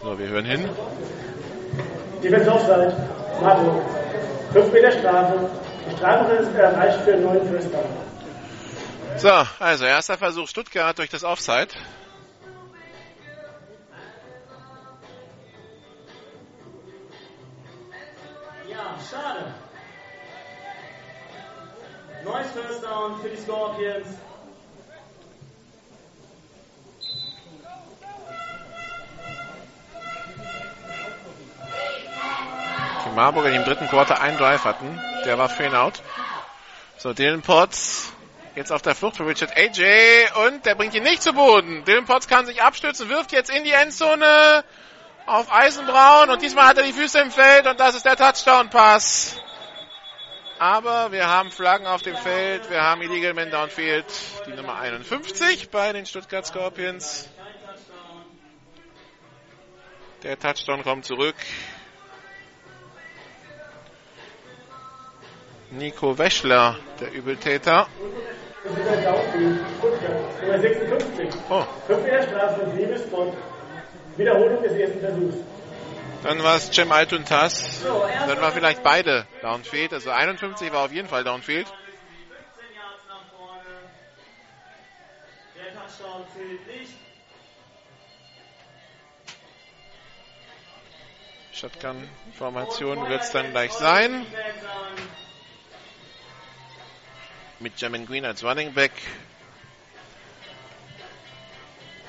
[0.03, 0.69] So, wir hören hin.
[2.21, 2.97] Defense Offside,
[3.41, 3.85] Marburg.
[4.53, 5.49] 5 Meter Strafe.
[5.91, 6.01] Ist
[6.55, 7.85] erreicht für First Down.
[9.17, 11.69] So, also erster Versuch Stuttgart durch das Offside.
[18.69, 19.55] Ja, schade.
[22.25, 24.09] Neues First Down für die Scorpions.
[33.05, 36.03] Die Marburger, die im dritten Quarter einen Drive hatten, der war für ihn out.
[36.99, 38.13] So, Dylan Potts
[38.55, 41.85] jetzt auf der Flucht für Richard AJ und der bringt ihn nicht zu Boden.
[41.85, 44.65] Dylan Potts kann sich abstützen, wirft jetzt in die Endzone
[45.27, 49.41] auf Eisenbraun und diesmal hat er die Füße im Feld und das ist der Touchdown-Pass.
[50.59, 54.07] Aber wir haben Flaggen auf dem Feld, wir haben Illegal Man Downfield,
[54.47, 57.29] die Nummer 51 bei den Stuttgart Scorpions.
[60.23, 61.35] Der Touchdown kommt zurück.
[65.73, 67.87] Nico Wäschler, der Übeltäter.
[70.43, 71.29] Nummer 56.
[71.49, 71.65] Oh.
[71.87, 73.35] 5 Meter Strafe und Liebesbond.
[74.17, 75.37] Wiederholung des ersten Versuchs.
[76.23, 77.83] Dann war es Cem Altuntas.
[78.27, 79.95] Dann war vielleicht beide Downfield.
[79.95, 81.67] Also 51 war auf jeden Fall Downfield.
[81.67, 81.77] 15
[82.77, 83.65] Yards nach vorne.
[85.57, 86.93] Der Touchdown zählt nicht.
[91.53, 94.27] Shotgun-Formation wird es dann gleich sein.
[97.63, 98.91] Mit Jamin Green als Running Back.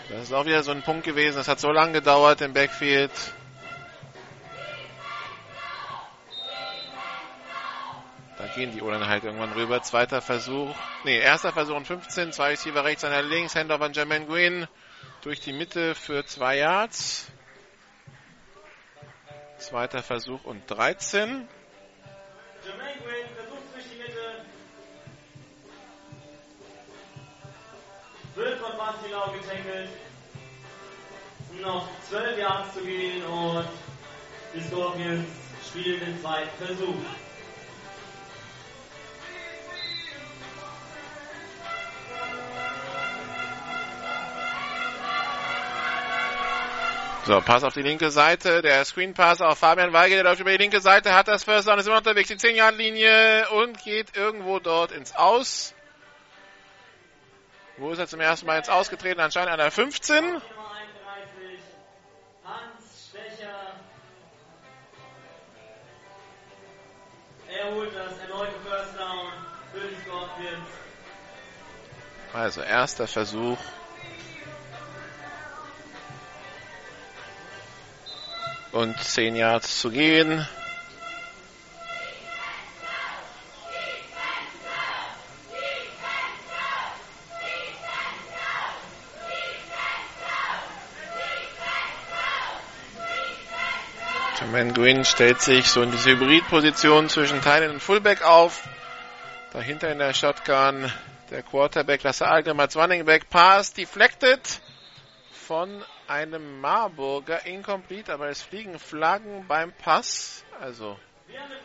[0.10, 1.36] Das ist auch wieder so ein Punkt gewesen.
[1.36, 3.12] Das hat so lange gedauert im Backfield.
[8.40, 9.84] Da gehen die Ohren halt irgendwann rüber.
[9.84, 10.76] Zweiter Versuch.
[11.04, 12.34] Nee, erster Versuch und 15.
[12.34, 13.56] Zwei Receiver rechts, einer links.
[13.56, 14.68] Handoff an Jermaine Green.
[15.22, 17.32] Durch die Mitte für zwei Yards.
[19.60, 21.48] Zweiter Versuch und 13.
[22.66, 23.53] Jermaine Green
[28.36, 29.90] 12 von 20 Lau getackelt.
[31.62, 33.68] Noch 12 Yards zu gehen und
[34.56, 35.28] die Scorpions
[35.70, 36.96] spielen den zweiten Versuch.
[47.26, 50.52] So, Pass auf die linke Seite, der Screen Pass auf Fabian Weigel, der läuft über
[50.52, 53.82] die linke Seite, hat das First Down, ist immer unterwegs, die 10 Yard Linie und
[53.82, 55.74] geht irgendwo dort ins Aus.
[57.78, 59.20] Wo ist er zum ersten Mal jetzt ausgetreten?
[59.20, 60.41] Anscheinend an der 15.
[72.34, 73.58] Also erster Versuch.
[78.72, 80.48] Und 10 Yards zu gehen.
[94.44, 98.68] Jermaine Green stellt sich so in diese Hybridposition zwischen Teilen und Fullback auf.
[99.53, 100.91] Dahinter in der Shotgun
[101.32, 104.41] der Quarterback Lasse Algrim als Running Back Pass deflected
[105.32, 110.44] von einem Marburger incomplete, aber es fliegen Flaggen beim Pass.
[110.60, 110.99] Also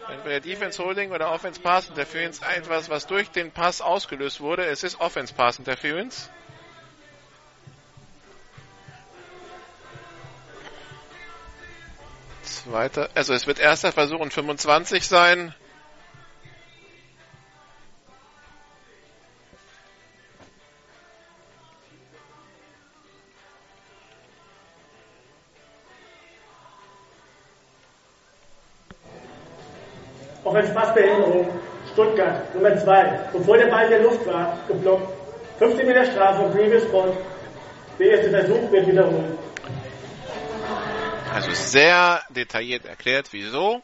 [0.09, 4.65] entweder Defense Holding oder Offense Pass Interference etwas, was durch den Pass ausgelöst wurde.
[4.65, 6.31] Es ist Offense Pass Interference.
[12.49, 15.55] Zweiter, also es wird erster Versuch und 25 sein.
[30.45, 31.49] Offenspassbehinderung,
[31.93, 33.21] Stuttgart, Nummer 2.
[33.33, 35.13] Bevor der Ball in der Luft war, geblockt.
[35.59, 37.13] 15 Meter Strafe, Previous Spot.
[37.99, 39.38] Der erste Versuch wird wiederholt.
[41.39, 43.81] Also sehr detailliert erklärt, wieso.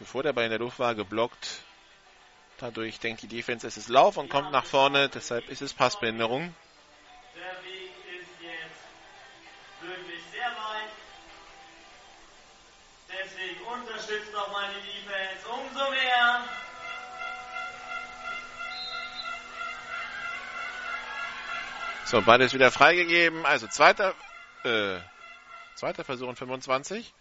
[0.00, 1.60] Bevor der Ball in der Luft war, geblockt.
[2.58, 5.08] Dadurch denkt die Defense, es ist Lauf und kommt nach vorne.
[5.08, 6.52] Deshalb ist es Passbehinderung.
[7.36, 8.82] Der Weg ist jetzt
[9.80, 10.90] wirklich sehr weit.
[13.10, 16.48] Deswegen unterstützt doch mal die Defense umso mehr.
[22.06, 23.46] So, Ball ist wieder freigegeben.
[23.46, 24.16] Also zweiter,
[24.64, 25.00] äh,
[25.74, 27.12] zweiter Versuch und 25.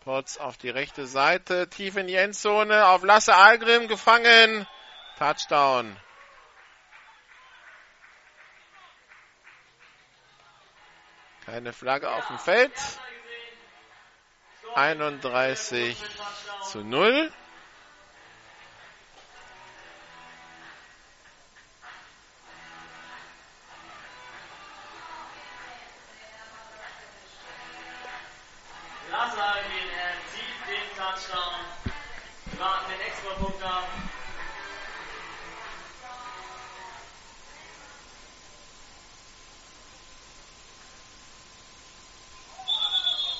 [0.00, 4.66] Potts auf die rechte Seite, tief in die Endzone, auf Lasse Algrim gefangen.
[5.18, 5.96] Touchdown.
[11.44, 12.72] Keine Flagge auf dem Feld.
[14.74, 15.96] 31
[16.70, 17.32] zu 0.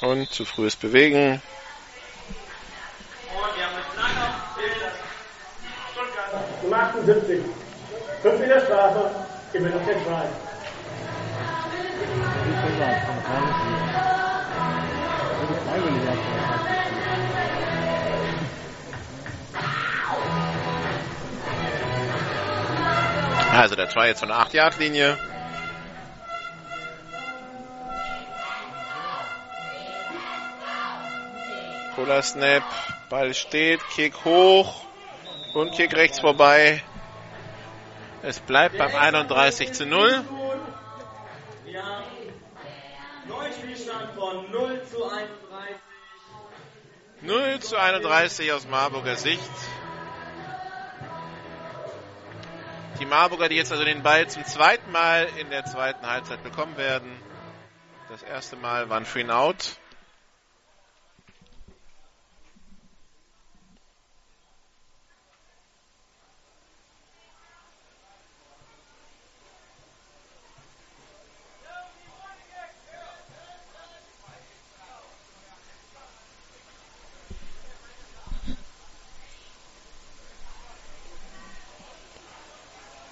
[0.06, 1.42] Und zu frühes Bewegen.
[6.62, 7.40] Nummer 78.
[8.22, 9.10] 5 Meter Strafe,
[9.52, 10.26] gewinnt auf den Try.
[23.56, 25.18] Also der Try jetzt von der 8-Yard-Linie.
[31.96, 32.62] Cooler Snap.
[33.08, 33.80] Ball steht.
[33.88, 34.84] Kick hoch.
[35.54, 36.82] Und Kick rechts vorbei.
[38.22, 40.22] Es bleibt beim 31 zu 0.
[41.64, 42.04] Wir haben
[43.26, 45.76] neuen Spielstand von 0 zu 31.
[47.22, 49.40] 0 zu 31 aus Marburger Sicht.
[53.00, 56.76] Die Marburger, die jetzt also den Ball zum zweiten Mal in der zweiten Halbzeit bekommen
[56.76, 57.10] werden.
[58.10, 59.78] Das erste Mal war ein Free Out.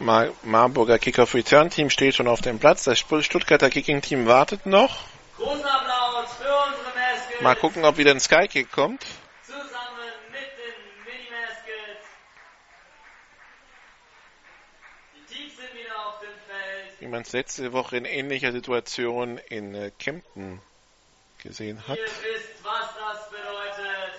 [0.04, 2.84] Mar Marburger Kickoff Return Team steht schon auf dem Platz.
[2.84, 4.98] Das Stuttgarter Kicking Team wartet noch.
[5.38, 7.40] Großen Applaus für unsere Maskets.
[7.40, 9.02] Mal gucken, ob wieder ein Sky Kick kommt.
[9.42, 9.64] Zusammen
[10.30, 12.04] mit den Mini-Maskets.
[15.14, 17.00] Die Teams sind wieder auf dem Feld.
[17.00, 20.60] Wie man es letzte Woche in ähnlicher Situation in äh, Kempten
[21.42, 21.96] gesehen hat.
[21.96, 24.12] Ihr wisst, was das bedeutet.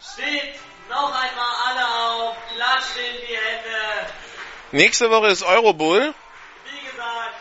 [0.00, 4.12] Steht noch einmal alle auf, klatscht in die Hände.
[4.72, 6.14] Nächste Woche ist Eurobowl.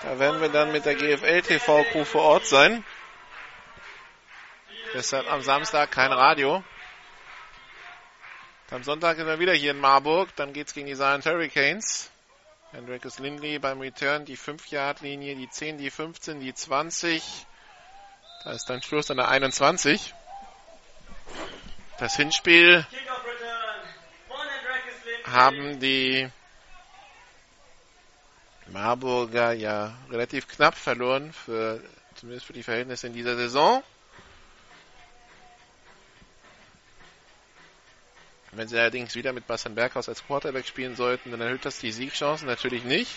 [0.03, 2.83] Da werden wir dann mit der GFL TV Crew vor Ort sein.
[4.93, 6.63] Deshalb am Samstag kein Radio.
[8.71, 10.35] Am Sonntag sind wir wieder hier in Marburg.
[10.35, 12.11] Dann geht's gegen die Zion Hurricanes.
[12.71, 17.45] Hendrikus Lindley beim Return die 5-Yard-Linie, die 10, die 15, die 20.
[18.43, 20.13] Da ist dann Schluss an der 21.
[21.99, 23.81] Das Hinspiel Kickoff return.
[24.27, 25.24] Von Andrakis Lindley.
[25.35, 26.29] Haben die
[28.67, 31.81] Marburger ja relativ knapp verloren, für,
[32.15, 33.83] zumindest für die Verhältnisse in dieser Saison.
[38.53, 41.91] Wenn sie allerdings wieder mit Bastian Berghaus als Quarterback spielen sollten, dann erhöht das die
[41.91, 43.11] Siegchancen natürlich nicht.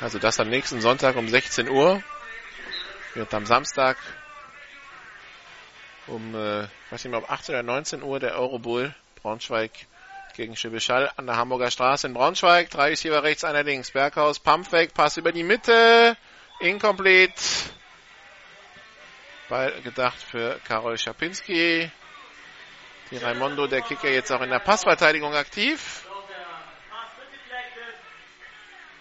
[0.00, 2.02] Also das am nächsten Sonntag um 16 Uhr.
[3.14, 3.96] Wird am Samstag
[6.06, 9.72] um, äh, weiß nicht mehr, um 18 oder 19 Uhr der Eurobowl Braunschweig
[10.36, 12.70] gegen Schibbeschall an der Hamburger Straße in Braunschweig.
[12.70, 13.90] Drei Receiver rechts, einer links.
[13.90, 16.16] Berghaus, Pumpfake, Pass über die Mitte.
[16.60, 17.34] Incomplete.
[19.48, 21.90] Ball gedacht für Karol Schapinski.
[23.10, 26.04] Die Raimondo, der Kicker, jetzt auch in der Passverteidigung aktiv.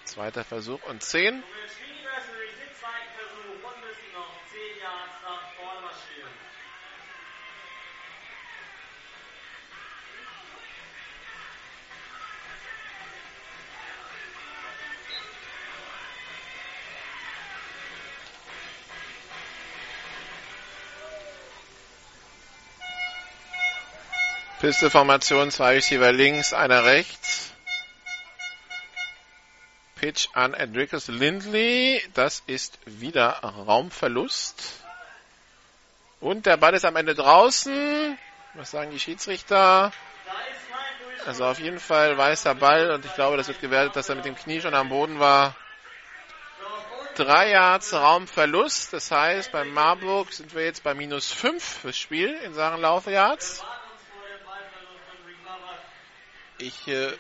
[0.04, 1.44] Zweiter Versuch und 10.
[24.66, 27.54] Pisteformation, zwei Receiver links, einer rechts.
[29.94, 32.02] Pitch an Edricus Lindley.
[32.16, 34.84] Das ist wieder Raumverlust.
[36.20, 38.18] Und der Ball ist am Ende draußen.
[38.56, 39.92] Was sagen die Schiedsrichter?
[41.28, 44.26] Also auf jeden Fall weißer Ball und ich glaube, das wird gewertet, dass er mit
[44.26, 45.56] dem Knie schon am Boden war.
[47.14, 48.94] Drei Yards Raumverlust.
[48.94, 53.64] Das heißt, bei Marburg sind wir jetzt bei minus fünf fürs Spiel in Sachen Laufyards.
[56.58, 57.12] Ich äh,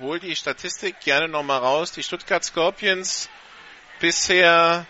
[0.00, 1.92] hole die Statistik gerne nochmal raus.
[1.92, 3.30] Die Stuttgart Scorpions
[4.00, 4.86] bisher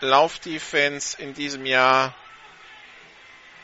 [0.00, 2.14] Laufdefense in diesem Jahr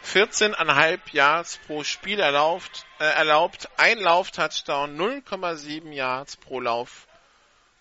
[0.04, 3.68] 14,5 Yards pro Spiel erlaubt, äh, erlaubt.
[3.76, 7.06] Ein Lauf-Touchdown, 0,7 Yards pro Lauf.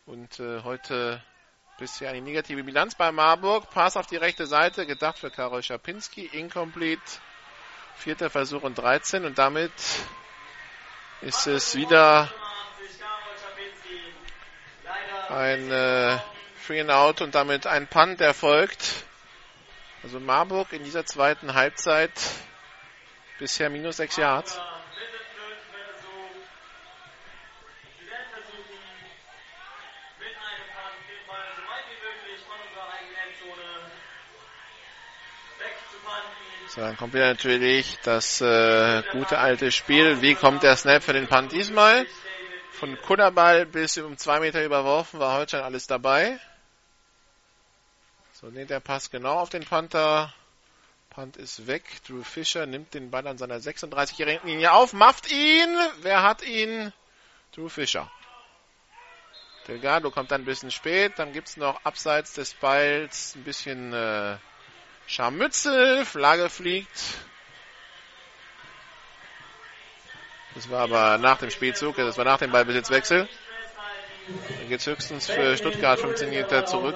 [0.05, 1.23] Und äh, heute
[1.79, 3.71] bisher eine negative Bilanz bei Marburg.
[3.71, 7.01] Pass auf die rechte Seite, gedacht für Karol Schapinski, incomplete.
[7.95, 9.71] Vierter Versuch und 13 und damit
[11.25, 12.29] ist es wieder
[15.29, 16.17] ein äh,
[16.57, 19.05] Free and Out und damit ein Punt erfolgt.
[20.03, 22.11] Also Marburg in dieser zweiten Halbzeit
[23.39, 24.59] bisher minus 6 Yards.
[36.73, 40.23] So, dann kommt wieder natürlich das äh, gute alte Spiel.
[40.23, 42.07] Wie kommt der Snap für den Punt diesmal?
[42.71, 46.39] Von Kudderball bis um zwei Meter überworfen war heute schon alles dabei.
[48.31, 50.33] So, nimmt der Pass genau auf den Panther.
[51.11, 51.83] Punt ist weg.
[52.07, 55.77] Drew Fischer nimmt den Ball an seiner 36-jährigen Linie auf, macht ihn.
[56.01, 56.91] Wer hat ihn?
[57.53, 58.09] Drew Fischer.
[59.67, 61.19] Delgado kommt dann ein bisschen spät.
[61.19, 64.37] Dann gibt's noch abseits des Balls ein bisschen äh,
[65.07, 66.05] Scharmützel.
[66.05, 67.17] Flagge fliegt.
[70.55, 73.27] Das war aber nach dem Spielzug, das war nach dem Ballbesitzwechsel.
[74.27, 76.95] Dann geht's höchstens für Stuttgart 15 Meter zurück.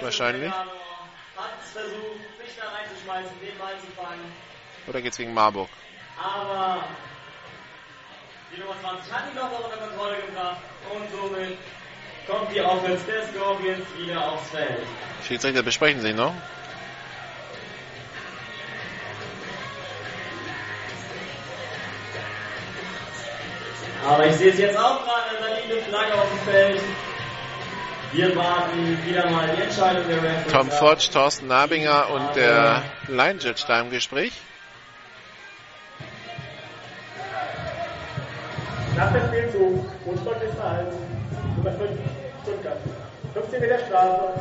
[0.00, 0.52] Wahrscheinlich.
[4.86, 5.68] Oder geht's gegen Marburg?
[6.22, 6.84] Aber
[8.54, 10.58] die Nummer 20 hat ihn noch unter Kontrolle gebracht
[10.92, 11.58] und somit
[12.26, 14.86] kommt die Offense der Scorpions wieder aufs Feld.
[15.26, 16.34] Schiedsrichter besprechen sich noch.
[24.06, 26.80] Aber ich sehe es jetzt auch gerade, da liegt eine Flagge auf dem Feld.
[28.12, 30.52] Wir warten wieder mal die Entscheidung der Referees.
[30.52, 30.70] Tom.
[30.70, 34.32] Forge, Thorsten Nabinger und der Line Judge da im Gespräch.
[38.96, 40.96] Nach dem Spielzug, unsportliches Verhalten,
[41.56, 41.90] Nummer 5,
[42.42, 42.78] Stuttgart.
[43.34, 44.40] 15 Meter Strafe.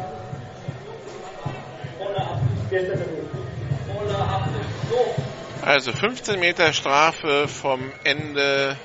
[2.00, 2.40] Ohne ab.
[2.70, 4.00] Erster Versuch.
[4.00, 4.70] Ohne Absicht.
[4.92, 5.66] So.
[5.66, 8.78] Also 15 Meter Strafe vom Ende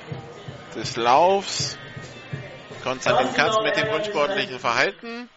[0.79, 1.77] des Laufs.
[2.83, 5.29] Konstantin Katz mit dem unsportlichen Verhalten.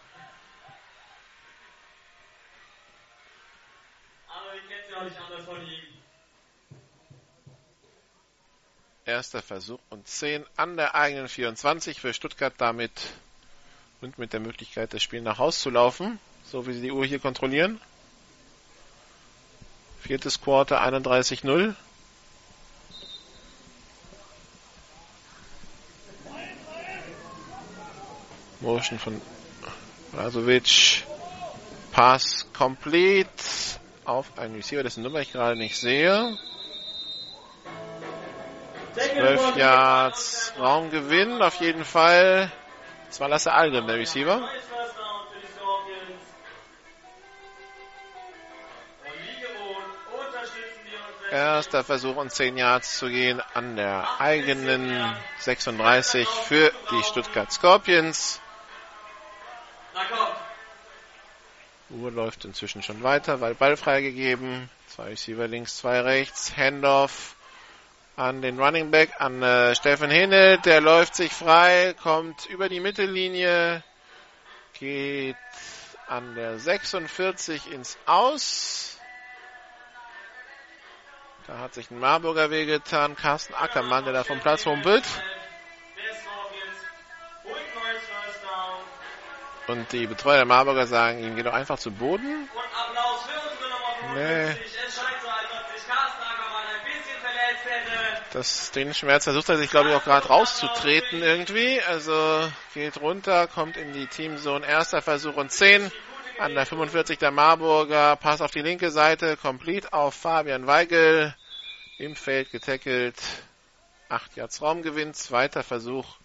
[9.05, 12.91] Erster Versuch und 10 an der eigenen 24 für Stuttgart damit
[13.99, 17.05] und mit der Möglichkeit, das Spiel nach Haus zu laufen, so wie sie die Uhr
[17.05, 17.81] hier kontrollieren.
[19.99, 21.75] Viertes Quarter 31-0.
[28.63, 29.21] Motion von
[30.11, 31.03] Blasovic.
[31.91, 33.29] Pass complete
[34.03, 36.37] auf einen Receiver, dessen Nummer ich gerade nicht sehe.
[38.93, 42.51] 12 Yards Raumgewinn auf jeden Fall.
[43.07, 44.41] Das war Lasse Algrim, der Receiver.
[51.31, 58.39] Erster Versuch und 10 Yards zu gehen an der eigenen 36 für die Stuttgart Scorpions.
[61.89, 64.69] Uhr läuft inzwischen schon weiter, weil Ball freigegeben.
[64.87, 66.55] Zwei Receiver links, zwei rechts.
[66.57, 67.35] Handoff
[68.15, 70.59] an den Running Back, an äh, Steffen Hinne.
[70.59, 73.83] Der läuft sich frei, kommt über die Mittellinie,
[74.73, 75.35] geht
[76.07, 78.97] an der 46 ins Aus.
[81.47, 83.15] Da hat sich ein Marburger wehgetan.
[83.15, 85.03] Carsten Ackermann, der da vom Platz humpelt.
[89.67, 92.49] Und die Betreuer der Marburger sagen ihm, geh doch einfach zu Boden.
[94.13, 94.47] Nee.
[94.47, 94.77] 55.
[94.85, 98.23] Es scheint so, als ob sich Carsten Ackermann ein bisschen verletzt hätte.
[98.33, 101.81] Das den Schmerz versucht er sich, glaube ich, auch gerade rauszutreten irgendwie.
[101.81, 104.67] Also geht runter, kommt in die Teamzone.
[104.67, 105.91] Erster Versuch und 10.
[106.39, 108.17] An der 45 der Marburger.
[108.17, 109.37] Pass auf die linke Seite.
[109.37, 111.33] Complete auf Fabian Weigel.
[111.97, 113.21] Im Feld getackelt.
[114.09, 115.13] 8 Yards Raumgewinn.
[115.13, 116.17] Zweiter Versuch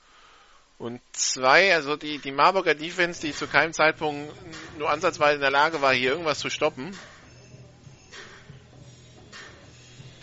[0.78, 1.74] und zwei.
[1.74, 4.32] Also die, die Marburger Defense, die zu keinem Zeitpunkt
[4.78, 6.96] nur ansatzweise in der Lage war, hier irgendwas zu stoppen.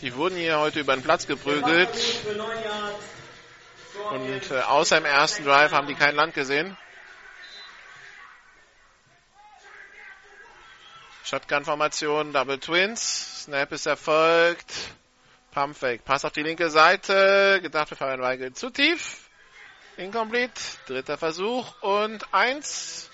[0.02, 1.96] Die wurden hier heute über den Platz geprügelt.
[1.96, 3.06] Für 9 Yards.
[4.12, 6.78] Und äh, außer im ersten Drive haben die kein Land gesehen.
[11.24, 13.44] Shotgun-Formation, Double Twins.
[13.46, 14.72] Snap ist erfolgt.
[15.52, 16.06] Pump Fake.
[16.06, 17.60] Pass auf die linke Seite.
[17.62, 19.25] Gedacht für Fabian Weigel zu tief.
[19.98, 20.62] Incomplete.
[20.88, 23.10] Dritter Versuch und eins.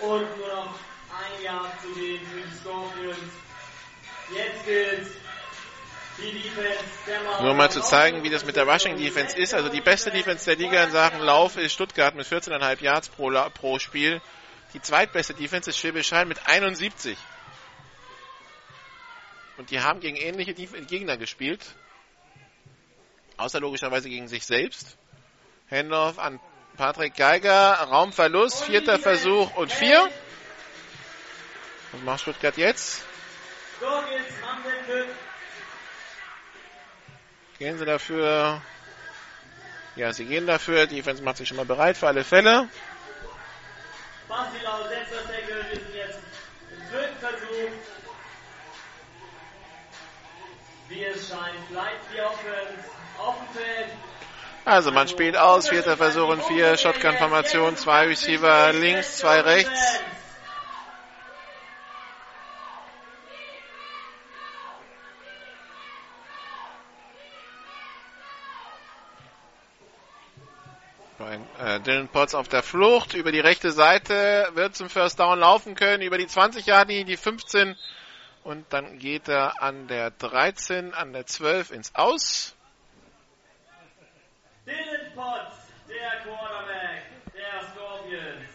[0.00, 0.74] Und nur noch
[1.10, 3.18] ein Jahr zu gehen für die Scorpions.
[4.32, 5.08] Jetzt gilt
[6.18, 7.42] die Defense der Mauer.
[7.42, 9.54] Nur mal zu zeigen, wie das mit der Rushing Defense ist.
[9.54, 13.30] Also die beste Defense der Liga in Sachen Lauf ist Stuttgart mit 14,5 Yards pro,
[13.50, 14.20] pro Spiel.
[14.72, 17.18] Die zweitbeste Defense ist Schwäbisch Hall mit 71.
[19.58, 21.74] Und die haben gegen ähnliche Gegner gespielt.
[23.36, 24.96] Außer logischerweise gegen sich selbst.
[25.70, 26.40] Handoff an
[26.76, 27.74] Patrick Geiger.
[27.74, 28.62] Raumverlust.
[28.62, 30.08] Vierter Versuch und vier.
[31.92, 33.04] Was macht Stuttgart jetzt?
[37.58, 38.62] Gehen sie dafür?
[39.96, 40.86] Ja, sie gehen dafür.
[40.86, 42.68] Die Defense macht sich schon mal bereit für alle Fälle.
[44.28, 45.66] Basilau setzt das Deckel.
[45.70, 46.18] Wir sind jetzt
[46.70, 47.72] im dritten Versuch.
[50.88, 52.90] Wie es scheint, bleibt die Offense.
[54.64, 55.68] Also man spielt aus.
[55.68, 56.76] Vierter Versuch und vier.
[56.76, 57.76] Shotgun-Formation.
[57.76, 60.00] Zwei Receiver links, zwei rechts.
[71.58, 75.74] Äh, Dylan Potts auf der Flucht über die rechte Seite, wird zum First Down laufen
[75.74, 77.76] können, über die 20 Jahre, die 15
[78.48, 82.56] und dann geht er an der 13, an der 12 ins Aus.
[84.64, 87.02] Dylan Potts, der Quarterback
[87.34, 88.48] der Scorpions.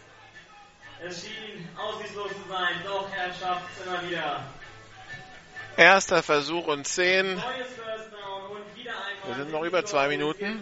[1.00, 4.44] Es schien aussichtslos zu sein, doch er schafft es immer wieder.
[5.76, 7.36] Erster Versuch und 10.
[7.36, 9.28] Neues First Down und wieder einmal.
[9.28, 10.60] Wir sind noch über zwei Minuten.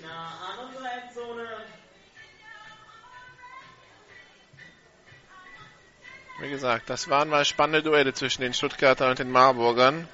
[0.00, 0.49] Nah
[6.40, 10.08] Wie gesagt, das waren mal spannende Duelle zwischen den Stuttgarter und den Marburgern.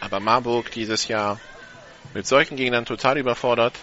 [0.00, 1.40] Aber Marburg dieses Jahr
[2.12, 3.74] mit solchen Gegnern total überfordert.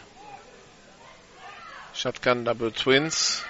[1.95, 3.43] Shotgun Double Twins.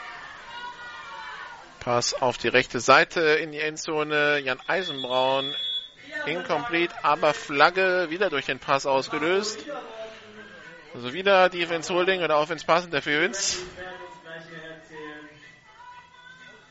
[1.82, 4.40] Pass auf die rechte Seite in die Endzone.
[4.40, 5.54] Jan Eisenbraun.
[6.26, 9.66] Incomplete, aber Flagge wieder durch den Pass ausgelöst.
[10.94, 13.58] Also wieder Defense Holding oder Offense Pass Interference.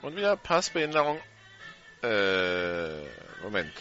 [0.04, 1.18] Und wieder Passbehinderung.
[2.02, 3.06] Äh,
[3.42, 3.72] Moment.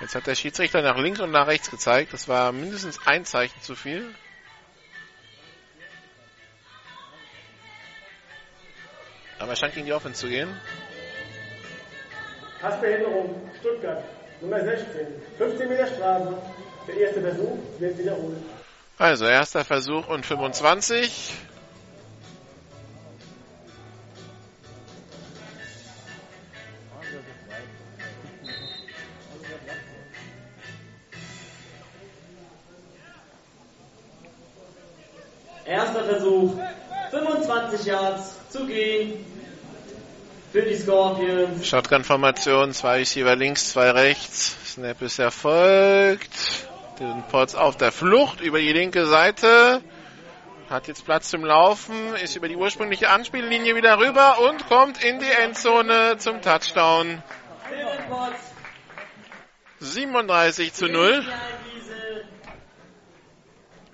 [0.00, 2.12] Jetzt hat der Schiedsrichter nach links und nach rechts gezeigt.
[2.12, 4.12] Das war mindestens ein Zeichen zu viel.
[9.38, 10.48] Aber er scheint gegen die Offense zu gehen.
[12.60, 14.02] Passbehinderung Stuttgart,
[14.40, 15.06] Nummer 16.
[15.38, 16.42] 15 Meter Strafe.
[16.88, 18.38] Der erste Versuch wird wiederholt.
[18.98, 21.32] Also, erster Versuch und 25.
[35.66, 36.54] Erster Versuch,
[37.10, 39.24] 25 Yards zu gehen
[40.52, 41.66] für die Scorpions.
[41.66, 44.56] Shotgun-Formation, zwei Receiver links, zwei rechts.
[44.66, 46.30] Snap ist erfolgt.
[47.00, 49.82] Den Potts auf der Flucht über die linke Seite.
[50.70, 55.18] Hat jetzt Platz zum Laufen, ist über die ursprüngliche Anspiellinie wieder rüber und kommt in
[55.18, 57.22] die Endzone zum Touchdown.
[59.80, 61.24] 37 zu 0.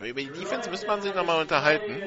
[0.03, 2.03] Über die Defense müsste man sich nochmal unterhalten.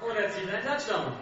[0.00, 1.12] Und er zieht einen Touchdown.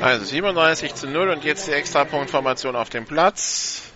[0.00, 3.93] Also 37 zu 0 und jetzt die Extrapunktformation auf dem Platz.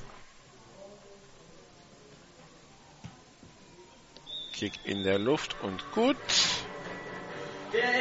[4.58, 6.16] Kick in der Luft und gut.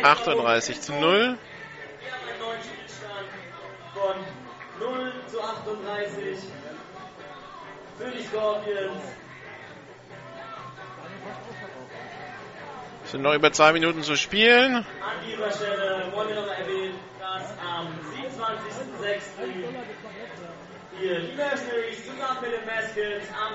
[0.02, 1.02] 38 zu 0.
[1.02, 1.38] Wir haben
[2.28, 3.28] einen neuen Spielstand
[3.94, 4.16] von
[4.80, 6.38] 0 zu 38
[8.00, 9.04] für die Scorpions.
[13.06, 14.78] Es sind noch über zwei Minuten zu spielen.
[14.78, 14.84] An
[15.30, 19.22] dieser Stelle wollen wir noch erwähnen, dass am 27.06.
[21.00, 23.54] hier die Mercenaries zusammen mit den Maskins am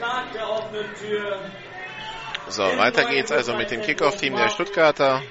[0.00, 1.40] Tag der offenen Tür
[2.48, 5.16] So, weiter geht's also mit dem Kickoff-Team der Stuttgarter.
[5.16, 5.22] am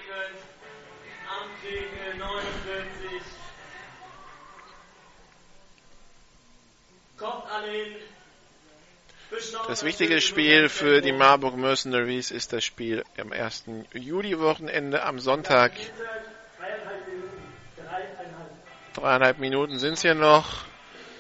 [1.62, 3.22] Kick 49
[7.18, 7.96] kommt an den
[9.68, 13.66] Das wichtige Spiel für die Marburg Mercenaries ist das Spiel am 1.
[13.94, 15.72] Juli-Wochenende am Sonntag.
[18.96, 20.66] Dreieinhalb Minuten sind es hier noch.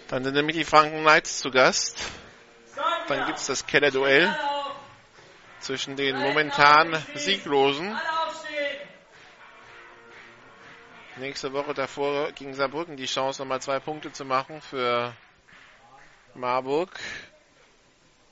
[0.07, 2.03] Dann sind nämlich die Franken Knights zu Gast.
[3.07, 4.35] Dann gibt's das Keller-Duell
[5.64, 7.98] zwischen den momentan Sieglosen.
[11.15, 15.15] Nächste Woche davor gegen Saarbrücken die Chance, nochmal zwei Punkte zu machen für
[16.34, 16.99] Marburg.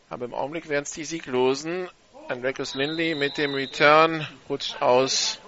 [0.09, 1.89] Aber im Augenblick wären es die Sieglosen.
[2.27, 5.39] Andreas Lindley mit dem Return rutscht aus.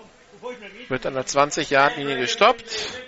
[0.88, 3.02] Wird an der 20-Yard-Linie gestoppt.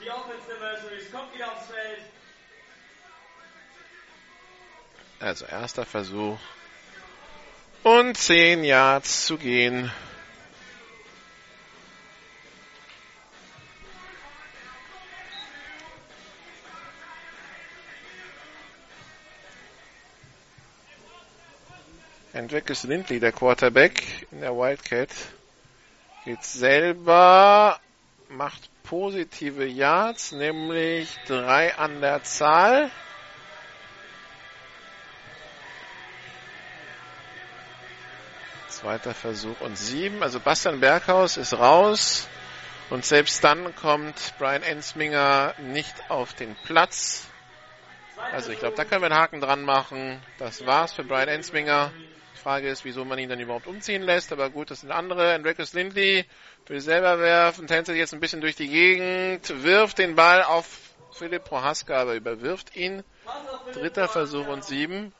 [0.00, 0.08] Die
[0.60, 1.79] Mercenaries kommt wieder aufs Feld.
[5.20, 6.38] Also erster Versuch.
[7.82, 9.92] Und 10 Yards zu gehen.
[22.32, 25.10] Andreas Lindley, der Quarterback in der Wildcat,
[26.24, 27.78] geht selber,
[28.30, 32.90] macht positive Yards, nämlich drei an der Zahl.
[38.80, 40.22] Zweiter Versuch und sieben.
[40.22, 42.26] Also Bastian Berghaus ist raus.
[42.88, 47.28] Und selbst dann kommt Brian Ensminger nicht auf den Platz.
[48.32, 50.22] Also ich glaube, da können wir einen Haken dran machen.
[50.38, 51.92] Das war's für Brian Ensminger.
[52.34, 54.32] Die Frage ist, wieso man ihn dann überhaupt umziehen lässt.
[54.32, 55.34] Aber gut, das sind andere.
[55.34, 56.24] Enriquez Lindley
[56.66, 61.44] will selber werfen, tänzelt jetzt ein bisschen durch die Gegend, wirft den Ball auf Philipp
[61.44, 63.04] Prohaska, aber überwirft ihn.
[63.74, 65.12] Dritter Versuch und sieben.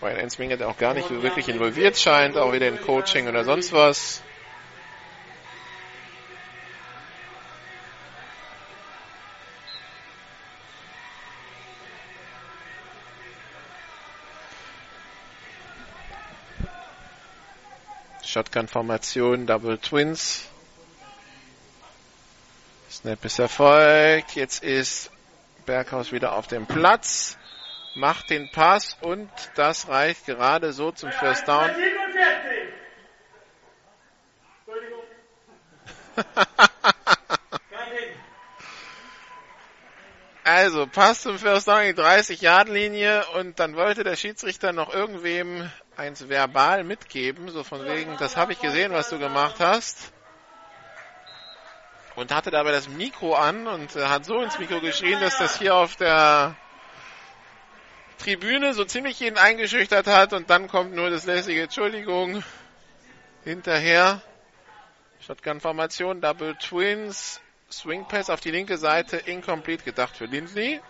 [0.00, 3.72] Brian Ensminger, der auch gar nicht wirklich involviert scheint, auch wieder in Coaching oder sonst
[3.72, 4.22] was.
[18.24, 20.46] Shotgun-Formation, Double Twins.
[22.90, 24.34] Snap ist erfolgt.
[24.36, 25.10] Jetzt ist
[25.66, 27.36] Berghaus wieder auf dem Platz.
[27.94, 31.70] Macht den Pass und das reicht gerade so zum First Down.
[31.74, 32.74] 47.
[34.64, 35.02] Entschuldigung.
[36.14, 38.16] Kein Ding.
[40.44, 46.28] Also, Pass zum First Down, die 30-Yard-Linie und dann wollte der Schiedsrichter noch irgendwem eins
[46.28, 50.12] verbal mitgeben, so von wegen, das habe ich gesehen, was du gemacht hast.
[52.16, 55.74] Und hatte dabei das Mikro an und hat so ins Mikro geschrien, dass das hier
[55.74, 56.56] auf der
[58.20, 62.44] Tribüne so ziemlich jeden eingeschüchtert hat und dann kommt nur das lässige Entschuldigung
[63.44, 64.20] hinterher.
[65.26, 67.40] Shotgun-Formation, Double Twins,
[67.70, 70.80] Swing Pass auf die linke Seite, incomplete gedacht für Lindley.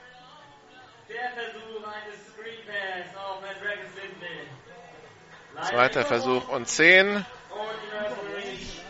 [1.09, 3.69] Der Versuch eines Screen Pass auf Andrew
[4.03, 5.69] Lindley.
[5.69, 7.17] Zweiter Versuch und 10.
[7.17, 7.25] Und
[7.81, 8.81] die Mercenaries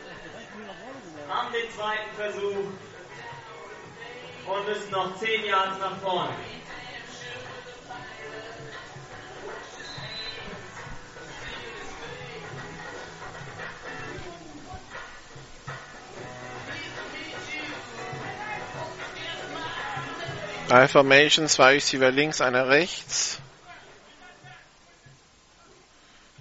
[1.29, 2.73] haben den zweiten Versuch
[4.47, 6.35] und müssen noch 10 Yards nach vorne.
[20.71, 23.41] Formation, zwei Receiver links, einer rechts.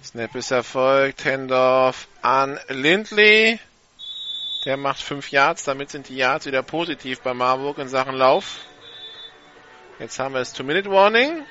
[0.04, 1.24] Snap ist erfolgt.
[1.24, 3.58] Handoff an Lindley.
[4.64, 5.64] Der macht fünf Yards.
[5.64, 8.60] Damit sind die Yards wieder positiv bei Marburg in Sachen Lauf.
[9.98, 11.44] Jetzt haben wir das Two-Minute-Warning.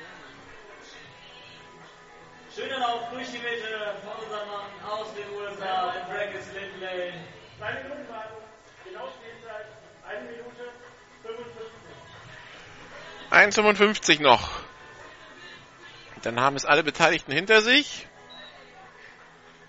[2.56, 3.69] Schöner Lauf durch die Mitte
[13.32, 14.50] 1,55 noch.
[16.24, 18.08] Dann haben es alle Beteiligten hinter sich.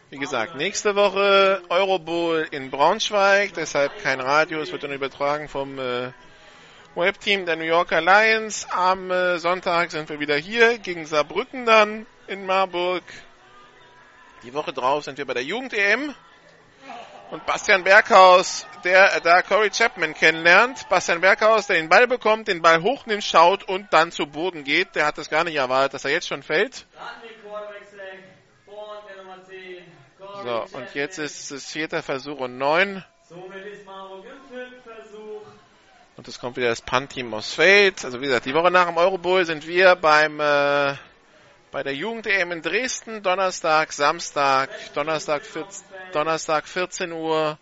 [0.08, 5.78] Wie gesagt, nächste Woche Eurobowl in Braunschweig, deshalb kein Radio, es wird dann übertragen vom
[5.78, 6.10] äh,
[6.96, 8.66] Webteam der New Yorker Lions.
[8.70, 13.04] Am äh, Sonntag sind wir wieder hier gegen Saarbrücken dann in Marburg.
[14.42, 16.14] Die Woche drauf sind wir bei der Jugend-EM.
[17.30, 20.88] Und Bastian Berghaus, der da Corey Chapman kennenlernt.
[20.88, 24.96] Bastian Berghaus, der den Ball bekommt, den Ball hochnimmt, schaut und dann zu Boden geht.
[24.96, 26.86] Der hat es gar nicht erwartet, dass er jetzt schon fällt.
[26.98, 28.18] An den Quarterback-Sack
[28.66, 28.74] von
[29.08, 29.84] der Nummer 10.
[30.18, 33.04] Corey So, und jetzt ist es vierter Versuch und neun.
[36.16, 38.04] Und es kommt wieder das Punt-Team aus Feld.
[38.04, 40.96] Also wie gesagt, die Woche nach dem Eurobowl sind wir beim äh,
[41.70, 43.22] bei der Jugend-EM in Dresden.
[43.22, 47.58] Donnerstag, Samstag, Donnerstag, 14, Donnerstag 14 Uhr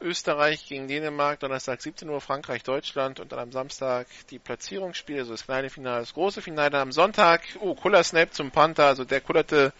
[0.00, 5.32] Österreich gegen Dänemark, Donnerstag 17 Uhr Frankreich, Deutschland und dann am Samstag die Platzierungsspiele, also
[5.32, 6.70] das kleine Finale, das große Finale.
[6.70, 9.72] Dann am Sonntag, oh, cooler Snap zum Panther, also der kullerte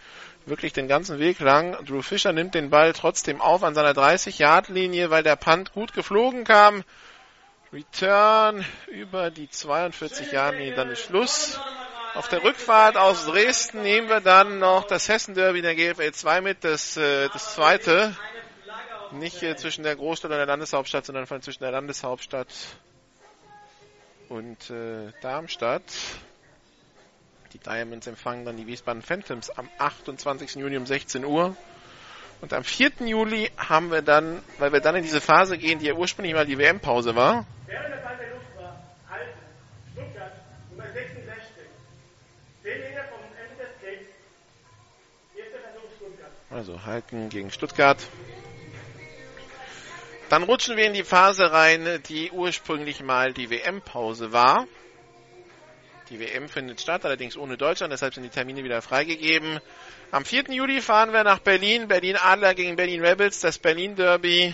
[0.45, 1.73] wirklich den ganzen Weg lang.
[1.85, 6.43] Drew Fischer nimmt den Ball trotzdem auf an seiner 30-Yard-Linie, weil der Punt gut geflogen
[6.43, 6.83] kam.
[7.73, 11.59] Return über die 42 Jahre, nee, dann ist Schluss.
[12.15, 16.41] Auf der Rückfahrt aus Dresden nehmen wir dann noch das Hessen Derby der GFL 2
[16.41, 18.15] mit, das, äh, das zweite.
[19.11, 22.47] Nicht äh, zwischen der Großstadt und der Landeshauptstadt, sondern von zwischen der Landeshauptstadt
[24.29, 25.83] und äh, Darmstadt.
[27.53, 30.55] Die Diamonds empfangen dann die Wiesbaden Phantoms am 28.
[30.55, 31.55] Juni um 16 Uhr.
[32.41, 32.91] Und am 4.
[33.05, 36.45] Juli haben wir dann, weil wir dann in diese Phase gehen, die ja ursprünglich mal
[36.45, 39.39] die WM-Pause war, Während der Ball der Luft war, halten.
[39.93, 40.33] Stuttgart,
[40.69, 41.65] Nummer 66.
[42.61, 44.07] 10 Meter vom Ende des Gates.
[45.35, 46.34] Erster Versuch Stuttgart.
[46.49, 47.97] Also halten gegen Stuttgart.
[50.29, 54.67] Dann rutschen wir in die Phase rein, die ursprünglich mal die WM-Pause war.
[56.09, 59.59] Die WM findet statt, allerdings ohne Deutschland, deshalb sind die Termine wieder freigegeben.
[60.11, 60.45] Am 4.
[60.49, 64.53] Juli fahren wir nach Berlin, Berlin Adler gegen Berlin Rebels, das Berlin Derby.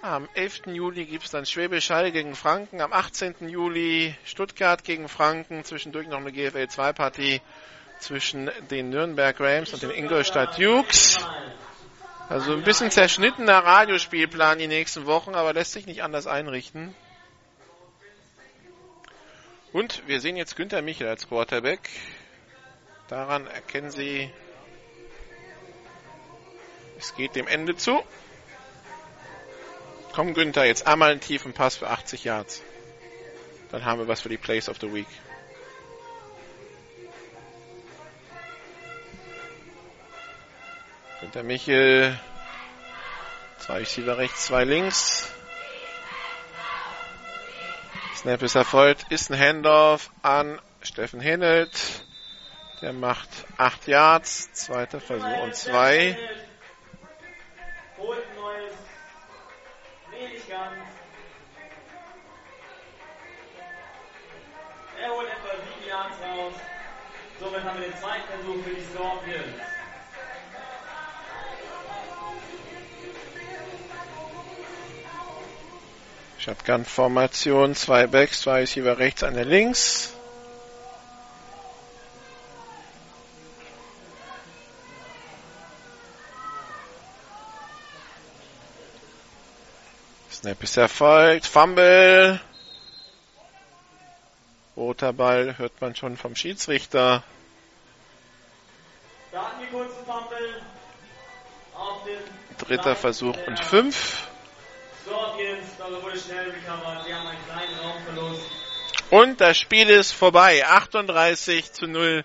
[0.00, 0.66] Am 11.
[0.66, 3.48] Juli gibt es dann Schwäbisch Hall gegen Franken, am 18.
[3.48, 7.40] Juli Stuttgart gegen Franken, zwischendurch noch eine GFL 2 Partie
[7.98, 11.18] zwischen den Nürnberg Rams und den Ingolstadt Dukes.
[12.28, 16.94] Also ein bisschen zerschnittener Radiospielplan die nächsten Wochen, aber lässt sich nicht anders einrichten.
[19.72, 21.88] Und wir sehen jetzt Günther Michel als Quarterback.
[23.08, 24.30] Daran erkennen Sie,
[26.98, 28.02] es geht dem Ende zu.
[30.12, 32.62] Komm Günther, jetzt einmal einen tiefen Pass für 80 Yards.
[33.70, 35.06] Dann haben wir was für die Plays of the Week.
[41.20, 42.16] Günther Michel.
[43.58, 45.32] Zwei Receiver rechts, zwei links.
[48.14, 52.04] Snap ist erfolgt, ist ein Handoff an Steffen Hennelt.
[52.82, 56.16] Der macht 8 Yards, zweiter Versuch und zwei.
[57.96, 58.72] Holt ein neues.
[60.12, 60.76] Nee, nicht ganz.
[65.02, 65.50] Er holt etwa
[65.80, 66.54] 7 Yards raus.
[67.40, 69.77] Somit haben wir den zweiten Versuch für die Scorpions.
[76.48, 80.14] Shotgun-Formation, zwei Backs, zwei Receiver rechts, einer links.
[90.32, 92.40] Snap ist erfolgt, Fumble.
[94.74, 97.24] Roter Ball hört man schon vom Schiedsrichter.
[102.56, 104.28] Dritter Versuch und fünf.
[109.10, 110.66] Und das Spiel ist vorbei.
[110.66, 112.24] 38 zu 0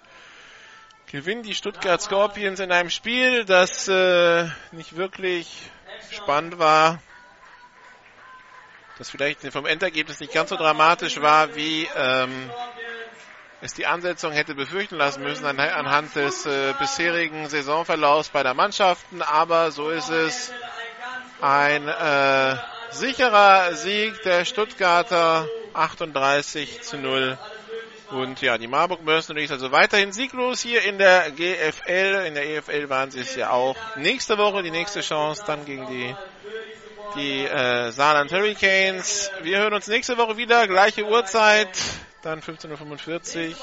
[1.07, 5.69] gewinnen die Stuttgart Scorpions in einem Spiel, das äh, nicht wirklich
[6.11, 6.99] spannend war,
[8.97, 12.49] das vielleicht vom Endergebnis nicht ganz so dramatisch war, wie ähm,
[13.61, 18.55] es die Ansetzung hätte befürchten lassen müssen an, anhand des äh, bisherigen Saisonverlaufs bei der
[18.55, 19.21] Mannschaften.
[19.21, 20.51] Aber so ist es
[21.41, 22.57] ein äh,
[22.93, 27.37] sicherer Sieg der Stuttgarter 38 zu 0.
[28.11, 32.25] Und ja, die Marburg Mercenaries also weiterhin sieglos hier in der GFL.
[32.27, 33.75] In der EFL waren sie es ja auch.
[33.95, 36.15] Nächste Woche die nächste Chance dann gegen die
[37.15, 39.31] die äh, Saarland Hurricanes.
[39.41, 41.69] Wir hören uns nächste Woche wieder, gleiche Uhrzeit,
[42.23, 43.55] dann 15.45 Uhr.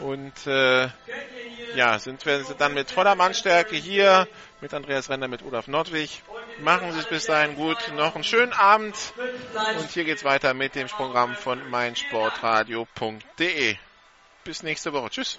[0.00, 0.88] Und äh,
[1.76, 4.26] ja, sind wir dann mit voller Mannstärke hier,
[4.60, 6.22] mit Andreas Renner, mit Olaf Nordwig.
[6.60, 7.76] Machen Sie es bis dahin gut.
[7.94, 8.96] Noch einen schönen Abend.
[9.78, 13.76] Und hier geht's weiter mit dem Programm von meinsportradio.de.
[14.44, 15.08] Bis nächste Woche.
[15.10, 15.38] Tschüss.